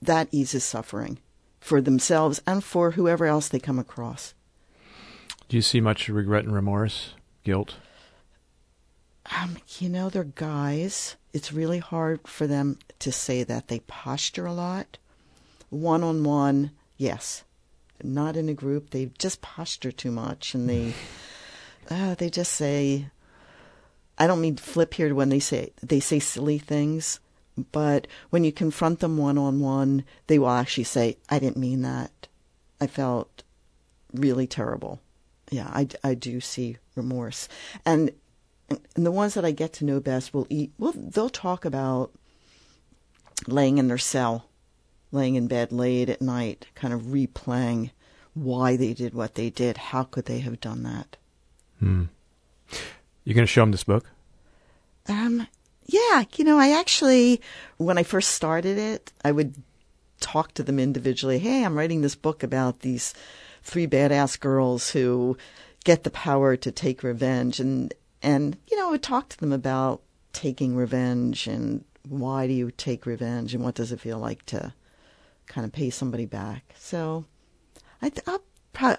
that 0.00 0.28
eases 0.30 0.64
suffering 0.64 1.18
for 1.60 1.80
themselves 1.80 2.40
and 2.46 2.62
for 2.62 2.92
whoever 2.92 3.26
else 3.26 3.48
they 3.48 3.58
come 3.58 3.78
across. 3.78 4.34
Do 5.48 5.56
you 5.56 5.62
see 5.62 5.80
much 5.80 6.08
regret 6.08 6.44
and 6.44 6.54
remorse, 6.54 7.14
guilt? 7.44 7.76
Um, 9.34 9.58
you 9.78 9.88
know, 9.88 10.08
they're 10.08 10.24
guys. 10.24 11.16
It's 11.32 11.52
really 11.52 11.78
hard 11.78 12.26
for 12.26 12.46
them 12.46 12.78
to 13.00 13.12
say 13.12 13.42
that. 13.44 13.68
They 13.68 13.80
posture 13.80 14.46
a 14.46 14.52
lot. 14.52 14.98
One 15.68 16.02
on 16.02 16.24
one, 16.24 16.70
yes. 16.96 17.44
Not 18.02 18.36
in 18.36 18.48
a 18.48 18.54
group. 18.54 18.90
They 18.90 19.10
just 19.18 19.42
posture 19.42 19.92
too 19.92 20.10
much 20.10 20.54
and 20.54 20.68
they 20.68 20.94
uh, 21.90 22.14
they 22.14 22.30
just 22.30 22.52
say 22.52 23.06
I 24.18 24.26
don't 24.26 24.40
mean 24.40 24.56
to 24.56 24.62
flip 24.62 24.94
here 24.94 25.14
when 25.14 25.28
they 25.28 25.40
say 25.40 25.72
they 25.82 26.00
say 26.00 26.18
silly 26.18 26.58
things, 26.58 27.20
but 27.72 28.06
when 28.30 28.44
you 28.44 28.52
confront 28.52 29.00
them 29.00 29.16
one 29.16 29.38
on 29.38 29.60
one, 29.60 30.04
they 30.26 30.38
will 30.38 30.50
actually 30.50 30.84
say, 30.84 31.16
I 31.28 31.38
didn't 31.38 31.56
mean 31.56 31.82
that. 31.82 32.28
I 32.80 32.86
felt 32.86 33.42
really 34.12 34.46
terrible. 34.46 35.00
Yeah, 35.50 35.68
I, 35.72 35.88
I 36.02 36.14
do 36.14 36.40
see 36.40 36.76
remorse. 36.94 37.48
And 37.84 38.10
and 38.68 39.06
the 39.06 39.12
ones 39.12 39.34
that 39.34 39.44
I 39.44 39.52
get 39.52 39.72
to 39.74 39.84
know 39.84 40.00
best 40.00 40.34
will 40.34 40.46
eat. 40.50 40.72
Well, 40.76 40.92
they'll 40.96 41.28
talk 41.28 41.64
about 41.64 42.10
laying 43.46 43.78
in 43.78 43.86
their 43.88 43.98
cell, 43.98 44.48
laying 45.12 45.36
in 45.36 45.46
bed 45.46 45.70
late 45.70 46.08
at 46.08 46.20
night, 46.20 46.66
kind 46.74 46.92
of 46.92 47.02
replaying 47.02 47.90
why 48.34 48.76
they 48.76 48.92
did 48.92 49.14
what 49.14 49.34
they 49.34 49.50
did. 49.50 49.76
How 49.76 50.02
could 50.02 50.24
they 50.24 50.40
have 50.40 50.60
done 50.60 50.82
that? 50.82 51.16
Hmm. 51.78 52.04
You 53.26 53.34
going 53.34 53.44
to 53.44 53.52
show 53.52 53.62
them 53.62 53.72
this 53.72 53.82
book? 53.82 54.08
Um, 55.08 55.48
yeah, 55.84 56.22
you 56.36 56.44
know, 56.44 56.60
I 56.60 56.78
actually, 56.78 57.40
when 57.76 57.98
I 57.98 58.04
first 58.04 58.30
started 58.30 58.78
it, 58.78 59.12
I 59.24 59.32
would 59.32 59.56
talk 60.20 60.54
to 60.54 60.62
them 60.62 60.78
individually. 60.78 61.40
Hey, 61.40 61.64
I'm 61.64 61.76
writing 61.76 62.02
this 62.02 62.14
book 62.14 62.44
about 62.44 62.80
these 62.80 63.14
three 63.64 63.88
badass 63.88 64.38
girls 64.38 64.90
who 64.90 65.36
get 65.82 66.04
the 66.04 66.10
power 66.10 66.56
to 66.56 66.70
take 66.70 67.02
revenge, 67.02 67.58
and 67.58 67.92
and 68.22 68.56
you 68.70 68.76
know, 68.76 68.88
I 68.88 68.90
would 68.92 69.02
talk 69.02 69.28
to 69.30 69.38
them 69.38 69.52
about 69.52 70.02
taking 70.32 70.76
revenge 70.76 71.48
and 71.48 71.84
why 72.08 72.46
do 72.46 72.52
you 72.52 72.70
take 72.70 73.06
revenge 73.06 73.54
and 73.54 73.64
what 73.64 73.74
does 73.74 73.90
it 73.90 74.00
feel 74.00 74.20
like 74.20 74.46
to 74.46 74.72
kind 75.48 75.64
of 75.64 75.72
pay 75.72 75.90
somebody 75.90 76.26
back. 76.26 76.74
So, 76.78 77.24
I 78.00 78.12
I'll 78.28 78.42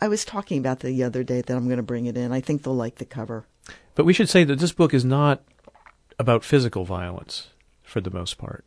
I 0.02 0.08
was 0.08 0.26
talking 0.26 0.58
about 0.58 0.80
the 0.80 1.04
other 1.04 1.24
day 1.24 1.42
that 1.42 1.56
I'm 1.56 1.66
going 1.66 1.78
to 1.78 1.84
bring 1.84 2.08
it 2.08 2.18
in. 2.18 2.32
I 2.32 2.42
think 2.42 2.64
they'll 2.64 2.76
like 2.76 2.96
the 2.96 3.06
cover. 3.06 3.46
But 3.98 4.06
we 4.06 4.14
should 4.14 4.30
say 4.30 4.44
that 4.44 4.60
this 4.60 4.72
book 4.72 4.94
is 4.94 5.04
not 5.04 5.42
about 6.20 6.44
physical 6.44 6.86
violence 6.86 7.48
for 7.82 8.00
the 8.00 8.12
most 8.12 8.38
part. 8.38 8.64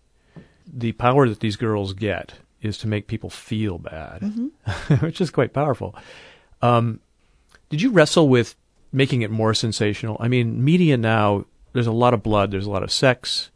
The 0.66 0.90
power 0.90 1.28
that 1.28 1.38
these 1.38 1.54
girls 1.54 1.92
get 1.92 2.34
is 2.60 2.76
to 2.78 2.88
make 2.88 3.06
people 3.06 3.30
feel 3.30 3.78
bad, 3.78 4.22
which 5.00 5.20
is 5.20 5.30
quite 5.30 5.52
powerful. 5.52 5.94
Um, 6.62 6.98
did 7.68 7.80
you 7.80 7.92
wrestle 7.92 8.28
with 8.28 8.56
making 8.92 9.22
it 9.22 9.30
more 9.30 9.54
sensational? 9.54 10.16
I 10.18 10.26
mean, 10.26 10.64
media 10.64 10.96
now, 10.96 11.46
there's 11.74 11.86
a 11.86 11.92
lot 11.92 12.12
of 12.12 12.24
blood, 12.24 12.50
there's 12.50 12.66
a 12.66 12.70
lot 12.70 12.82
of 12.82 12.90
sex. 12.90 13.52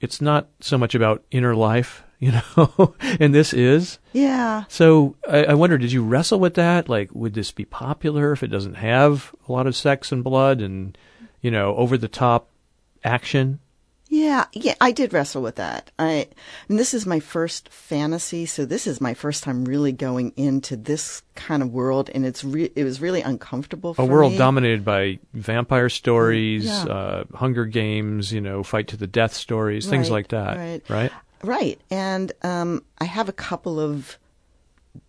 It's 0.00 0.20
not 0.20 0.46
so 0.60 0.78
much 0.78 0.94
about 0.94 1.24
inner 1.32 1.56
life, 1.56 2.04
you 2.20 2.32
know, 2.32 2.94
and 3.20 3.34
this 3.34 3.52
is. 3.52 3.98
Yeah. 4.12 4.64
So 4.68 5.14
I, 5.28 5.44
I 5.44 5.54
wonder, 5.54 5.78
did 5.78 5.92
you 5.92 6.02
wrestle 6.04 6.40
with 6.40 6.54
that? 6.54 6.88
Like, 6.88 7.10
would 7.14 7.34
this 7.34 7.52
be 7.52 7.64
popular 7.64 8.32
if 8.32 8.42
it 8.42 8.48
doesn't 8.48 8.74
have 8.74 9.34
a 9.48 9.52
lot 9.52 9.66
of 9.66 9.76
sex 9.76 10.10
and 10.10 10.24
blood? 10.24 10.60
And 10.60 10.98
you 11.40 11.50
know, 11.52 11.76
over 11.76 11.96
the 11.96 12.08
top 12.08 12.48
action. 13.04 13.60
Yeah, 14.10 14.46
yeah, 14.54 14.74
I 14.80 14.90
did 14.92 15.12
wrestle 15.12 15.42
with 15.42 15.56
that. 15.56 15.90
I 15.98 16.28
and 16.70 16.78
this 16.78 16.94
is 16.94 17.04
my 17.04 17.20
first 17.20 17.68
fantasy, 17.68 18.46
so 18.46 18.64
this 18.64 18.86
is 18.86 19.02
my 19.02 19.12
first 19.12 19.44
time 19.44 19.66
really 19.66 19.92
going 19.92 20.32
into 20.34 20.76
this 20.76 21.22
kind 21.34 21.62
of 21.62 21.70
world, 21.74 22.08
and 22.14 22.24
it's 22.24 22.42
re- 22.42 22.72
it 22.74 22.84
was 22.84 23.02
really 23.02 23.20
uncomfortable. 23.20 23.92
for 23.92 24.00
A 24.00 24.06
world 24.06 24.32
me. 24.32 24.38
dominated 24.38 24.82
by 24.82 25.18
vampire 25.34 25.90
stories, 25.90 26.64
Yeah. 26.64 26.84
uh, 26.84 27.24
Hunger 27.34 27.66
Games, 27.66 28.32
you 28.32 28.40
know, 28.40 28.62
fight 28.62 28.88
to 28.88 28.96
the 28.96 29.06
death 29.06 29.34
stories, 29.34 29.86
things 29.86 30.10
like 30.10 30.28
that. 30.28 30.56
right. 30.56 30.82
right? 30.88 31.12
Right. 31.42 31.80
And 31.90 32.32
um, 32.42 32.84
I 32.98 33.04
have 33.04 33.28
a 33.28 33.32
couple 33.32 33.78
of 33.78 34.18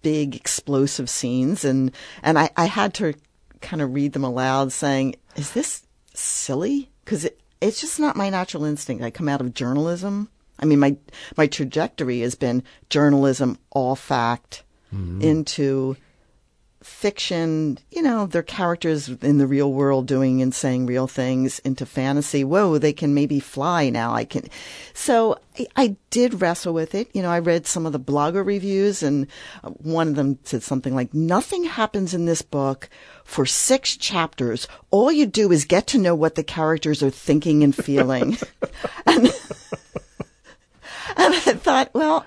big 0.01 0.35
explosive 0.35 1.09
scenes 1.09 1.65
and 1.65 1.91
and 2.21 2.37
I, 2.37 2.49
I 2.55 2.65
had 2.65 2.93
to 2.95 3.13
kind 3.61 3.81
of 3.81 3.93
read 3.93 4.13
them 4.13 4.23
aloud 4.23 4.71
saying, 4.71 5.15
Is 5.35 5.51
this 5.51 5.83
silly? 6.13 6.89
Because 7.03 7.25
it, 7.25 7.39
it's 7.61 7.81
just 7.81 7.99
not 7.99 8.15
my 8.15 8.29
natural 8.29 8.65
instinct. 8.65 9.03
I 9.03 9.09
come 9.09 9.29
out 9.29 9.41
of 9.41 9.53
journalism. 9.53 10.29
I 10.59 10.65
mean 10.65 10.79
my 10.79 10.97
my 11.37 11.47
trajectory 11.47 12.19
has 12.21 12.35
been 12.35 12.63
journalism, 12.89 13.57
all 13.71 13.95
fact, 13.95 14.63
into 15.21 15.95
fiction, 16.81 17.77
you 17.91 18.01
know, 18.01 18.25
they're 18.25 18.41
characters 18.41 19.09
in 19.09 19.37
the 19.37 19.47
real 19.47 19.71
world 19.73 20.07
doing 20.07 20.41
and 20.41 20.55
saying 20.55 20.85
real 20.85 21.07
things 21.07 21.59
into 21.59 21.85
fantasy. 21.85 22.43
Whoa, 22.43 22.77
they 22.77 22.93
can 22.93 23.13
maybe 23.13 23.39
fly 23.39 23.89
now. 23.89 24.13
I 24.13 24.23
can. 24.23 24.47
So 24.93 25.39
I, 25.57 25.67
I 25.75 25.95
did 26.09 26.41
wrestle 26.41 26.73
with 26.73 26.95
it. 26.95 27.09
You 27.13 27.21
know, 27.21 27.29
I 27.29 27.39
read 27.39 27.67
some 27.67 27.85
of 27.85 27.91
the 27.91 27.99
blogger 27.99 28.45
reviews 28.45 29.03
and 29.03 29.27
one 29.63 30.07
of 30.07 30.15
them 30.15 30.39
said 30.43 30.63
something 30.63 30.95
like, 30.95 31.13
nothing 31.13 31.65
happens 31.65 32.13
in 32.13 32.25
this 32.25 32.41
book 32.41 32.89
for 33.25 33.45
six 33.45 33.97
chapters. 33.97 34.67
All 34.89 35.11
you 35.11 35.25
do 35.25 35.51
is 35.51 35.65
get 35.65 35.87
to 35.87 35.97
know 35.97 36.15
what 36.15 36.35
the 36.35 36.43
characters 36.43 37.03
are 37.03 37.09
thinking 37.09 37.61
and 37.63 37.75
feeling. 37.75 38.37
and, 39.05 39.25
and 41.17 41.33
I 41.33 41.39
thought, 41.39 41.93
well, 41.93 42.25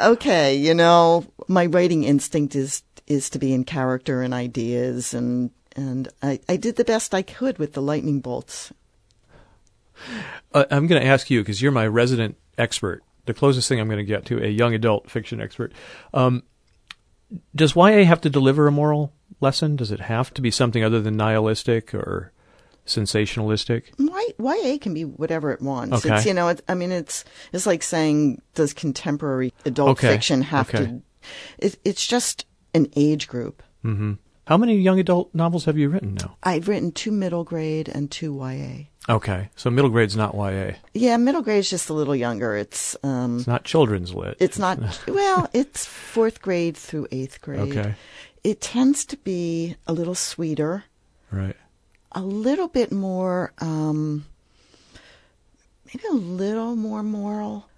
okay, 0.00 0.56
you 0.56 0.74
know, 0.74 1.24
my 1.46 1.66
writing 1.66 2.02
instinct 2.02 2.56
is 2.56 2.82
is 3.06 3.30
to 3.30 3.38
be 3.38 3.52
in 3.52 3.64
character 3.64 4.22
and 4.22 4.34
ideas 4.34 5.14
and 5.14 5.50
and 5.74 6.08
I, 6.22 6.40
I 6.48 6.56
did 6.56 6.76
the 6.76 6.84
best 6.84 7.14
I 7.14 7.22
could 7.22 7.58
with 7.58 7.72
the 7.72 7.82
lightning 7.82 8.20
bolts. 8.20 8.72
Uh, 10.52 10.64
I'm 10.70 10.86
going 10.86 11.00
to 11.00 11.08
ask 11.08 11.30
you 11.30 11.40
because 11.40 11.62
you're 11.62 11.72
my 11.72 11.86
resident 11.86 12.36
expert, 12.58 13.02
the 13.26 13.34
closest 13.34 13.68
thing 13.68 13.80
I'm 13.80 13.86
going 13.86 13.98
to 13.98 14.04
get 14.04 14.26
to 14.26 14.42
a 14.42 14.48
young 14.48 14.74
adult 14.74 15.10
fiction 15.10 15.40
expert. 15.40 15.72
Um, 16.12 16.42
does 17.54 17.74
YA 17.74 18.04
have 18.04 18.20
to 18.22 18.30
deliver 18.30 18.66
a 18.66 18.72
moral 18.72 19.12
lesson? 19.40 19.76
Does 19.76 19.90
it 19.90 20.00
have 20.00 20.34
to 20.34 20.42
be 20.42 20.50
something 20.50 20.84
other 20.84 21.00
than 21.00 21.16
nihilistic 21.16 21.94
or 21.94 22.32
sensationalistic? 22.86 23.84
Y, 23.98 24.28
YA 24.38 24.78
can 24.78 24.92
be 24.92 25.04
whatever 25.04 25.52
it 25.52 25.62
wants. 25.62 26.04
Okay. 26.04 26.14
It's 26.14 26.26
you 26.26 26.34
know, 26.34 26.48
it, 26.48 26.62
I 26.68 26.74
mean, 26.74 26.92
it's 26.92 27.24
it's 27.52 27.66
like 27.66 27.82
saying 27.82 28.42
does 28.54 28.72
contemporary 28.74 29.54
adult 29.64 29.90
Okay, 29.90 30.08
fiction 30.08 30.42
have 30.42 30.68
okay. 30.68 30.84
to? 30.84 31.02
It, 31.58 31.78
it's 31.84 32.06
just 32.06 32.46
an 32.74 32.88
age 32.96 33.28
group. 33.28 33.62
hmm 33.82 34.14
How 34.46 34.56
many 34.56 34.76
young 34.76 34.98
adult 34.98 35.34
novels 35.34 35.64
have 35.66 35.78
you 35.78 35.88
written 35.88 36.14
now? 36.14 36.36
I've 36.42 36.68
written 36.68 36.92
two 36.92 37.12
middle 37.12 37.44
grade 37.44 37.88
and 37.88 38.10
two 38.10 38.34
YA. 38.34 38.84
Okay, 39.08 39.48
so 39.56 39.68
middle 39.70 39.90
grade's 39.90 40.16
not 40.16 40.34
YA. 40.34 40.72
Yeah, 40.94 41.16
middle 41.16 41.42
grade 41.42 41.58
is 41.58 41.70
just 41.70 41.90
a 41.90 41.92
little 41.92 42.14
younger. 42.14 42.56
It's 42.56 42.96
um, 43.02 43.38
It's 43.38 43.46
not 43.48 43.64
children's 43.64 44.14
lit. 44.14 44.36
It's 44.38 44.58
not, 44.58 44.78
well, 45.08 45.48
it's 45.52 45.84
fourth 45.86 46.40
grade 46.40 46.76
through 46.76 47.08
eighth 47.10 47.40
grade. 47.40 47.76
Okay. 47.76 47.94
It 48.44 48.60
tends 48.60 49.04
to 49.06 49.16
be 49.16 49.76
a 49.86 49.92
little 49.92 50.14
sweeter, 50.16 50.84
right. 51.30 51.56
a 52.12 52.20
little 52.22 52.68
bit 52.68 52.90
more, 52.92 53.52
um, 53.60 54.24
maybe 55.86 56.04
a 56.10 56.14
little 56.14 56.74
more 56.76 57.02
moral. 57.04 57.68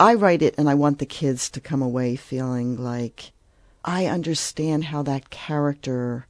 I 0.00 0.14
write 0.14 0.42
it 0.42 0.54
and 0.58 0.68
I 0.68 0.74
want 0.74 0.98
the 0.98 1.06
kids 1.06 1.50
to 1.50 1.60
come 1.60 1.82
away 1.82 2.16
feeling 2.16 2.76
like 2.82 3.32
I 3.84 4.06
understand 4.06 4.84
how 4.84 5.02
that 5.02 5.30
character 5.30 6.26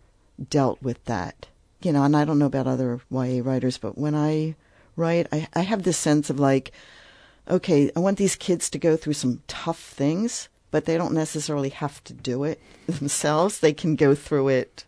dealt 0.50 0.82
with 0.82 1.04
that. 1.04 1.46
You 1.82 1.92
know, 1.92 2.02
and 2.04 2.16
I 2.16 2.24
don't 2.24 2.38
know 2.38 2.46
about 2.46 2.66
other 2.66 3.00
YA 3.10 3.40
writers, 3.42 3.76
but 3.78 3.98
when 3.98 4.14
I 4.14 4.54
write, 4.96 5.26
I, 5.32 5.48
I 5.54 5.60
have 5.60 5.82
this 5.82 5.96
sense 5.98 6.30
of 6.30 6.38
like, 6.38 6.70
okay, 7.48 7.90
I 7.96 8.00
want 8.00 8.18
these 8.18 8.36
kids 8.36 8.70
to 8.70 8.78
go 8.78 8.96
through 8.96 9.14
some 9.14 9.42
tough 9.48 9.80
things, 9.80 10.48
but 10.70 10.84
they 10.84 10.96
don't 10.96 11.12
necessarily 11.14 11.70
have 11.70 12.02
to 12.04 12.12
do 12.12 12.44
it 12.44 12.60
themselves. 12.86 13.58
They 13.60 13.72
can 13.72 13.96
go 13.96 14.14
through 14.14 14.48
it 14.48 14.84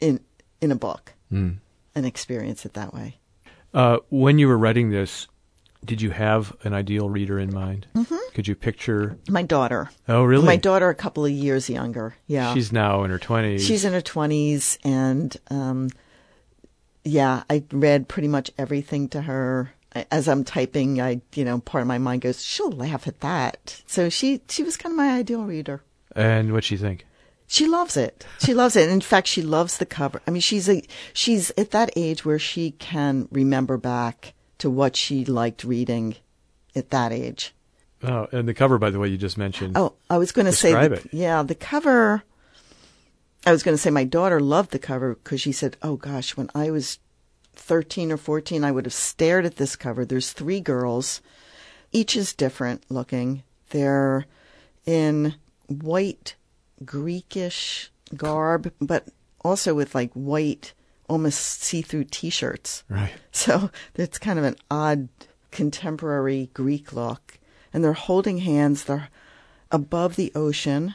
in 0.00 0.20
in 0.60 0.70
a 0.72 0.76
book 0.76 1.12
Mm. 1.32 1.58
and 1.94 2.06
experience 2.06 2.64
it 2.64 2.72
that 2.72 2.94
way. 2.94 3.16
Uh, 3.74 3.98
when 4.08 4.38
you 4.38 4.48
were 4.48 4.56
writing 4.56 4.88
this, 4.90 5.28
did 5.84 6.02
you 6.02 6.10
have 6.10 6.54
an 6.64 6.74
ideal 6.74 7.08
reader 7.08 7.38
in 7.38 7.52
mind? 7.54 7.86
Mm-hmm. 7.94 8.16
Could 8.34 8.48
you 8.48 8.54
picture? 8.54 9.16
My 9.28 9.42
daughter, 9.42 9.90
Oh, 10.08 10.24
really? 10.24 10.44
my 10.44 10.56
daughter, 10.56 10.88
a 10.88 10.94
couple 10.94 11.24
of 11.24 11.30
years 11.30 11.70
younger. 11.70 12.14
Yeah, 12.26 12.52
She's 12.54 12.72
now 12.72 13.04
in 13.04 13.10
her 13.10 13.18
twenties. 13.18 13.64
She's 13.64 13.84
in 13.84 13.92
her 13.92 14.00
twenties, 14.00 14.78
and 14.84 15.36
um, 15.50 15.88
yeah, 17.04 17.42
I 17.48 17.64
read 17.72 18.08
pretty 18.08 18.28
much 18.28 18.50
everything 18.58 19.08
to 19.10 19.22
her. 19.22 19.72
As 20.10 20.28
I'm 20.28 20.44
typing, 20.44 21.00
I 21.00 21.22
you 21.34 21.44
know 21.44 21.58
part 21.60 21.82
of 21.82 21.88
my 21.88 21.98
mind 21.98 22.20
goes, 22.22 22.44
she'll 22.44 22.70
laugh 22.70 23.08
at 23.08 23.20
that. 23.20 23.82
So 23.86 24.08
she 24.10 24.42
she 24.48 24.62
was 24.62 24.76
kind 24.76 24.92
of 24.92 24.96
my 24.96 25.12
ideal 25.16 25.44
reader. 25.44 25.82
And 26.14 26.52
what'd 26.52 26.64
she 26.64 26.76
think? 26.76 27.06
She 27.46 27.66
loves 27.66 27.96
it. 27.96 28.26
She 28.40 28.52
loves 28.52 28.76
it. 28.76 28.90
In 28.90 29.00
fact, 29.00 29.26
she 29.26 29.40
loves 29.40 29.78
the 29.78 29.86
cover. 29.86 30.20
I 30.26 30.30
mean, 30.30 30.42
she's 30.42 30.68
a 30.68 30.82
she's 31.14 31.50
at 31.56 31.70
that 31.70 31.90
age 31.96 32.24
where 32.24 32.38
she 32.38 32.72
can 32.72 33.26
remember 33.32 33.78
back 33.78 34.34
to 34.58 34.70
what 34.70 34.96
she 34.96 35.24
liked 35.24 35.64
reading 35.64 36.16
at 36.74 36.90
that 36.90 37.12
age. 37.12 37.54
Oh, 38.02 38.28
and 38.30 38.46
the 38.46 38.54
cover, 38.54 38.78
by 38.78 38.90
the 38.90 38.98
way, 38.98 39.08
you 39.08 39.16
just 39.16 39.38
mentioned. 39.38 39.76
Oh, 39.76 39.94
I 40.08 40.18
was 40.18 40.30
going 40.32 40.46
to 40.46 40.52
say, 40.52 40.72
the, 40.72 41.08
yeah, 41.10 41.42
the 41.42 41.54
cover. 41.54 42.22
I 43.44 43.52
was 43.52 43.62
going 43.62 43.76
to 43.76 43.80
say 43.80 43.90
my 43.90 44.04
daughter 44.04 44.40
loved 44.40 44.70
the 44.70 44.78
cover 44.78 45.14
because 45.14 45.40
she 45.40 45.52
said, 45.52 45.76
"Oh 45.82 45.96
gosh, 45.96 46.36
when 46.36 46.50
I 46.54 46.70
was 46.70 46.98
thirteen 47.54 48.12
or 48.12 48.16
fourteen, 48.16 48.62
I 48.62 48.70
would 48.70 48.84
have 48.84 48.94
stared 48.94 49.44
at 49.46 49.56
this 49.56 49.74
cover." 49.74 50.04
There's 50.04 50.32
three 50.32 50.60
girls, 50.60 51.20
each 51.92 52.16
is 52.16 52.32
different 52.34 52.84
looking. 52.88 53.42
They're 53.70 54.26
in 54.86 55.34
white 55.66 56.34
Greekish 56.84 57.88
garb, 58.16 58.72
but 58.80 59.08
also 59.44 59.74
with 59.74 59.94
like 59.94 60.12
white, 60.12 60.72
almost 61.08 61.62
see-through 61.62 62.04
T-shirts. 62.04 62.84
Right. 62.88 63.12
So 63.32 63.70
it's 63.94 64.18
kind 64.18 64.38
of 64.38 64.44
an 64.44 64.56
odd 64.70 65.08
contemporary 65.50 66.50
Greek 66.54 66.92
look. 66.92 67.38
And 67.72 67.82
they're 67.82 67.92
holding 67.92 68.38
hands. 68.38 68.84
They're 68.84 69.08
above 69.70 70.16
the 70.16 70.32
ocean. 70.34 70.94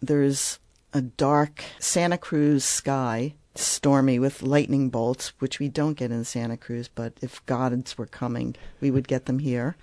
There's 0.00 0.58
a 0.92 1.00
dark 1.02 1.64
Santa 1.78 2.16
Cruz 2.16 2.64
sky, 2.64 3.34
stormy 3.54 4.18
with 4.18 4.42
lightning 4.42 4.88
bolts, 4.88 5.32
which 5.40 5.58
we 5.58 5.68
don't 5.68 5.98
get 5.98 6.10
in 6.10 6.24
Santa 6.24 6.56
Cruz, 6.56 6.88
but 6.88 7.14
if 7.20 7.44
gods 7.46 7.98
were 7.98 8.06
coming, 8.06 8.54
we 8.80 8.90
would 8.90 9.08
get 9.08 9.26
them 9.26 9.38
here. 9.38 9.76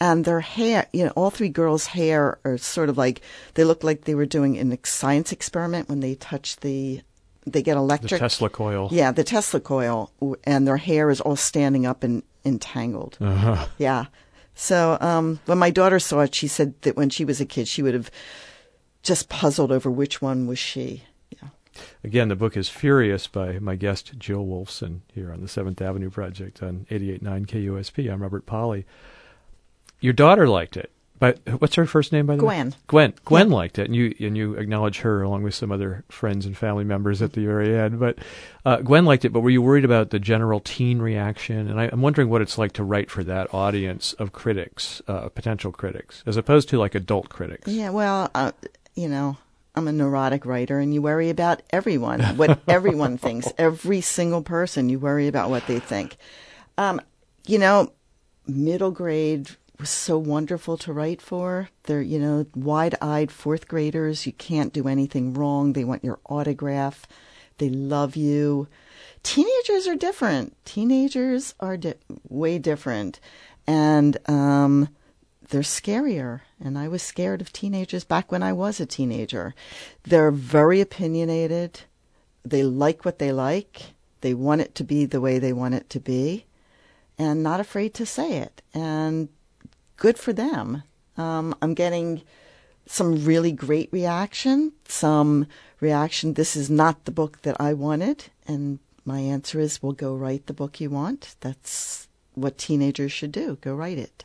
And 0.00 0.24
their 0.24 0.40
hair, 0.40 0.86
you 0.92 1.04
know, 1.04 1.10
all 1.10 1.30
three 1.30 1.50
girls' 1.50 1.88
hair 1.88 2.38
are 2.44 2.56
sort 2.56 2.88
of 2.88 2.96
like, 2.96 3.20
they 3.54 3.64
look 3.64 3.84
like 3.84 4.04
they 4.04 4.14
were 4.14 4.26
doing 4.26 4.56
an 4.58 4.78
science 4.84 5.30
experiment 5.30 5.90
when 5.90 6.00
they 6.00 6.14
touch 6.14 6.56
the, 6.56 7.02
they 7.46 7.62
get 7.62 7.76
electric. 7.76 8.10
The. 8.10 8.18
Tesla 8.18 8.50
coil. 8.50 8.88
Yeah, 8.92 9.12
the 9.12 9.24
Tesla 9.24 9.60
coil, 9.60 10.10
and 10.44 10.66
their 10.66 10.76
hair 10.76 11.10
is 11.10 11.20
all 11.20 11.36
standing 11.36 11.86
up 11.86 12.02
and 12.02 12.22
entangled. 12.44 13.16
Uh-huh. 13.20 13.66
Yeah. 13.78 14.06
So 14.54 14.98
um, 15.00 15.40
when 15.46 15.58
my 15.58 15.70
daughter 15.70 15.98
saw 15.98 16.20
it, 16.20 16.34
she 16.34 16.48
said 16.48 16.74
that 16.82 16.96
when 16.96 17.10
she 17.10 17.24
was 17.24 17.40
a 17.40 17.46
kid, 17.46 17.66
she 17.66 17.82
would 17.82 17.94
have 17.94 18.10
just 19.02 19.28
puzzled 19.28 19.72
over 19.72 19.90
which 19.90 20.20
one 20.20 20.46
was 20.46 20.58
she. 20.58 21.04
Yeah. 21.30 21.48
Again, 22.04 22.28
the 22.28 22.36
book 22.36 22.56
is 22.56 22.68
Furious 22.68 23.26
by 23.26 23.58
my 23.58 23.76
guest 23.76 24.18
Jill 24.18 24.44
Wolfson 24.44 25.00
here 25.14 25.32
on 25.32 25.40
the 25.40 25.48
Seventh 25.48 25.80
Avenue 25.80 26.10
Project 26.10 26.62
on 26.62 26.86
88.9 26.90 27.46
KUSP. 27.46 28.12
I'm 28.12 28.22
Robert 28.22 28.44
Pollie. 28.44 28.84
Your 30.00 30.12
daughter 30.12 30.46
liked 30.46 30.76
it. 30.76 30.90
But 31.20 31.38
what's 31.60 31.74
her 31.76 31.86
first 31.86 32.12
name 32.12 32.26
by 32.26 32.34
the 32.36 32.40
Gwen. 32.40 32.70
way? 32.70 32.76
Gwen. 32.88 33.14
Gwen 33.24 33.50
Yeah. 33.50 33.54
liked 33.56 33.78
it, 33.78 33.84
and 33.86 33.94
you 33.94 34.14
and 34.20 34.36
you 34.36 34.54
acknowledge 34.54 35.00
her 35.00 35.22
along 35.22 35.42
with 35.44 35.54
some 35.54 35.70
other 35.70 36.02
friends 36.08 36.46
and 36.46 36.56
family 36.56 36.82
members 36.82 37.20
at 37.22 37.34
the 37.34 37.44
very 37.44 37.78
end. 37.78 38.00
But 38.00 38.18
uh, 38.64 38.78
Gwen 38.78 39.04
liked 39.04 39.24
it. 39.26 39.28
But 39.32 39.40
were 39.40 39.50
you 39.50 39.62
worried 39.62 39.84
about 39.84 40.10
the 40.10 40.18
general 40.18 40.60
teen 40.60 41.00
reaction? 41.00 41.68
And 41.68 41.78
I, 41.78 41.90
I'm 41.92 42.00
wondering 42.02 42.30
what 42.30 42.40
it's 42.42 42.56
like 42.58 42.72
to 42.72 42.82
write 42.84 43.10
for 43.10 43.22
that 43.24 43.52
audience 43.54 44.14
of 44.14 44.32
critics, 44.32 45.00
uh, 45.06 45.28
potential 45.28 45.70
critics, 45.72 46.24
as 46.26 46.36
opposed 46.38 46.68
to 46.70 46.78
like 46.78 46.94
adult 46.94 47.28
critics. 47.28 47.68
Yeah, 47.68 47.90
well, 47.90 48.30
uh, 48.34 48.52
you 48.94 49.08
know, 49.08 49.36
I'm 49.74 49.88
a 49.88 49.92
neurotic 49.92 50.46
writer, 50.46 50.78
and 50.80 50.94
you 50.94 51.02
worry 51.02 51.28
about 51.28 51.62
everyone, 51.70 52.20
what 52.38 52.60
everyone 52.66 53.18
thinks. 53.18 53.52
Every 53.58 54.00
single 54.00 54.42
person, 54.42 54.88
you 54.88 54.98
worry 54.98 55.28
about 55.28 55.50
what 55.50 55.66
they 55.66 55.80
think. 55.80 56.16
Um, 56.78 57.00
you 57.46 57.58
know, 57.58 57.92
middle 58.46 58.90
grade 58.90 59.50
was 59.80 59.90
so 59.90 60.18
wonderful 60.18 60.76
to 60.76 60.92
write 60.92 61.22
for. 61.22 61.70
They're, 61.84 62.02
you 62.02 62.18
know, 62.18 62.46
wide 62.54 62.94
eyed 63.00 63.32
fourth 63.32 63.66
graders. 63.66 64.26
You 64.26 64.32
can't 64.32 64.72
do 64.72 64.86
anything 64.86 65.32
wrong. 65.32 65.72
They 65.72 65.84
want 65.84 66.04
your 66.04 66.20
autograph. 66.26 67.06
They 67.58 67.70
love 67.70 68.14
you. 68.14 68.68
Teenagers 69.22 69.86
are 69.88 69.96
different. 69.96 70.54
Teenagers 70.64 71.54
are 71.60 71.76
di- 71.76 71.94
way 72.28 72.58
different. 72.58 73.20
And 73.66 74.18
um, 74.28 74.88
they're 75.48 75.62
scarier. 75.62 76.42
And 76.62 76.78
I 76.78 76.88
was 76.88 77.02
scared 77.02 77.40
of 77.40 77.52
teenagers 77.52 78.04
back 78.04 78.30
when 78.30 78.42
I 78.42 78.52
was 78.52 78.80
a 78.80 78.86
teenager. 78.86 79.54
They're 80.04 80.30
very 80.30 80.80
opinionated. 80.80 81.80
They 82.44 82.62
like 82.62 83.04
what 83.04 83.18
they 83.18 83.32
like. 83.32 83.94
They 84.20 84.34
want 84.34 84.60
it 84.60 84.74
to 84.74 84.84
be 84.84 85.06
the 85.06 85.20
way 85.20 85.38
they 85.38 85.52
want 85.54 85.74
it 85.74 85.88
to 85.90 86.00
be. 86.00 86.44
And 87.18 87.42
not 87.42 87.60
afraid 87.60 87.94
to 87.94 88.06
say 88.06 88.38
it. 88.38 88.62
And 88.72 89.28
good 90.00 90.18
for 90.18 90.32
them. 90.32 90.82
Um, 91.16 91.54
I'm 91.62 91.74
getting 91.74 92.22
some 92.86 93.24
really 93.24 93.52
great 93.52 93.88
reaction, 93.92 94.72
some 94.88 95.46
reaction, 95.78 96.34
this 96.34 96.56
is 96.56 96.68
not 96.68 97.04
the 97.04 97.12
book 97.12 97.42
that 97.42 97.56
I 97.60 97.74
wanted. 97.74 98.24
And 98.48 98.80
my 99.04 99.20
answer 99.20 99.60
is, 99.60 99.80
well, 99.80 99.92
go 99.92 100.16
write 100.16 100.46
the 100.46 100.52
book 100.52 100.80
you 100.80 100.90
want. 100.90 101.36
That's 101.40 102.08
what 102.34 102.58
teenagers 102.58 103.12
should 103.12 103.30
do. 103.30 103.58
Go 103.60 103.74
write 103.74 103.98
it. 103.98 104.24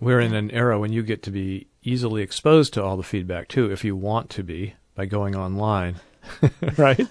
We're 0.00 0.20
in 0.20 0.34
an 0.34 0.50
era 0.50 0.78
when 0.78 0.92
you 0.92 1.02
get 1.02 1.22
to 1.24 1.30
be 1.30 1.66
easily 1.82 2.22
exposed 2.22 2.72
to 2.74 2.82
all 2.82 2.96
the 2.96 3.02
feedback 3.02 3.48
too, 3.48 3.70
if 3.70 3.84
you 3.84 3.94
want 3.94 4.30
to 4.30 4.42
be, 4.42 4.74
by 4.94 5.06
going 5.06 5.36
online. 5.36 6.00
right? 6.76 7.06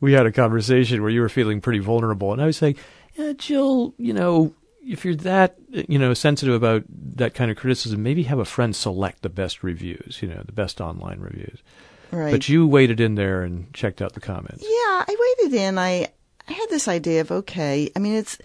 we 0.00 0.12
had 0.12 0.26
a 0.26 0.32
conversation 0.32 1.02
where 1.02 1.10
you 1.10 1.20
were 1.20 1.28
feeling 1.28 1.60
pretty 1.60 1.78
vulnerable, 1.78 2.32
and 2.32 2.40
I 2.40 2.46
was 2.46 2.56
saying, 2.56 2.76
yeah, 3.14 3.32
Jill, 3.32 3.94
you 3.98 4.12
know, 4.12 4.54
if 4.86 5.04
you're 5.04 5.14
that, 5.16 5.56
you 5.70 5.98
know, 5.98 6.14
sensitive 6.14 6.54
about 6.54 6.84
that 6.88 7.34
kind 7.34 7.50
of 7.50 7.56
criticism, 7.56 8.02
maybe 8.02 8.24
have 8.24 8.38
a 8.38 8.44
friend 8.44 8.74
select 8.74 9.22
the 9.22 9.28
best 9.28 9.62
reviews, 9.62 10.18
you 10.20 10.28
know, 10.28 10.42
the 10.44 10.52
best 10.52 10.80
online 10.80 11.20
reviews. 11.20 11.62
Right. 12.10 12.30
But 12.30 12.48
you 12.48 12.66
waited 12.66 13.00
in 13.00 13.14
there 13.14 13.42
and 13.42 13.72
checked 13.72 14.02
out 14.02 14.12
the 14.12 14.20
comments. 14.20 14.62
Yeah, 14.62 14.68
I 14.68 15.34
waited 15.38 15.56
in. 15.56 15.78
I, 15.78 16.08
I 16.48 16.52
had 16.52 16.68
this 16.68 16.88
idea 16.88 17.22
of 17.22 17.30
okay. 17.30 17.90
I 17.96 17.98
mean, 17.98 18.14
it's 18.14 18.38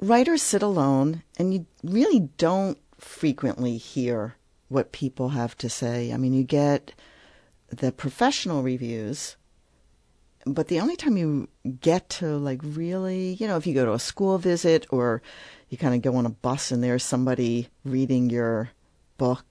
writers 0.00 0.42
sit 0.42 0.62
alone, 0.62 1.22
and 1.38 1.54
you 1.54 1.66
really 1.84 2.28
don't 2.38 2.78
frequently 2.98 3.76
hear 3.76 4.36
what 4.68 4.92
people 4.92 5.30
have 5.30 5.56
to 5.58 5.68
say. 5.68 6.12
I 6.12 6.16
mean, 6.16 6.32
you 6.32 6.44
get 6.44 6.92
the 7.68 7.92
professional 7.92 8.62
reviews, 8.62 9.36
but 10.46 10.68
the 10.68 10.80
only 10.80 10.96
time 10.96 11.16
you 11.16 11.48
get 11.80 12.08
to 12.10 12.36
like 12.38 12.60
really, 12.62 13.34
you 13.34 13.46
know, 13.46 13.56
if 13.56 13.66
you 13.66 13.74
go 13.74 13.84
to 13.84 13.92
a 13.92 13.98
school 13.98 14.38
visit 14.38 14.86
or 14.90 15.22
you 15.68 15.78
kind 15.78 15.94
of 15.94 16.02
go 16.02 16.16
on 16.16 16.26
a 16.26 16.30
bus 16.30 16.70
and 16.72 16.82
there's 16.82 17.04
somebody 17.04 17.68
reading 17.84 18.28
your 18.30 18.70
book 19.18 19.46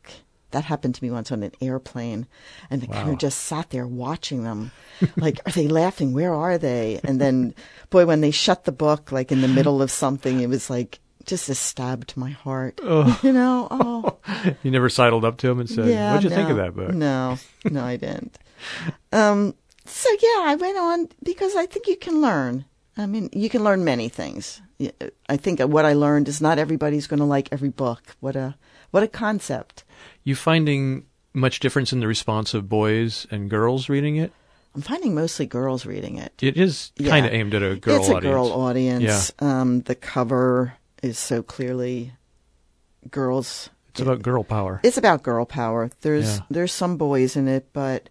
that 0.51 0.65
happened 0.65 0.93
to 0.95 1.03
me 1.03 1.09
once 1.09 1.31
on 1.31 1.43
an 1.43 1.51
airplane, 1.61 2.27
and 2.69 2.83
I 2.83 2.87
kind 2.87 3.09
of 3.09 3.17
just 3.19 3.39
sat 3.39 3.69
there 3.69 3.87
watching 3.87 4.43
them. 4.43 4.71
like, 5.15 5.39
are 5.45 5.51
they 5.53 5.69
laughing? 5.69 6.11
Where 6.11 6.33
are 6.33 6.57
they? 6.57 6.99
And 7.05 7.21
then, 7.21 7.55
boy, 7.89 8.05
when 8.05 8.19
they 8.19 8.31
shut 8.31 8.65
the 8.65 8.73
book, 8.73 9.13
like 9.13 9.31
in 9.31 9.39
the 9.39 9.47
middle 9.47 9.81
of 9.81 9.89
something, 9.89 10.41
it 10.41 10.49
was 10.49 10.69
like 10.69 10.99
just 11.25 11.47
a 11.47 11.55
stab 11.55 12.05
to 12.07 12.19
my 12.19 12.31
heart. 12.31 12.81
You 13.23 13.31
know? 13.31 13.69
Oh, 13.71 14.17
You 14.61 14.71
never 14.71 14.89
sidled 14.89 15.23
up 15.23 15.37
to 15.37 15.49
him 15.49 15.61
and 15.61 15.69
said, 15.69 15.87
yeah. 15.87 16.13
"What'd 16.13 16.29
you 16.29 16.35
think 16.35 16.49
of 16.49 16.57
that 16.57 16.75
book?" 16.75 16.93
No, 16.93 17.37
no, 17.69 17.81
I 17.85 17.95
didn't. 17.95 18.37
Um, 19.13 19.55
so 19.91 20.09
yeah, 20.21 20.43
I 20.51 20.55
went 20.55 20.77
on 20.77 21.09
because 21.23 21.55
I 21.55 21.65
think 21.65 21.87
you 21.87 21.97
can 21.97 22.21
learn. 22.21 22.65
I 22.97 23.05
mean, 23.05 23.29
you 23.31 23.49
can 23.49 23.63
learn 23.63 23.83
many 23.83 24.09
things. 24.09 24.61
I 25.29 25.37
think 25.37 25.59
what 25.61 25.85
I 25.85 25.93
learned 25.93 26.27
is 26.27 26.41
not 26.41 26.57
everybody's 26.59 27.07
going 27.07 27.19
to 27.19 27.25
like 27.25 27.49
every 27.51 27.69
book. 27.69 28.15
What 28.19 28.35
a 28.35 28.55
what 28.91 29.03
a 29.03 29.07
concept. 29.07 29.83
You 30.23 30.35
finding 30.35 31.05
much 31.33 31.59
difference 31.59 31.93
in 31.93 31.99
the 31.99 32.07
response 32.07 32.53
of 32.53 32.67
boys 32.67 33.25
and 33.31 33.49
girls 33.49 33.89
reading 33.89 34.17
it? 34.17 34.33
I'm 34.75 34.81
finding 34.81 35.13
mostly 35.13 35.45
girls 35.45 35.85
reading 35.85 36.17
it. 36.17 36.33
It 36.41 36.57
is 36.57 36.91
kind 37.03 37.25
of 37.25 37.33
aimed 37.33 37.53
at 37.53 37.61
a 37.63 37.75
girl 37.75 37.97
it's 37.97 38.09
a 38.09 38.15
audience. 38.15 38.33
girl 38.33 38.51
audience. 38.51 39.31
Yeah. 39.41 39.61
Um, 39.61 39.81
the 39.81 39.95
cover 39.95 40.73
is 41.03 41.17
so 41.19 41.43
clearly 41.43 42.13
girls. 43.09 43.69
It's 43.89 43.99
about 44.01 44.21
girl 44.21 44.43
power. 44.43 44.79
It's 44.83 44.97
about 44.97 45.23
girl 45.23 45.45
power. 45.45 45.89
There's 46.01 46.37
Yeah. 46.37 46.43
there's 46.49 46.71
some 46.73 46.97
boys 46.97 47.35
in 47.35 47.47
it, 47.47 47.67
but 47.73 48.09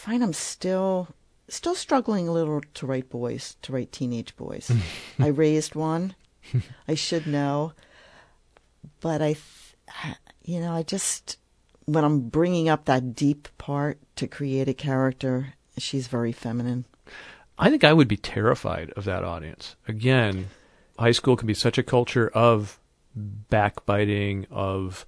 find 0.00 0.22
I'm 0.22 0.32
still 0.32 1.08
still 1.48 1.74
struggling 1.74 2.26
a 2.26 2.32
little 2.32 2.62
to 2.74 2.86
write 2.86 3.10
boys, 3.10 3.56
to 3.62 3.72
write 3.72 3.92
teenage 3.92 4.34
boys. 4.36 4.72
I 5.18 5.26
raised 5.26 5.74
one. 5.74 6.14
I 6.88 6.94
should 6.94 7.26
know, 7.26 7.74
but 9.00 9.20
I, 9.20 9.34
th- 9.34 10.16
you 10.42 10.58
know, 10.60 10.72
I 10.72 10.82
just 10.82 11.36
when 11.84 12.04
I'm 12.04 12.20
bringing 12.20 12.68
up 12.68 12.86
that 12.86 13.14
deep 13.14 13.48
part 13.58 13.98
to 14.16 14.26
create 14.26 14.68
a 14.68 14.74
character, 14.74 15.54
she's 15.76 16.08
very 16.08 16.32
feminine. 16.32 16.86
I 17.58 17.68
think 17.68 17.84
I 17.84 17.92
would 17.92 18.08
be 18.08 18.16
terrified 18.16 18.90
of 18.96 19.04
that 19.04 19.22
audience. 19.22 19.76
Again, 19.86 20.48
high 20.98 21.12
school 21.12 21.36
can 21.36 21.46
be 21.46 21.54
such 21.54 21.76
a 21.76 21.82
culture 21.82 22.28
of 22.28 22.80
backbiting, 23.14 24.46
of 24.50 25.04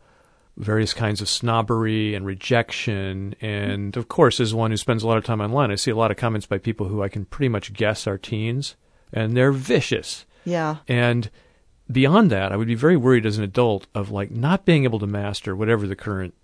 various 0.57 0.93
kinds 0.95 1.21
of 1.21 1.29
snobbery 1.29 2.15
and 2.15 2.27
rejection. 2.27 3.35
And 3.41 3.97
of 3.97 4.09
course, 4.09 4.41
as 4.41 4.55
one 4.55 4.71
who 4.71 4.77
spends 4.77 5.03
a 5.03 5.09
lot 5.09 5.19
of 5.19 5.25
time 5.25 5.41
online, 5.41 5.71
I 5.71 5.77
see 5.77 5.91
a 5.91 5.97
lot 5.97 6.11
of 6.11 6.17
comments 6.17 6.47
by 6.47 6.59
people 6.59 6.89
who 6.89 7.03
I 7.03 7.09
can 7.09 7.25
pretty 7.25 7.49
much 7.49 7.73
guess 7.73 8.07
are 8.07 8.19
teens, 8.19 8.77
and 9.13 9.37
they're 9.37 9.53
vicious. 9.53 10.27
Yeah, 10.45 10.79
And 10.89 11.31
beyond 11.91 12.31
that, 12.31 12.53
I 12.53 12.57
would 12.57 12.69
be 12.69 12.75
very 12.75 12.97
worried 12.97 13.27
as 13.27 13.39
an 13.39 13.45
adult 13.45 13.87
of 13.95 14.11
like 14.11 14.31
not 14.31 14.65
being 14.65 14.85
able 14.85 14.99
to 14.99 15.07
master 15.07 15.55
whatever 15.55 15.87
the 15.87 15.97
current 15.97 16.35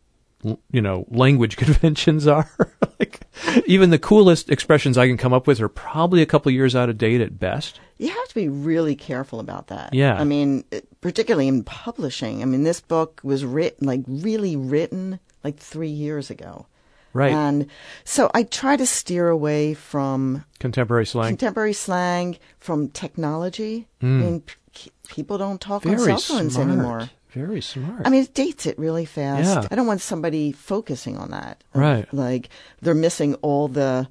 you 0.70 0.80
know 0.80 1.04
language 1.10 1.56
conventions 1.64 2.26
are. 2.26 2.48
like 3.00 3.20
even 3.66 3.90
the 3.90 3.98
coolest 3.98 4.50
expressions 4.50 4.96
I 4.98 5.06
can 5.06 5.16
come 5.16 5.32
up 5.32 5.46
with 5.46 5.60
are 5.60 5.68
probably 5.68 6.22
a 6.22 6.26
couple 6.26 6.50
years 6.52 6.74
out 6.76 6.88
of 6.88 6.98
date 6.98 7.20
at 7.20 7.38
best. 7.38 7.80
You 7.98 8.08
have 8.10 8.28
to 8.28 8.34
be 8.34 8.48
really 8.48 8.94
careful 8.94 9.40
about 9.40 9.66
that. 9.68 9.92
Yeah. 9.94 10.14
I 10.20 10.24
mean, 10.24 10.64
particularly 11.00 11.48
in 11.48 11.64
publishing. 11.64 12.42
I 12.42 12.44
mean, 12.44 12.62
this 12.62 12.80
book 12.80 13.20
was 13.24 13.44
written, 13.44 13.88
like, 13.88 14.02
really 14.06 14.54
written 14.54 15.18
like 15.42 15.56
three 15.58 15.88
years 15.88 16.30
ago. 16.30 16.66
Right. 17.12 17.32
And 17.32 17.66
so 18.04 18.30
I 18.34 18.44
try 18.44 18.76
to 18.76 18.86
steer 18.86 19.28
away 19.28 19.74
from 19.74 20.44
Contemporary 20.60 21.06
slang. 21.06 21.30
contemporary 21.30 21.72
slang, 21.72 22.36
from 22.60 22.88
technology. 22.88 23.88
I 24.00 24.06
mean, 24.06 24.42
p- 24.72 24.92
people 25.08 25.38
don't 25.38 25.60
talk 25.60 25.84
on 25.86 25.94
Hmm. 25.94 25.98
Cell 26.04 26.18
phones 26.18 26.54
smart. 26.54 26.68
anymore. 26.68 27.10
Very 27.30 27.60
smart. 27.60 28.02
I 28.06 28.10
mean, 28.10 28.22
it 28.22 28.34
dates 28.34 28.66
it 28.66 28.78
really 28.78 29.04
fast. 29.04 29.62
Yeah. 29.62 29.68
I 29.70 29.74
don't 29.74 29.86
want 29.86 30.00
somebody 30.00 30.52
focusing 30.52 31.18
on 31.18 31.30
that. 31.30 31.62
Right. 31.74 32.12
Like 32.12 32.48
they're 32.80 32.94
missing 32.94 33.34
all 33.36 33.68
the 33.68 34.08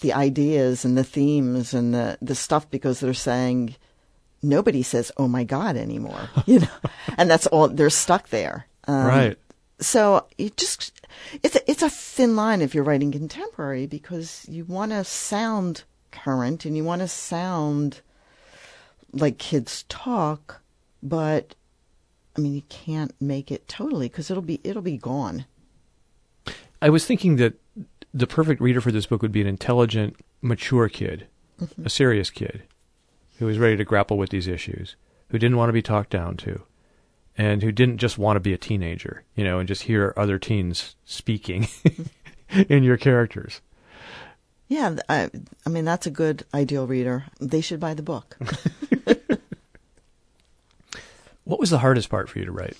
the 0.00 0.14
ideas 0.14 0.84
and 0.84 0.96
the 0.96 1.04
themes 1.04 1.74
and 1.74 1.92
the 1.92 2.18
the 2.22 2.34
stuff 2.34 2.70
because 2.70 3.00
they're 3.00 3.12
saying 3.12 3.76
nobody 4.42 4.82
says 4.82 5.12
"Oh 5.18 5.28
my 5.28 5.44
God" 5.44 5.76
anymore. 5.76 6.30
You 6.46 6.60
know, 6.60 6.78
and 7.18 7.28
that's 7.30 7.46
all 7.48 7.68
they're 7.68 7.90
stuck 7.90 8.28
there. 8.28 8.66
Um, 8.88 9.06
right. 9.06 9.38
So 9.80 10.26
you 10.38 10.50
just 10.56 10.92
it's 11.42 11.56
a, 11.56 11.70
it's 11.70 11.82
a 11.82 11.90
thin 11.90 12.36
line 12.36 12.62
if 12.62 12.74
you're 12.74 12.84
writing 12.84 13.12
contemporary 13.12 13.86
because 13.86 14.46
you 14.48 14.64
want 14.64 14.92
to 14.92 15.04
sound 15.04 15.84
current 16.12 16.64
and 16.64 16.76
you 16.76 16.84
want 16.84 17.02
to 17.02 17.08
sound 17.08 18.00
like 19.12 19.38
kids 19.38 19.84
talk, 19.88 20.62
but 21.02 21.54
I 22.36 22.40
mean 22.40 22.54
you 22.54 22.62
can't 22.68 23.14
make 23.20 23.50
it 23.50 23.68
totally 23.68 24.08
because 24.08 24.30
it'll 24.30 24.42
be 24.42 24.60
it'll 24.64 24.82
be 24.82 24.98
gone. 24.98 25.46
I 26.80 26.90
was 26.90 27.06
thinking 27.06 27.36
that 27.36 27.54
the 28.12 28.26
perfect 28.26 28.60
reader 28.60 28.80
for 28.80 28.92
this 28.92 29.06
book 29.06 29.22
would 29.22 29.32
be 29.32 29.40
an 29.40 29.46
intelligent, 29.46 30.16
mature 30.42 30.88
kid, 30.88 31.26
mm-hmm. 31.60 31.86
a 31.86 31.90
serious 31.90 32.30
kid, 32.30 32.62
who 33.38 33.46
was 33.46 33.58
ready 33.58 33.76
to 33.76 33.84
grapple 33.84 34.18
with 34.18 34.30
these 34.30 34.46
issues, 34.46 34.96
who 35.28 35.38
didn't 35.38 35.56
want 35.56 35.68
to 35.70 35.74
be 35.74 35.82
talked 35.82 36.10
down 36.10 36.36
to, 36.38 36.62
and 37.36 37.62
who 37.62 37.72
didn't 37.72 37.98
just 37.98 38.18
want 38.18 38.36
to 38.36 38.40
be 38.40 38.52
a 38.52 38.58
teenager, 38.58 39.24
you 39.34 39.44
know, 39.44 39.58
and 39.58 39.68
just 39.68 39.82
hear 39.82 40.12
other 40.16 40.38
teens 40.38 40.96
speaking 41.04 41.66
in 42.68 42.82
your 42.82 42.96
characters. 42.96 43.60
Yeah, 44.68 44.96
I, 45.08 45.30
I 45.64 45.68
mean 45.68 45.84
that's 45.84 46.06
a 46.06 46.10
good 46.10 46.44
ideal 46.52 46.86
reader. 46.86 47.24
They 47.40 47.60
should 47.60 47.80
buy 47.80 47.94
the 47.94 48.02
book. 48.02 48.36
What 51.46 51.60
was 51.60 51.70
the 51.70 51.78
hardest 51.78 52.10
part 52.10 52.28
for 52.28 52.40
you 52.40 52.44
to 52.44 52.50
write? 52.50 52.76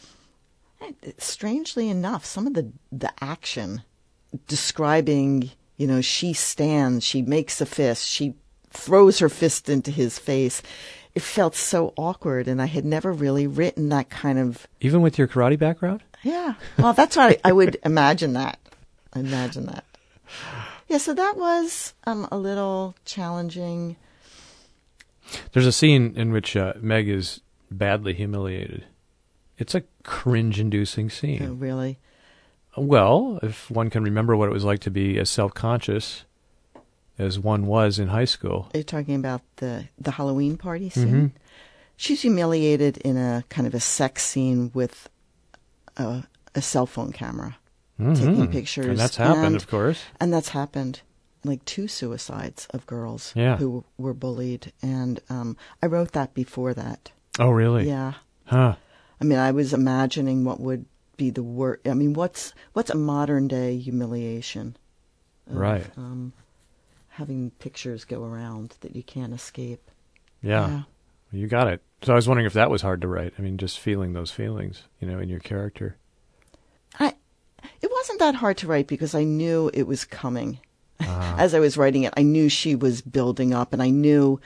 Strangely 1.18 1.88
enough, 1.88 2.24
some 2.24 2.48
of 2.48 2.54
the 2.54 2.72
the 2.90 3.12
action 3.20 3.82
describing, 4.48 5.52
you 5.76 5.86
know, 5.86 6.00
she 6.00 6.32
stands, 6.32 7.04
she 7.04 7.22
makes 7.22 7.60
a 7.60 7.66
fist, 7.66 8.08
she 8.08 8.34
throws 8.70 9.20
her 9.20 9.28
fist 9.28 9.68
into 9.68 9.92
his 9.92 10.18
face. 10.18 10.62
It 11.14 11.22
felt 11.22 11.54
so 11.54 11.94
awkward, 11.96 12.48
and 12.48 12.60
I 12.60 12.66
had 12.66 12.84
never 12.84 13.12
really 13.12 13.46
written 13.46 13.88
that 13.90 14.10
kind 14.10 14.38
of. 14.38 14.66
Even 14.80 15.00
with 15.00 15.16
your 15.16 15.28
karate 15.28 15.58
background? 15.58 16.02
Yeah, 16.24 16.54
well, 16.76 16.92
that's 16.92 17.16
why 17.16 17.28
I, 17.28 17.50
I 17.50 17.52
would 17.52 17.78
imagine 17.84 18.32
that. 18.32 18.58
I 19.12 19.20
imagine 19.20 19.66
that. 19.66 19.84
Yeah, 20.88 20.98
so 20.98 21.14
that 21.14 21.36
was 21.36 21.94
um, 22.04 22.26
a 22.32 22.36
little 22.36 22.96
challenging. 23.04 23.94
There's 25.52 25.66
a 25.66 25.72
scene 25.72 26.14
in 26.16 26.32
which 26.32 26.56
uh, 26.56 26.74
Meg 26.80 27.08
is 27.08 27.40
badly 27.70 28.14
humiliated. 28.14 28.84
It's 29.58 29.74
a 29.74 29.82
cringe-inducing 30.02 31.10
scene. 31.10 31.58
really. 31.58 31.98
Well, 32.76 33.38
if 33.42 33.70
one 33.70 33.88
can 33.88 34.04
remember 34.04 34.36
what 34.36 34.48
it 34.48 34.52
was 34.52 34.64
like 34.64 34.80
to 34.80 34.90
be 34.90 35.18
as 35.18 35.30
self-conscious 35.30 36.24
as 37.18 37.38
one 37.38 37.66
was 37.66 37.98
in 37.98 38.08
high 38.08 38.26
school. 38.26 38.68
Are 38.74 38.78
you 38.78 38.84
talking 38.84 39.14
about 39.14 39.40
the 39.56 39.88
the 39.98 40.10
Halloween 40.10 40.58
party 40.58 40.90
scene? 40.90 41.32
She's 41.96 42.20
humiliated 42.20 42.98
in 42.98 43.16
a 43.16 43.44
kind 43.48 43.66
of 43.66 43.74
a 43.74 43.80
sex 43.80 44.22
scene 44.26 44.70
with 44.74 45.08
a, 45.96 46.24
a 46.54 46.60
cell 46.60 46.84
phone 46.84 47.12
camera, 47.12 47.56
taking 47.98 48.36
Mhm. 48.48 48.52
pictures. 48.52 48.84
And 48.86 48.98
that's 48.98 49.16
happened, 49.16 49.46
and- 49.46 49.56
of 49.56 49.66
course. 49.68 50.02
And 50.20 50.30
that's 50.30 50.50
happened. 50.50 51.00
Like 51.44 51.64
two 51.64 51.88
suicides 51.88 52.66
of 52.74 52.84
girls 52.86 53.32
Yeah. 53.34 53.56
who 53.56 53.84
were 53.96 54.12
bullied, 54.12 54.72
and 54.82 55.20
um, 55.30 55.56
I 55.82 55.86
wrote 55.86 56.12
that 56.12 56.34
before 56.34 56.74
that. 56.74 57.12
Oh, 57.38 57.50
really? 57.50 57.86
Yeah, 57.88 58.14
Huh. 58.46 58.76
I 59.20 59.24
mean, 59.24 59.38
I 59.38 59.50
was 59.50 59.72
imagining 59.72 60.44
what 60.44 60.60
would 60.60 60.84
be 61.16 61.30
the 61.30 61.42
worst. 61.42 61.86
I 61.88 61.94
mean, 61.94 62.12
what's 62.12 62.52
what's 62.74 62.90
a 62.90 62.96
modern 62.96 63.48
day 63.48 63.78
humiliation? 63.78 64.76
of, 65.48 65.56
Right. 65.56 65.86
Um, 65.96 66.32
having 67.08 67.50
pictures 67.58 68.04
go 68.04 68.22
around 68.24 68.74
that 68.80 68.94
you 68.94 69.02
can't 69.02 69.32
escape. 69.32 69.90
Yeah. 70.42 70.82
You 71.32 71.46
got 71.48 71.68
it. 71.68 71.82
So 72.02 72.12
I 72.12 72.16
was 72.16 72.28
wondering 72.28 72.46
if 72.46 72.52
that 72.52 72.70
was 72.70 72.82
hard 72.82 73.00
to 73.00 73.08
write. 73.08 73.32
I 73.38 73.42
mean, 73.42 73.56
just 73.56 73.78
feeling 73.78 74.12
those 74.12 74.30
feelings, 74.30 74.82
you 75.00 75.08
know, 75.08 75.18
in 75.18 75.28
your 75.28 75.40
character. 75.40 75.96
I, 77.00 77.14
it 77.80 77.90
wasn't 77.90 78.20
that 78.20 78.36
hard 78.36 78.58
to 78.58 78.66
write 78.66 78.86
because 78.86 79.14
I 79.14 79.24
knew 79.24 79.70
it 79.72 79.86
was 79.86 80.04
coming. 80.04 80.60
Ah. 81.00 81.36
As 81.38 81.54
I 81.54 81.58
was 81.58 81.76
writing 81.76 82.04
it, 82.04 82.14
I 82.16 82.22
knew 82.22 82.48
she 82.48 82.74
was 82.74 83.00
building 83.02 83.52
up, 83.54 83.72
and 83.72 83.82
I 83.82 83.90
knew 83.90 84.40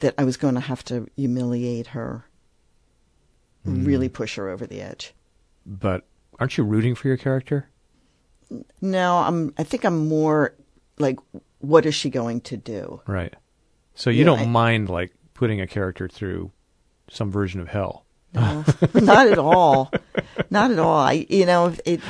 that 0.00 0.14
I 0.18 0.24
was 0.24 0.36
going 0.36 0.54
to 0.54 0.60
have 0.60 0.84
to 0.84 1.08
humiliate 1.16 1.88
her, 1.88 2.24
Hmm. 3.64 3.84
really 3.84 4.08
push 4.08 4.36
her 4.36 4.48
over 4.48 4.66
the 4.66 4.80
edge. 4.80 5.14
But 5.66 6.06
aren't 6.38 6.58
you 6.58 6.64
rooting 6.64 6.94
for 6.94 7.08
your 7.08 7.16
character? 7.16 7.68
No, 8.80 9.16
I'm. 9.18 9.54
I 9.58 9.62
think 9.64 9.84
I'm 9.84 10.06
more 10.08 10.54
like, 10.98 11.18
what 11.60 11.86
is 11.86 11.94
she 11.94 12.10
going 12.10 12.40
to 12.42 12.56
do? 12.56 13.00
Right. 13.06 13.34
So 13.94 14.10
you 14.10 14.20
Yeah, 14.20 14.24
don't 14.26 14.40
I- 14.40 14.46
mind 14.46 14.88
like 14.90 15.12
putting 15.32 15.60
a 15.60 15.66
character 15.66 16.08
through 16.08 16.52
some 17.10 17.30
version 17.30 17.60
of 17.60 17.68
hell. 17.68 18.04
No, 18.34 18.64
not 18.94 19.28
at 19.28 19.38
all. 19.38 19.92
Not 20.50 20.70
at 20.72 20.78
all. 20.78 20.98
I, 20.98 21.24
you 21.30 21.46
know, 21.46 21.72
it 21.84 22.00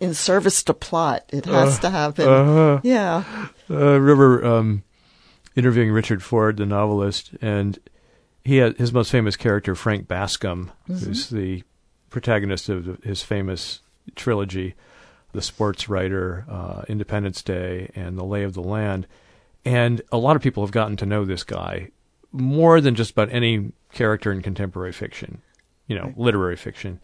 in 0.00 0.14
service 0.14 0.62
to 0.64 0.74
plot, 0.74 1.24
it 1.32 1.44
has 1.46 1.80
to 1.80 1.90
happen. 1.90 2.28
Uh, 2.28 2.80
yeah. 2.84 3.24
uh, 3.68 3.74
I 3.76 3.94
remember 3.96 4.44
um, 4.46 4.84
interviewing 5.56 5.90
Richard 5.90 6.22
Ford, 6.22 6.56
the 6.56 6.66
novelist, 6.66 7.32
and 7.42 7.78
he 8.44 8.56
had 8.56 8.76
his 8.78 8.92
most 8.92 9.10
famous 9.10 9.36
character, 9.36 9.74
Frank 9.74 10.08
Bascombe, 10.08 10.70
who's 10.86 11.30
the 11.30 11.62
protagonist 12.10 12.68
of 12.68 13.02
his 13.04 13.22
famous 13.22 13.80
trilogy, 14.16 14.74
The 15.32 15.42
Sports 15.42 15.88
Writer, 15.88 16.44
uh, 16.50 16.82
Independence 16.88 17.42
Day, 17.42 17.90
and 17.94 18.18
The 18.18 18.24
Lay 18.24 18.42
of 18.42 18.54
the 18.54 18.62
Land. 18.62 19.06
And 19.64 20.02
a 20.10 20.18
lot 20.18 20.34
of 20.36 20.42
people 20.42 20.62
have 20.64 20.72
gotten 20.72 20.96
to 20.98 21.06
know 21.06 21.24
this 21.24 21.44
guy 21.44 21.90
more 22.32 22.80
than 22.80 22.94
just 22.94 23.12
about 23.12 23.28
any 23.30 23.72
character 23.92 24.32
in 24.32 24.42
contemporary 24.42 24.92
fiction, 24.92 25.40
you 25.86 25.94
know, 25.96 26.06
Right. 26.06 26.18
literary 26.18 26.56
fiction. 26.56 26.98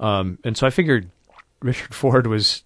Um, 0.00 0.38
and 0.44 0.56
so 0.56 0.66
I 0.66 0.70
figured 0.70 1.10
Richard 1.60 1.94
Ford 1.94 2.26
was 2.26 2.62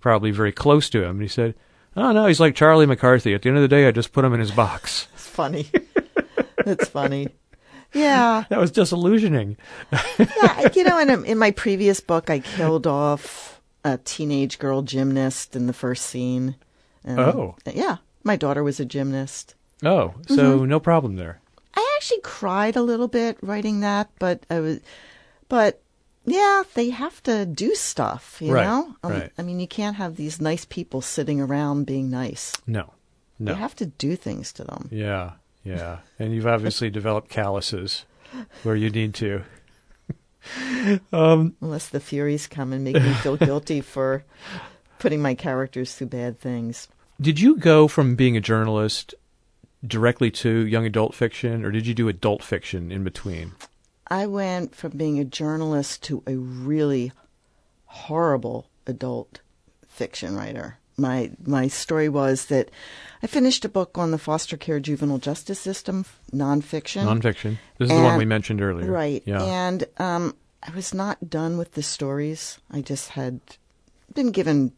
probably 0.00 0.30
very 0.32 0.52
close 0.52 0.90
to 0.90 1.02
him. 1.02 1.10
And 1.12 1.22
he 1.22 1.28
said, 1.28 1.54
Oh, 1.96 2.10
no, 2.12 2.26
he's 2.26 2.40
like 2.40 2.56
Charlie 2.56 2.86
McCarthy. 2.86 3.34
At 3.34 3.42
the 3.42 3.48
end 3.48 3.56
of 3.56 3.62
the 3.62 3.68
day, 3.68 3.86
I 3.86 3.92
just 3.92 4.12
put 4.12 4.24
him 4.24 4.34
in 4.34 4.40
his 4.40 4.50
box. 4.50 5.06
It's 5.14 5.28
funny. 5.28 5.70
it's 6.58 6.88
funny. 6.88 7.28
Yeah. 7.94 8.44
That 8.48 8.58
was 8.60 8.70
disillusioning. 8.72 9.56
yeah, 10.18 10.68
you 10.74 10.84
know, 10.84 10.98
in, 10.98 11.10
a, 11.10 11.20
in 11.22 11.38
my 11.38 11.50
previous 11.52 12.00
book, 12.00 12.28
I 12.30 12.40
killed 12.40 12.86
off 12.86 13.60
a 13.84 13.98
teenage 13.98 14.58
girl 14.58 14.82
gymnast 14.82 15.54
in 15.56 15.66
the 15.66 15.72
first 15.72 16.06
scene. 16.06 16.56
And, 17.04 17.20
Oh. 17.20 17.56
yeah, 17.72 17.98
my 18.22 18.36
daughter 18.36 18.62
was 18.64 18.80
a 18.80 18.84
gymnast. 18.84 19.54
Oh, 19.84 20.14
so 20.28 20.64
no 20.64 20.80
problem 20.80 21.16
there. 21.16 21.40
I 21.76 21.94
actually 21.96 22.20
cried 22.22 22.76
a 22.76 22.82
little 22.82 23.08
bit 23.08 23.36
writing 23.42 23.80
that, 23.80 24.08
but 24.18 24.44
I 24.48 24.60
was, 24.60 24.80
but 25.48 25.82
yeah, 26.24 26.62
they 26.74 26.88
have 26.90 27.22
to 27.24 27.44
do 27.44 27.74
stuff, 27.74 28.38
you 28.40 28.54
Right, 28.54 28.64
know. 28.64 28.96
Um, 29.02 29.12
right. 29.12 29.32
I 29.36 29.42
mean, 29.42 29.60
you 29.60 29.66
can't 29.68 29.96
have 29.96 30.16
these 30.16 30.40
nice 30.40 30.64
people 30.64 31.02
sitting 31.02 31.40
around 31.40 31.84
being 31.84 32.08
nice. 32.10 32.52
No, 32.66 32.94
no. 33.38 33.52
You 33.52 33.58
have 33.58 33.74
to 33.76 33.86
do 33.86 34.16
things 34.16 34.52
to 34.54 34.64
them. 34.64 34.88
Yeah, 34.90 35.32
yeah. 35.64 35.98
And 36.18 36.34
you've 36.34 36.46
obviously 36.46 36.90
developed 37.00 37.28
calluses 37.28 38.04
where 38.62 38.76
you 38.76 38.90
need 38.90 39.14
to. 39.14 39.42
um, 41.12 41.56
Unless 41.60 41.88
the 41.88 42.00
Furies 42.00 42.46
come 42.46 42.72
and 42.72 42.84
make 42.84 42.96
me 42.96 43.12
feel 43.14 43.36
guilty 43.36 43.80
for 43.80 44.24
putting 44.98 45.22
my 45.22 45.34
characters 45.34 45.94
through 45.94 46.08
bad 46.08 46.38
things. 46.38 46.88
did 47.20 47.40
you 47.40 47.56
go 47.56 47.88
from 47.88 48.14
being 48.16 48.36
a 48.36 48.40
journalist 48.40 49.14
directly 49.86 50.30
to 50.30 50.66
young 50.66 50.86
adult 50.86 51.14
fiction, 51.14 51.64
or 51.64 51.70
did 51.70 51.86
you 51.86 51.94
do 51.94 52.08
adult 52.08 52.42
fiction 52.42 52.90
in 52.90 53.04
between? 53.04 53.52
I 54.08 54.26
went 54.26 54.74
from 54.74 54.92
being 54.96 55.18
a 55.18 55.24
journalist 55.24 56.02
to 56.04 56.22
a 56.26 56.36
really 56.36 57.12
horrible 57.86 58.68
adult 58.86 59.40
fiction 59.88 60.34
writer. 60.36 60.78
My 60.96 61.30
my 61.44 61.68
story 61.68 62.08
was 62.08 62.46
that 62.46 62.70
I 63.22 63.26
finished 63.26 63.64
a 63.64 63.68
book 63.68 63.98
on 63.98 64.10
the 64.10 64.18
foster 64.18 64.56
care 64.56 64.80
juvenile 64.80 65.18
justice 65.18 65.58
system, 65.58 66.04
nonfiction. 66.32 67.04
Nonfiction. 67.04 67.58
This 67.78 67.90
is 67.90 67.96
the 67.96 68.02
one 68.02 68.18
we 68.18 68.24
mentioned 68.24 68.60
earlier. 68.60 68.90
Right. 68.90 69.22
Yeah. 69.26 69.42
And 69.42 69.84
um, 69.98 70.36
I 70.62 70.70
was 70.74 70.94
not 70.94 71.28
done 71.28 71.58
with 71.58 71.72
the 71.72 71.82
stories. 71.82 72.58
I 72.70 72.80
just 72.80 73.10
had 73.10 73.40
been 74.14 74.30
given 74.30 74.72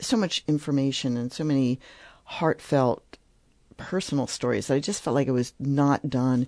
so 0.00 0.16
much 0.16 0.42
information 0.48 1.16
and 1.16 1.32
so 1.32 1.44
many 1.44 1.78
heartfelt 2.24 3.18
personal 3.76 4.26
stories 4.26 4.66
that 4.66 4.74
I 4.74 4.80
just 4.80 5.02
felt 5.02 5.14
like 5.14 5.28
I 5.28 5.32
was 5.32 5.52
not 5.58 6.08
done. 6.08 6.46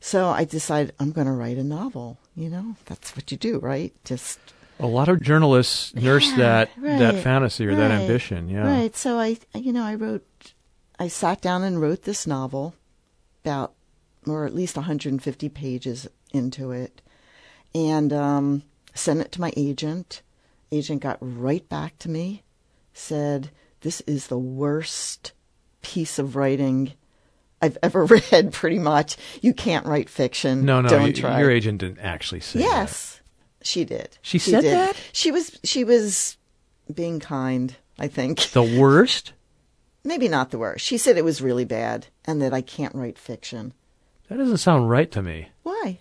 So 0.00 0.28
I 0.28 0.44
decided 0.44 0.94
I'm 0.98 1.12
going 1.12 1.26
to 1.26 1.32
write 1.32 1.56
a 1.56 1.64
novel. 1.64 2.18
You 2.36 2.50
know, 2.50 2.76
that's 2.84 3.16
what 3.16 3.30
you 3.30 3.38
do, 3.38 3.58
right? 3.58 3.92
Just 4.04 4.38
A 4.80 4.86
lot 4.86 5.08
of 5.08 5.22
journalists 5.22 5.94
nurse 5.94 6.28
Yeah, 6.30 6.36
that 6.36 6.70
that 6.82 7.22
fantasy 7.22 7.66
or 7.66 7.74
that 7.74 7.90
ambition. 7.90 8.48
Yeah. 8.48 8.66
Right. 8.66 8.96
So 8.96 9.18
I, 9.18 9.38
you 9.54 9.72
know, 9.72 9.84
I 9.84 9.94
wrote, 9.94 10.26
I 10.98 11.08
sat 11.08 11.40
down 11.40 11.62
and 11.62 11.80
wrote 11.80 12.02
this 12.02 12.26
novel, 12.26 12.74
about 13.44 13.74
or 14.26 14.46
at 14.46 14.54
least 14.54 14.76
150 14.76 15.48
pages 15.50 16.08
into 16.32 16.72
it, 16.72 17.02
and 17.74 18.12
um, 18.12 18.62
sent 18.94 19.20
it 19.20 19.32
to 19.32 19.40
my 19.40 19.52
agent. 19.56 20.22
Agent 20.72 21.02
got 21.02 21.18
right 21.20 21.68
back 21.68 21.98
to 22.00 22.08
me, 22.10 22.42
said, 22.92 23.50
"This 23.82 24.00
is 24.02 24.26
the 24.26 24.38
worst 24.38 25.32
piece 25.82 26.18
of 26.18 26.36
writing." 26.36 26.92
I've 27.62 27.78
ever 27.82 28.04
read, 28.32 28.52
pretty 28.52 28.78
much. 28.78 29.16
You 29.40 29.54
can't 29.54 29.86
write 29.86 30.10
fiction. 30.10 30.64
No, 30.66 30.82
no. 30.82 30.88
don't 30.88 31.16
try. 31.16 31.40
Your 31.40 31.50
agent 31.50 31.78
didn't 31.78 32.00
actually 32.00 32.40
say 32.40 32.58
that. 32.58 33.20
She 33.64 33.84
did. 33.84 34.18
She 34.22 34.38
said 34.38 34.60
did. 34.60 34.72
that? 34.72 34.96
She 35.12 35.30
was 35.30 35.58
she 35.64 35.84
was 35.84 36.36
being 36.92 37.18
kind, 37.18 37.74
I 37.98 38.08
think. 38.08 38.50
The 38.50 38.62
worst? 38.62 39.32
Maybe 40.04 40.28
not 40.28 40.50
the 40.50 40.58
worst. 40.58 40.84
She 40.84 40.98
said 40.98 41.16
it 41.16 41.24
was 41.24 41.40
really 41.40 41.64
bad 41.64 42.08
and 42.26 42.40
that 42.42 42.52
I 42.52 42.60
can't 42.60 42.94
write 42.94 43.18
fiction. 43.18 43.72
That 44.28 44.36
doesn't 44.36 44.58
sound 44.58 44.90
right 44.90 45.10
to 45.12 45.22
me. 45.22 45.48
Why? 45.62 45.98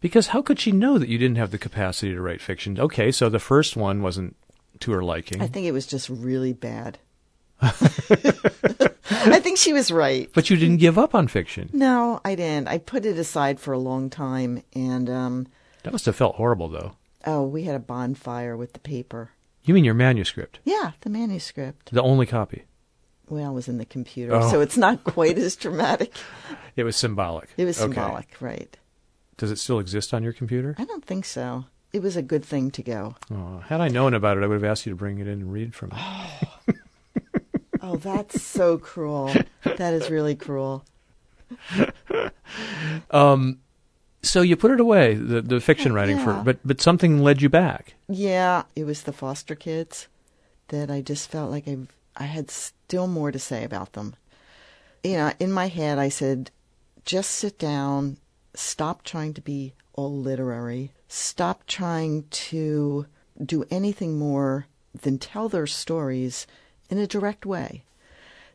Because 0.00 0.28
how 0.28 0.42
could 0.42 0.60
she 0.60 0.72
know 0.72 0.98
that 0.98 1.08
you 1.08 1.16
didn't 1.18 1.38
have 1.38 1.50
the 1.50 1.58
capacity 1.58 2.12
to 2.12 2.20
write 2.20 2.42
fiction? 2.42 2.78
Okay, 2.78 3.10
so 3.10 3.28
the 3.28 3.38
first 3.38 3.76
one 3.76 4.02
wasn't 4.02 4.36
to 4.80 4.92
her 4.92 5.02
liking. 5.02 5.40
I 5.40 5.46
think 5.46 5.66
it 5.66 5.72
was 5.72 5.86
just 5.86 6.10
really 6.10 6.52
bad. 6.52 6.98
I 7.62 9.40
think 9.40 9.56
she 9.56 9.72
was 9.72 9.90
right. 9.90 10.30
but 10.34 10.50
you 10.50 10.56
didn't 10.58 10.76
give 10.76 10.98
up 10.98 11.14
on 11.14 11.26
fiction. 11.26 11.70
No, 11.72 12.20
I 12.24 12.34
didn't. 12.34 12.68
I 12.68 12.76
put 12.78 13.06
it 13.06 13.16
aside 13.18 13.58
for 13.58 13.72
a 13.72 13.78
long 13.78 14.10
time 14.10 14.62
and 14.74 15.08
um 15.08 15.46
That 15.82 15.92
must 15.92 16.04
have 16.06 16.16
felt 16.16 16.36
horrible, 16.36 16.68
though. 16.68 16.92
Oh, 17.26 17.44
we 17.44 17.64
had 17.64 17.74
a 17.74 17.78
bonfire 17.80 18.56
with 18.56 18.72
the 18.72 18.78
paper. 18.80 19.30
You 19.64 19.74
mean 19.74 19.84
your 19.84 19.94
manuscript? 19.94 20.60
Yeah, 20.64 20.92
the 21.00 21.10
manuscript. 21.10 21.90
The 21.92 22.02
only 22.02 22.26
copy. 22.26 22.64
Well, 23.28 23.50
it 23.50 23.54
was 23.54 23.66
in 23.68 23.78
the 23.78 23.84
computer, 23.84 24.34
Oh. 24.36 24.48
so 24.50 24.60
it's 24.60 24.76
not 24.76 25.02
quite 25.04 25.36
as 25.38 25.56
dramatic. 25.56 26.12
It 26.76 26.84
was 26.84 26.94
symbolic. 26.94 27.48
It 27.56 27.64
was 27.64 27.80
Okay. 27.80 27.94
symbolic, 27.94 28.36
right? 28.40 28.76
Does 29.38 29.50
it 29.50 29.56
still 29.56 29.78
exist 29.78 30.12
on 30.14 30.22
your 30.22 30.32
computer? 30.34 30.74
I 30.78 30.84
don't 30.84 31.04
think 31.04 31.24
so. 31.24 31.64
It 31.92 32.02
was 32.02 32.16
a 32.16 32.22
good 32.22 32.44
thing 32.44 32.70
to 32.72 32.82
go. 32.82 33.16
Oh, 33.32 33.58
had 33.66 33.80
I 33.80 33.88
known 33.88 34.12
about 34.12 34.36
it, 34.36 34.44
I 34.44 34.46
would 34.46 34.60
have 34.60 34.70
asked 34.70 34.84
you 34.84 34.90
to 34.92 34.96
bring 34.96 35.18
it 35.18 35.26
in 35.26 35.40
and 35.40 35.52
read 35.52 35.74
from 35.74 35.92
it. 35.92 36.76
Oh, 37.80 37.96
that's 37.96 38.42
so 38.42 38.76
cruel. 38.78 39.32
That 39.64 39.94
is 39.94 40.10
really 40.10 40.34
cruel. 40.34 40.84
Um, 43.10 43.60
so 44.26 44.40
you 44.42 44.56
put 44.56 44.70
it 44.70 44.80
away, 44.80 45.14
the 45.14 45.40
the 45.42 45.60
fiction 45.60 45.92
writing 45.92 46.18
for, 46.18 46.32
Yeah. 46.32 46.42
but 46.44 46.58
but 46.64 46.80
something 46.80 47.22
led 47.22 47.40
you 47.42 47.48
back. 47.48 47.94
Yeah, 48.08 48.64
it 48.74 48.84
was 48.84 49.02
the 49.02 49.12
foster 49.12 49.54
kids 49.54 50.08
that 50.68 50.90
I 50.90 51.00
just 51.00 51.30
felt 51.30 51.50
like 51.50 51.66
I 51.68 51.78
I 52.16 52.24
had 52.24 52.50
still 52.50 53.06
more 53.06 53.30
to 53.32 53.38
say 53.38 53.64
about 53.64 53.92
them. 53.92 54.14
You 55.04 55.14
know, 55.16 55.32
in 55.38 55.52
my 55.52 55.68
head 55.68 55.98
I 55.98 56.08
said, 56.08 56.50
just 57.04 57.30
sit 57.30 57.58
down, 57.58 58.16
stop 58.54 59.02
trying 59.02 59.34
to 59.34 59.40
be 59.40 59.74
all 59.92 60.14
literary, 60.14 60.92
stop 61.08 61.66
trying 61.66 62.24
to 62.30 63.06
do 63.44 63.64
anything 63.70 64.18
more 64.18 64.66
than 65.02 65.18
tell 65.18 65.48
their 65.48 65.66
stories 65.66 66.46
in 66.90 66.98
a 66.98 67.06
direct 67.06 67.44
way. 67.46 67.84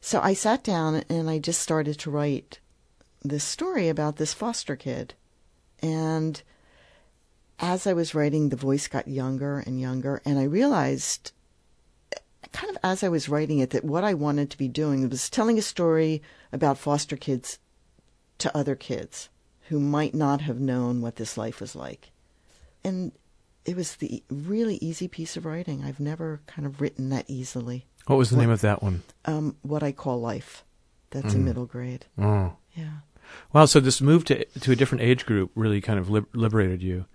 So 0.02 0.20
I 0.20 0.34
sat 0.34 0.64
down 0.64 1.04
and 1.10 1.30
I 1.30 1.38
just 1.40 1.62
started 1.62 2.00
to 2.00 2.12
write 2.12 2.60
this 3.24 3.44
story 3.44 3.88
about 3.90 4.16
this 4.18 4.34
foster 4.34 4.76
kid. 4.76 5.14
And 5.82 6.42
as 7.60 7.86
I 7.88 7.94
was 7.94 8.16
writing, 8.16 8.50
the 8.50 8.56
voice 8.56 8.88
got 8.88 9.08
younger 9.08 9.60
and 9.60 9.80
younger, 9.80 10.22
and 10.26 10.40
I 10.40 10.44
realized, 10.44 11.32
kind 12.52 12.70
of 12.70 12.78
as 12.84 13.04
I 13.04 13.10
was 13.10 13.30
writing 13.30 13.60
it, 13.60 13.70
that 13.72 13.86
what 13.86 14.04
I 14.04 14.14
wanted 14.14 14.50
to 14.52 14.58
be 14.58 14.68
doing 14.68 15.08
was 15.10 15.30
telling 15.30 15.58
a 15.58 15.64
story 15.64 16.22
about 16.52 16.78
foster 16.78 17.16
kids 17.16 17.60
to 18.40 18.56
other 18.58 18.76
kids 18.76 19.30
who 19.70 19.80
might 19.80 20.14
not 20.14 20.42
have 20.42 20.60
known 20.60 21.02
what 21.02 21.16
this 21.16 21.38
life 21.38 21.62
was 21.62 21.76
like. 21.76 22.12
And 22.84 23.12
it 23.64 23.76
was 23.76 23.96
the 23.96 24.24
really 24.30 24.76
easy 24.78 25.08
piece 25.08 25.38
of 25.38 25.46
writing. 25.46 25.84
I've 25.84 26.00
never 26.00 26.42
kind 26.48 26.66
of 26.66 26.82
written 26.82 27.10
that 27.10 27.26
easily. 27.28 27.86
What 28.08 28.18
was 28.18 28.32
the 28.32 28.36
what, 28.36 28.42
name 28.42 28.50
of 28.50 28.62
that 28.62 28.82
one? 28.82 29.04
Um, 29.26 29.56
what 29.62 29.84
I 29.84 29.92
call 29.92 30.20
life. 30.20 30.64
That's 31.12 31.34
mm. 31.34 31.36
a 31.36 31.40
middle 31.40 31.66
grade. 31.66 32.06
Oh. 32.18 32.54
Yeah. 32.74 33.02
Wow. 33.54 33.66
So 33.66 33.80
this 33.80 34.02
move 34.02 34.26
to 34.26 34.46
to 34.46 34.72
a 34.72 34.76
different 34.76 35.04
age 35.04 35.26
group 35.26 35.52
really 35.56 35.82
kind 35.82 36.00
of 36.00 36.10
liberated 36.10 36.82
you. 36.82 37.06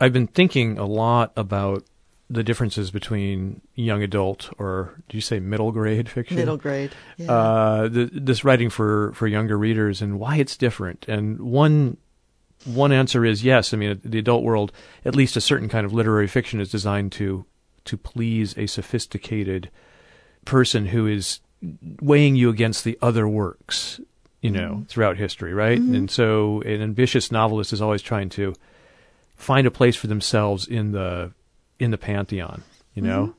I've 0.00 0.12
been 0.12 0.26
thinking 0.26 0.78
a 0.78 0.86
lot 0.86 1.32
about 1.36 1.84
the 2.30 2.44
differences 2.44 2.92
between 2.92 3.60
young 3.74 4.02
adult 4.04 4.50
or 4.56 5.02
do 5.08 5.16
you 5.16 5.20
say 5.20 5.40
middle 5.40 5.72
grade 5.72 6.08
fiction? 6.08 6.36
Middle 6.36 6.56
grade. 6.56 6.92
Yeah. 7.16 7.32
Uh, 7.32 7.88
the, 7.88 8.10
this 8.12 8.44
writing 8.44 8.70
for 8.70 9.12
for 9.14 9.26
younger 9.26 9.58
readers 9.58 10.00
and 10.00 10.18
why 10.18 10.36
it's 10.36 10.56
different. 10.56 11.06
And 11.08 11.40
one 11.40 11.96
one 12.64 12.92
answer 12.92 13.24
is 13.24 13.42
yes. 13.42 13.72
I 13.72 13.76
mean, 13.76 14.00
the 14.04 14.18
adult 14.18 14.44
world, 14.44 14.72
at 15.04 15.16
least 15.16 15.36
a 15.36 15.40
certain 15.40 15.68
kind 15.68 15.86
of 15.86 15.92
literary 15.92 16.26
fiction, 16.26 16.60
is 16.60 16.70
designed 16.70 17.12
to 17.12 17.44
to 17.84 17.96
please 17.96 18.56
a 18.56 18.66
sophisticated 18.66 19.70
person 20.44 20.86
who 20.86 21.06
is 21.06 21.40
weighing 22.00 22.36
you 22.36 22.48
against 22.48 22.84
the 22.84 22.98
other 23.02 23.26
works, 23.28 24.00
you 24.40 24.50
know, 24.50 24.70
mm-hmm. 24.70 24.82
throughout 24.84 25.16
history, 25.16 25.52
right? 25.52 25.78
Mm-hmm. 25.78 25.94
And 25.94 26.10
so, 26.10 26.62
an 26.62 26.82
ambitious 26.82 27.30
novelist 27.30 27.72
is 27.72 27.82
always 27.82 28.02
trying 28.02 28.28
to 28.30 28.54
find 29.36 29.66
a 29.66 29.70
place 29.70 29.96
for 29.96 30.06
themselves 30.06 30.66
in 30.66 30.92
the 30.92 31.32
in 31.78 31.90
the 31.90 31.98
pantheon, 31.98 32.62
you 32.94 33.02
know. 33.02 33.26
Mm-hmm. 33.26 33.32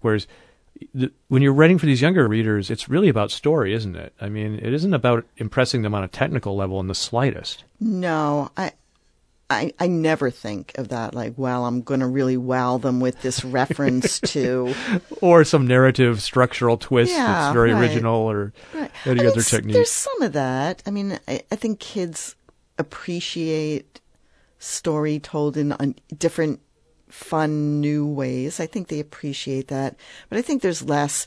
Whereas 0.00 0.26
the, 0.94 1.12
when 1.28 1.42
you're 1.42 1.52
writing 1.52 1.78
for 1.78 1.86
these 1.86 2.02
younger 2.02 2.26
readers, 2.26 2.70
it's 2.70 2.88
really 2.88 3.08
about 3.08 3.30
story, 3.30 3.72
isn't 3.74 3.96
it? 3.96 4.12
I 4.20 4.28
mean, 4.28 4.54
it 4.54 4.72
isn't 4.72 4.94
about 4.94 5.24
impressing 5.36 5.82
them 5.82 5.94
on 5.94 6.04
a 6.04 6.08
technical 6.08 6.56
level 6.56 6.80
in 6.80 6.88
the 6.88 6.94
slightest. 6.94 7.64
No, 7.80 8.50
I, 8.56 8.72
I, 9.52 9.72
I 9.78 9.86
never 9.86 10.30
think 10.30 10.72
of 10.78 10.88
that 10.88 11.14
like, 11.14 11.34
well, 11.36 11.64
I'm 11.64 11.82
going 11.82 12.00
to 12.00 12.06
really 12.06 12.36
wow 12.36 12.78
them 12.78 13.00
with 13.00 13.22
this 13.22 13.44
reference 13.44 14.20
to, 14.20 14.74
or 15.20 15.44
some 15.44 15.66
narrative 15.66 16.22
structural 16.22 16.76
twist 16.76 17.12
yeah, 17.12 17.26
that's 17.26 17.54
very 17.54 17.72
right. 17.72 17.80
original, 17.80 18.16
or 18.16 18.52
right. 18.74 18.90
any 19.04 19.20
I 19.20 19.22
mean, 19.22 19.32
other 19.32 19.42
technique. 19.42 19.74
There's 19.74 19.90
some 19.90 20.22
of 20.22 20.32
that. 20.32 20.82
I 20.86 20.90
mean, 20.90 21.18
I, 21.28 21.42
I 21.50 21.56
think 21.56 21.80
kids 21.80 22.36
appreciate 22.78 24.00
story 24.58 25.18
told 25.18 25.56
in 25.56 25.74
different 26.16 26.60
fun 27.08 27.80
new 27.80 28.06
ways. 28.06 28.58
I 28.60 28.66
think 28.66 28.88
they 28.88 29.00
appreciate 29.00 29.68
that. 29.68 29.96
But 30.28 30.38
I 30.38 30.42
think 30.42 30.62
there's 30.62 30.82
less 30.82 31.26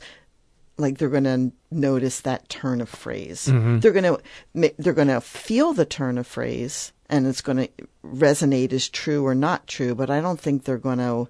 like 0.78 0.98
they're 0.98 1.08
going 1.08 1.24
to 1.24 1.52
notice 1.70 2.20
that 2.20 2.48
turn 2.48 2.80
of 2.80 2.88
phrase. 2.88 3.46
Mm-hmm. 3.46 3.80
They're 3.80 3.92
going 3.92 4.04
to 4.04 4.72
they're 4.78 4.92
going 4.92 5.08
to 5.08 5.20
feel 5.20 5.72
the 5.72 5.86
turn 5.86 6.18
of 6.18 6.26
phrase 6.26 6.92
and 7.08 7.26
it's 7.26 7.40
going 7.40 7.58
to 7.58 7.68
resonate 8.04 8.72
as 8.72 8.88
true 8.88 9.24
or 9.24 9.34
not 9.34 9.66
true, 9.66 9.94
but 9.94 10.10
I 10.10 10.20
don't 10.20 10.40
think 10.40 10.64
they're 10.64 10.78
going 10.78 10.98
to 10.98 11.28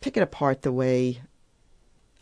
pick 0.00 0.16
it 0.16 0.22
apart 0.22 0.62
the 0.62 0.72
way 0.72 1.20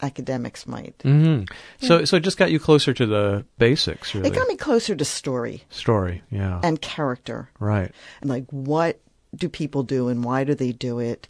academics 0.03 0.67
might. 0.67 0.99
Mm-hmm. 0.99 1.45
So, 1.87 2.05
so 2.05 2.17
it 2.17 2.21
just 2.21 2.37
got 2.37 2.51
you 2.51 2.59
closer 2.59 2.93
to 2.93 3.07
the 3.07 3.45
basics. 3.59 4.15
Really. 4.15 4.29
It 4.29 4.35
got 4.35 4.49
me 4.49 4.57
closer 4.57 4.95
to 4.95 5.05
story. 5.05 5.65
Story, 5.71 6.23
yeah, 6.31 6.61
and 6.63 6.81
character. 6.81 7.51
Right. 7.59 7.93
And 8.21 8.31
like, 8.31 8.47
what 8.51 9.01
do 9.35 9.49
people 9.49 9.83
do, 9.83 10.09
and 10.09 10.25
why 10.25 10.45
do 10.45 10.55
they 10.55 10.73
do 10.73 10.99
it, 10.99 11.29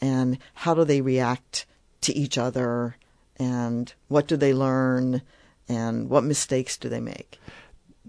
and 0.00 0.38
how 0.54 0.74
do 0.74 0.84
they 0.84 1.00
react 1.00 1.66
to 2.02 2.14
each 2.14 2.38
other, 2.38 2.96
and 3.38 3.92
what 4.08 4.26
do 4.26 4.36
they 4.36 4.52
learn, 4.52 5.22
and 5.68 6.08
what 6.08 6.24
mistakes 6.24 6.76
do 6.76 6.88
they 6.88 7.00
make? 7.00 7.38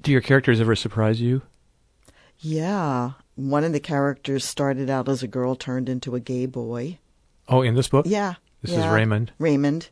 Do 0.02 0.12
your 0.12 0.22
characters 0.22 0.62
ever 0.62 0.76
surprise 0.76 1.20
you? 1.22 1.42
Yeah, 2.40 3.12
one 3.36 3.64
of 3.64 3.74
the 3.74 3.80
characters 3.80 4.46
started 4.46 4.90
out 4.90 5.10
as 5.10 5.24
a 5.24 5.28
girl, 5.28 5.56
turned 5.56 5.90
into 5.90 6.16
a 6.16 6.20
gay 6.20 6.46
boy. 6.46 7.00
Oh, 7.48 7.62
in 7.62 7.76
this 7.76 7.90
book? 7.90 8.06
Yeah. 8.08 8.36
This 8.62 8.72
yeah. 8.72 8.88
is 8.88 8.94
Raymond. 8.94 9.32
Raymond. 9.40 9.90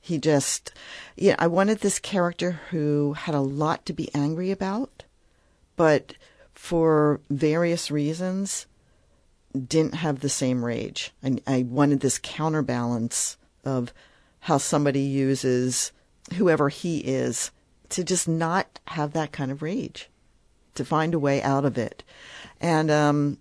He 0.00 0.18
just, 0.18 0.72
yeah, 1.16 1.34
I 1.38 1.48
wanted 1.48 1.78
this 1.78 1.98
character 1.98 2.60
who 2.70 3.14
had 3.14 3.34
a 3.34 3.40
lot 3.40 3.84
to 3.86 3.92
be 3.92 4.14
angry 4.14 4.50
about, 4.50 5.04
but 5.76 6.14
for 6.54 7.20
various 7.28 7.90
reasons 7.90 8.66
didn't 9.52 9.96
have 9.96 10.20
the 10.20 10.28
same 10.28 10.64
rage. 10.64 11.12
I, 11.22 11.38
I 11.46 11.62
wanted 11.62 12.00
this 12.00 12.20
counterbalance 12.22 13.36
of 13.64 13.92
how 14.48 14.56
somebody 14.56 15.00
uses 15.02 15.92
whoever 16.36 16.70
he 16.70 17.00
is 17.00 17.50
to 17.90 18.02
just 18.02 18.26
not 18.26 18.80
have 18.86 19.12
that 19.12 19.30
kind 19.30 19.50
of 19.50 19.60
rage, 19.60 20.08
to 20.74 20.86
find 20.86 21.12
a 21.12 21.18
way 21.18 21.42
out 21.42 21.66
of 21.66 21.76
it. 21.76 22.02
And 22.58 22.90
um, 22.90 23.36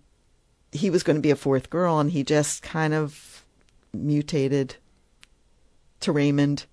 he 0.74 0.90
was 0.90 1.04
going 1.04 1.16
to 1.16 1.22
be 1.22 1.32
a 1.32 1.38
fourth 1.38 1.70
girl, 1.70 2.00
and 2.00 2.12
he 2.12 2.26
just 2.26 2.62
kind 2.62 2.94
of 2.94 3.46
mutated 3.94 4.76
to 6.02 6.12
Raymond. 6.12 6.66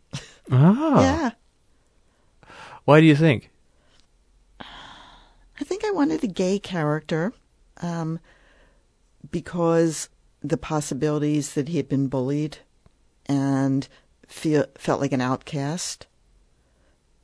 Ah. 0.50 1.00
yeah. 1.00 1.30
Why 2.86 2.98
do 2.98 3.06
you 3.06 3.14
think? 3.14 3.50
I 4.58 5.62
think 5.62 5.84
I 5.84 5.92
wanted 5.92 6.24
a 6.24 6.26
gay 6.26 6.58
character 6.58 7.32
um, 7.80 8.18
because 9.30 10.08
the 10.42 10.58
possibilities 10.58 11.54
that 11.54 11.68
he 11.68 11.76
had 11.76 11.88
been 11.88 12.08
bullied 12.08 12.58
and 13.26 13.88
feel, 14.28 14.66
felt 14.76 15.00
like 15.00 15.12
an 15.12 15.20
outcast. 15.20 16.06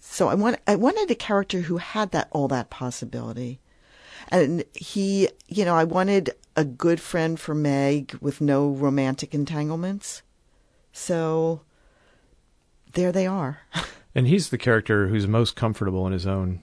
So 0.00 0.28
I 0.28 0.34
want 0.34 0.58
I 0.66 0.76
wanted 0.76 1.10
a 1.10 1.14
character 1.14 1.60
who 1.60 1.76
had 1.76 2.10
that 2.12 2.28
all 2.32 2.48
that 2.48 2.70
possibility. 2.70 3.60
And 4.28 4.64
he, 4.74 5.28
you 5.48 5.64
know, 5.64 5.74
I 5.74 5.84
wanted 5.84 6.30
a 6.56 6.64
good 6.64 7.00
friend 7.00 7.38
for 7.38 7.54
Meg 7.54 8.16
with 8.20 8.40
no 8.40 8.68
romantic 8.68 9.34
entanglements. 9.34 10.22
So 10.92 11.62
there 12.92 13.12
they 13.12 13.26
are. 13.26 13.60
and 14.14 14.26
he's 14.26 14.50
the 14.50 14.58
character 14.58 15.08
who's 15.08 15.26
most 15.26 15.56
comfortable 15.56 16.06
in 16.06 16.12
his 16.12 16.26
own 16.26 16.62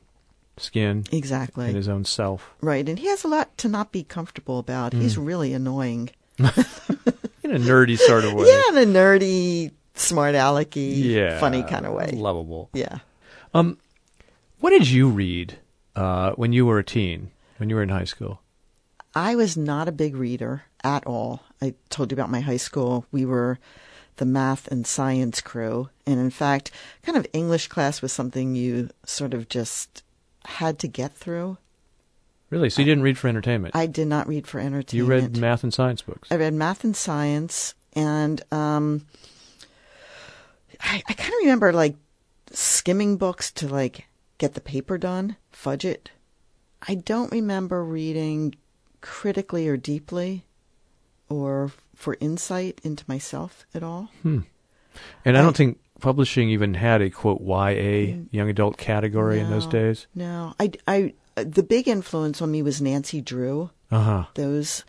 skin. 0.58 1.06
Exactly. 1.12 1.70
In 1.70 1.76
his 1.76 1.88
own 1.88 2.06
self. 2.06 2.54
Right. 2.62 2.88
And 2.88 3.00
he 3.00 3.08
has 3.08 3.24
a 3.24 3.28
lot 3.28 3.58
to 3.60 3.68
not 3.68 3.92
be 3.92 4.04
comfortable 4.04 4.60
about. 4.60 4.92
Mm. 4.92 5.02
He's 5.02 5.18
really 5.18 5.54
annoying. 5.54 6.10
in 6.40 6.46
a 7.52 7.60
nerdy 7.60 7.98
sort 7.98 8.24
of 8.24 8.34
way. 8.34 8.46
Yeah, 8.48 8.82
in 8.82 8.90
a 8.90 9.00
nerdy, 9.00 9.72
smart 9.98 10.36
alecky, 10.36 11.04
yeah, 11.04 11.40
funny 11.40 11.64
kind 11.64 11.86
of 11.86 11.94
way. 11.94 12.12
Lovable. 12.14 12.70
Yeah. 12.74 13.00
Um, 13.54 13.78
what 14.60 14.72
did 14.72 14.90
you 14.90 15.10
read 15.10 15.58
uh, 15.96 16.32
when 16.32 16.54
you 16.54 16.66
were 16.66 16.80
a 16.80 16.84
teen, 16.84 17.32
when 17.58 17.70
you 17.70 17.76
were 17.76 17.84
in 17.84 17.90
high 17.90 18.06
school? 18.06 18.42
I 19.16 19.36
was 19.36 19.58
not 19.58 19.88
a 19.88 19.92
big 19.92 20.16
reader 20.16 20.64
at 20.84 21.06
all. 21.06 21.42
I 21.62 21.74
told 21.90 22.12
you 22.12 22.16
about 22.16 22.30
my 22.30 22.40
high 22.40 22.58
school. 22.58 23.06
We 23.12 23.26
were 23.26 23.58
the 24.18 24.26
math 24.26 24.68
and 24.68 24.86
science 24.86 25.42
crew. 25.42 25.90
And 26.06 26.20
in 26.20 26.30
fact, 26.30 26.72
kind 27.04 27.18
of 27.18 27.26
English 27.34 27.68
class 27.68 28.02
was 28.02 28.12
something 28.12 28.56
you 28.56 28.90
sort 29.06 29.34
of 29.34 29.50
just 29.50 30.04
had 30.46 30.80
to 30.80 30.88
get 30.88 31.14
through. 31.14 31.58
Really? 32.50 32.70
So 32.70 32.82
you 32.82 32.86
didn't 32.86 33.04
read 33.04 33.18
for 33.18 33.28
entertainment? 33.28 33.76
I 33.76 33.88
did 33.88 34.08
not 34.08 34.28
read 34.28 34.48
for 34.48 34.60
entertainment. 34.60 34.94
You 34.94 35.06
read 35.06 35.38
math 35.38 35.64
and 35.64 35.74
science 35.74 36.02
books? 36.02 36.32
I 36.32 36.36
read 36.36 36.54
math 36.54 36.84
and 36.84 36.96
science. 36.96 37.74
And 37.94 38.42
um, 38.52 39.06
I, 40.82 41.02
I 41.08 41.14
kind 41.14 41.34
of 41.34 41.40
remember 41.42 41.74
like 41.74 41.96
skimming 42.52 43.18
books 43.18 43.52
to 43.54 43.68
like 43.68 44.06
get 44.38 44.54
the 44.54 44.62
paper 44.62 44.98
done, 44.98 45.38
fudge 45.52 45.86
it. 45.86 46.12
I 46.88 46.96
don't 46.96 47.32
remember 47.32 47.84
reading 47.84 48.56
critically 49.02 49.68
or 49.68 49.78
deeply 49.78 50.46
or 51.30 51.72
for 51.96 52.18
insight 52.20 52.80
into 52.84 53.04
myself 53.08 53.66
at 53.74 53.84
all. 53.84 54.10
Hmm. 54.22 54.42
And 55.26 55.38
I, 55.38 55.40
I, 55.40 55.44
don't 55.44 55.56
think 55.56 55.80
publishing 56.00 56.50
even 56.50 56.74
had 56.74 57.02
a 57.02 57.10
quote 57.10 57.42
YA 57.42 58.16
young 58.32 58.50
adult 58.50 58.78
category 58.78 59.38
no, 59.38 59.46
in 59.46 59.52
those 59.52 59.68
days. 59.68 60.08
No, 60.16 60.54
I, 60.60 60.72
I, 60.88 61.14
the 61.36 61.64
big 61.64 61.88
influence 61.88 62.42
on 62.42 62.52
me 62.52 62.62
was 62.62 62.82
Nancy 62.82 63.22
Drew. 63.22 63.70
Uh 63.92 64.02
huh. 64.02 64.26
Those, 64.36 64.84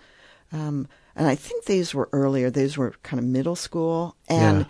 um, 0.52 0.88
and 1.14 1.26
I 1.26 1.34
think 1.34 1.64
these 1.64 1.94
were 1.94 2.08
earlier. 2.12 2.50
These 2.50 2.76
were 2.76 2.94
kind 3.02 3.18
of 3.20 3.26
middle 3.26 3.56
school, 3.56 4.16
and 4.28 4.60
yeah. 4.60 4.66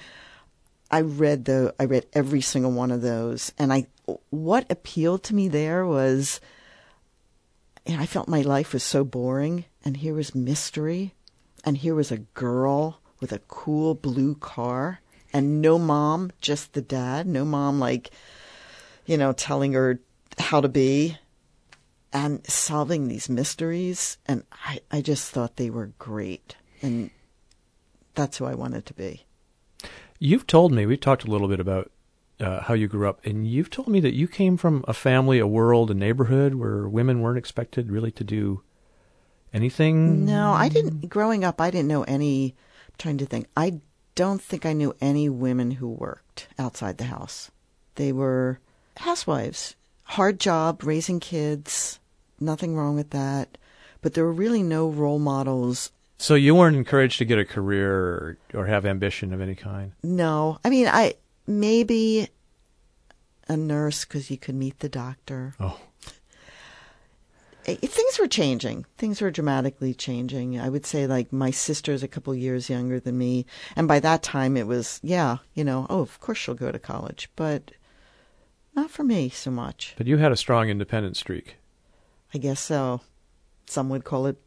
I 0.90 1.02
read 1.02 1.44
the, 1.44 1.74
I 1.78 1.84
read 1.84 2.06
every 2.12 2.40
single 2.40 2.72
one 2.72 2.90
of 2.90 3.02
those, 3.02 3.52
and 3.58 3.72
I, 3.72 3.86
what 4.30 4.70
appealed 4.70 5.22
to 5.24 5.34
me 5.34 5.48
there 5.48 5.84
was, 5.86 6.40
you 7.84 7.96
know, 7.96 8.02
I 8.02 8.06
felt 8.06 8.28
my 8.28 8.40
life 8.42 8.72
was 8.72 8.82
so 8.82 9.04
boring, 9.04 9.66
and 9.84 9.96
here 9.96 10.14
was 10.14 10.34
mystery, 10.34 11.14
and 11.64 11.76
here 11.76 11.94
was 11.94 12.10
a 12.10 12.18
girl 12.18 13.00
with 13.20 13.32
a 13.32 13.40
cool 13.40 13.94
blue 13.94 14.34
car 14.36 15.00
and 15.32 15.60
no 15.60 15.78
mom, 15.78 16.30
just 16.40 16.72
the 16.72 16.82
dad. 16.82 17.26
No 17.26 17.44
mom, 17.44 17.78
like, 17.78 18.10
you 19.06 19.16
know, 19.16 19.32
telling 19.32 19.72
her 19.72 20.00
how 20.38 20.60
to 20.60 20.68
be 20.68 21.18
and 22.12 22.46
solving 22.46 23.08
these 23.08 23.28
mysteries. 23.28 24.18
And 24.26 24.44
I, 24.52 24.80
I 24.90 25.00
just 25.00 25.30
thought 25.30 25.56
they 25.56 25.70
were 25.70 25.92
great. 25.98 26.56
And 26.80 27.10
that's 28.14 28.38
who 28.38 28.46
I 28.46 28.54
wanted 28.54 28.86
to 28.86 28.94
be. 28.94 29.24
You've 30.18 30.46
told 30.46 30.72
me, 30.72 30.84
we've 30.84 31.00
talked 31.00 31.24
a 31.24 31.30
little 31.30 31.48
bit 31.48 31.60
about 31.60 31.90
uh, 32.40 32.62
how 32.62 32.74
you 32.74 32.88
grew 32.88 33.08
up, 33.08 33.24
and 33.24 33.46
you've 33.46 33.70
told 33.70 33.88
me 33.88 34.00
that 34.00 34.14
you 34.14 34.26
came 34.28 34.56
from 34.56 34.84
a 34.88 34.94
family, 34.94 35.38
a 35.38 35.46
world, 35.46 35.90
a 35.90 35.94
neighborhood 35.94 36.54
where 36.54 36.88
women 36.88 37.20
weren't 37.20 37.38
expected 37.38 37.90
really 37.90 38.10
to 38.12 38.24
do 38.24 38.62
anything. 39.52 40.24
No, 40.24 40.52
I 40.52 40.68
didn't. 40.68 41.08
Growing 41.08 41.44
up, 41.44 41.60
I 41.60 41.70
didn't 41.70 41.88
know 41.88 42.02
any. 42.04 42.54
I'm 42.88 42.94
trying 42.98 43.18
to 43.18 43.26
think. 43.26 43.46
I 43.56 43.80
don't 44.14 44.42
think 44.42 44.66
I 44.66 44.72
knew 44.72 44.94
any 45.00 45.28
women 45.28 45.72
who 45.72 45.88
worked 45.88 46.48
outside 46.58 46.98
the 46.98 47.04
house. 47.04 47.50
They 47.94 48.12
were 48.12 48.58
housewives. 48.96 49.76
Hard 50.02 50.40
job, 50.40 50.82
raising 50.82 51.20
kids. 51.20 52.00
Nothing 52.40 52.76
wrong 52.76 52.96
with 52.96 53.10
that. 53.10 53.58
But 54.00 54.14
there 54.14 54.24
were 54.24 54.32
really 54.32 54.62
no 54.62 54.88
role 54.88 55.18
models 55.18 55.90
so 56.18 56.34
you 56.34 56.54
weren't 56.54 56.76
encouraged 56.76 57.18
to 57.18 57.24
get 57.24 57.38
a 57.38 57.44
career 57.44 57.92
or, 57.92 58.38
or 58.54 58.66
have 58.66 58.84
ambition 58.84 59.32
of 59.32 59.40
any 59.40 59.54
kind. 59.54 59.92
No, 60.02 60.58
I 60.64 60.70
mean, 60.70 60.88
I 60.88 61.14
maybe 61.46 62.28
a 63.48 63.56
nurse 63.56 64.04
because 64.04 64.30
you 64.30 64.36
could 64.36 64.54
meet 64.54 64.80
the 64.80 64.88
doctor. 64.88 65.54
Oh. 65.58 65.80
Things 67.64 68.18
were 68.18 68.26
changing. 68.26 68.86
Things 68.96 69.20
were 69.20 69.30
dramatically 69.30 69.92
changing. 69.92 70.58
I 70.58 70.70
would 70.70 70.86
say, 70.86 71.06
like, 71.06 71.32
my 71.34 71.50
sister's 71.50 72.02
a 72.02 72.08
couple 72.08 72.34
years 72.34 72.70
younger 72.70 72.98
than 72.98 73.18
me. 73.18 73.44
And 73.76 73.86
by 73.86 74.00
that 74.00 74.22
time, 74.22 74.56
it 74.56 74.66
was, 74.66 75.00
yeah, 75.02 75.38
you 75.52 75.64
know, 75.64 75.86
oh, 75.90 76.00
of 76.00 76.18
course 76.18 76.38
she'll 76.38 76.54
go 76.54 76.72
to 76.72 76.78
college. 76.78 77.28
But 77.36 77.72
not 78.74 78.90
for 78.90 79.04
me 79.04 79.28
so 79.28 79.50
much. 79.50 79.94
But 79.98 80.06
you 80.06 80.16
had 80.16 80.32
a 80.32 80.36
strong 80.36 80.70
independent 80.70 81.18
streak. 81.18 81.56
I 82.32 82.38
guess 82.38 82.60
so. 82.60 83.02
Some 83.66 83.90
would 83.90 84.04
call 84.04 84.26
it 84.26 84.38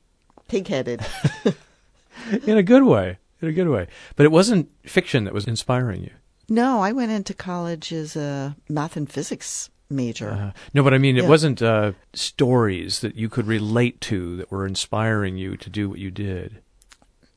pig-headed. 0.52 1.02
in 2.45 2.58
a 2.58 2.64
good 2.64 2.84
way. 2.84 3.18
In 3.41 3.47
a 3.47 3.54
good 3.54 3.70
way. 3.70 3.88
But 4.16 4.26
it 4.26 4.32
wasn't 4.32 4.70
fiction 4.84 5.24
that 5.24 5.34
was 5.34 5.47
inspiring 5.47 6.04
you. 6.04 6.12
No, 6.49 6.82
I 6.82 6.91
went 6.91 7.12
into 7.12 7.34
college 7.34 7.93
as 7.93 8.18
a 8.18 8.58
math 8.68 8.97
and 8.97 9.10
physics 9.10 9.70
major. 9.89 10.30
Uh, 10.30 10.52
no, 10.74 10.84
but 10.84 10.93
I 10.93 10.97
mean, 10.97 11.16
it 11.16 11.24
yeah. 11.24 11.30
wasn't 11.30 11.62
uh, 11.62 11.93
stories 12.14 12.99
that 12.99 13.16
you 13.16 13.30
could 13.30 13.47
relate 13.47 14.02
to 14.02 14.36
that 14.36 14.52
were 14.52 14.68
inspiring 14.68 15.38
you 15.38 15.56
to 15.56 15.70
do 15.70 15.89
what 15.89 15.99
you 15.99 16.12
did. 16.12 16.62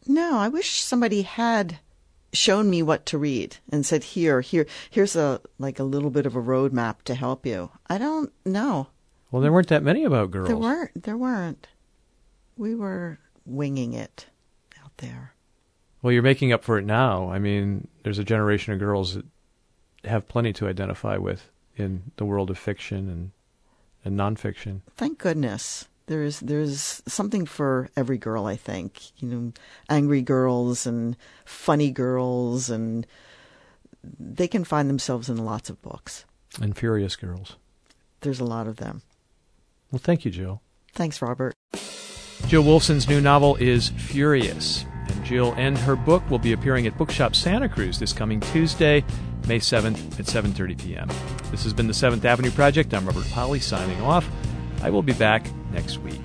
No, 0.07 0.37
I 0.39 0.49
wish 0.49 0.83
somebody 0.83 1.23
had 1.23 1.79
shown 2.33 2.69
me 2.69 2.83
what 2.83 3.07
to 3.07 3.19
read 3.19 3.57
and 3.71 3.87
said, 3.87 4.03
"Here, 4.03 4.41
here, 4.41 4.67
here's 4.91 5.15
a 5.15 5.41
like 5.59 5.79
a 5.79 5.85
little 5.85 6.11
bit 6.11 6.27
of 6.27 6.35
a 6.35 6.43
roadmap 6.43 7.03
to 7.05 7.15
help 7.15 7.47
you." 7.47 7.71
I 7.89 7.99
don't 7.99 8.33
know. 8.45 8.89
Well, 9.31 9.41
there 9.41 9.53
weren't 9.53 9.69
that 9.69 9.83
many 9.83 10.05
about 10.05 10.33
girls. 10.33 10.49
There 10.49 10.57
weren't. 10.57 11.05
There 11.05 11.17
weren't 11.17 11.69
we 12.57 12.75
were 12.75 13.19
winging 13.45 13.93
it 13.93 14.27
out 14.83 14.97
there. 14.99 15.35
Well, 16.03 16.13
you're 16.13 16.23
making 16.23 16.53
up 16.53 16.65
for 16.65 16.79
it 16.79 16.85
now. 16.85 17.31
I 17.31 17.39
mean, 17.39 17.89
there's 18.03 18.19
a 18.19 18.25
generation 18.25 18.73
of 18.73 18.79
girls 18.79 19.15
that 19.15 19.25
have 20.05 20.29
plenty 20.29 20.53
to 20.55 20.69
identify 20.69 21.17
with 21.17 21.51
in 21.77 22.13
the 22.17 22.25
world 22.25 22.51
of 22.51 22.59
fiction 22.59 23.09
and 23.09 23.31
and 24.05 24.19
nonfiction. 24.19 24.83
Thank 24.97 25.19
goodness. 25.19 25.89
There's 26.07 26.41
there's 26.41 27.03
something 27.07 27.47
for 27.47 27.89
every 27.97 28.19
girl, 28.19 28.45
I 28.45 28.57
think. 28.57 29.19
You 29.21 29.29
know, 29.29 29.53
angry 29.89 30.21
girls 30.21 30.87
and 30.87 31.17
funny 31.47 31.91
girls 31.91 32.69
and 32.69 33.07
they 34.21 34.47
can 34.47 34.65
find 34.65 34.91
themselves 34.91 35.31
in 35.31 35.39
lots 35.39 35.71
of 35.71 35.81
books. 35.81 36.27
And 36.61 36.77
furious 36.77 37.17
girls. 37.17 37.57
There's 38.21 38.41
a 38.41 38.45
lot 38.45 38.67
of 38.67 38.77
them. 38.77 39.03
Well, 39.91 39.99
thank 39.99 40.25
you, 40.25 40.31
Jill. 40.31 40.61
Thanks, 40.93 41.23
Robert. 41.23 41.55
Jill 42.49 42.63
Wolfson's 42.63 43.09
new 43.09 43.21
novel 43.21 43.57
is 43.57 43.89
Furious, 43.89 44.85
and 45.09 45.25
Jill 45.25 45.55
and 45.57 45.77
her 45.79 45.97
book 45.97 46.29
will 46.31 46.39
be 46.39 46.53
appearing 46.53 46.87
at 46.87 46.97
Bookshop 46.97 47.35
Santa 47.35 47.69
Cruz 47.69 47.99
this 47.99 48.13
coming 48.13 48.39
Tuesday, 48.39 49.03
May 49.49 49.59
7th 49.59 50.21
at 50.21 50.27
7:30 50.27 50.79
p.m. 50.79 51.09
This 51.51 51.65
has 51.65 51.73
been 51.73 51.87
the 51.87 51.93
7th 51.93 52.25
Avenue 52.25 52.51
Project. 52.51 52.93
I'm 52.95 53.07
Robert 53.07 53.29
Pollie 53.31 53.61
signing 53.61 54.01
off. 54.03 54.29
I 54.83 54.91
will 54.91 55.03
be 55.03 55.15
back 55.15 55.49
next 55.73 55.99
week. 55.99 56.21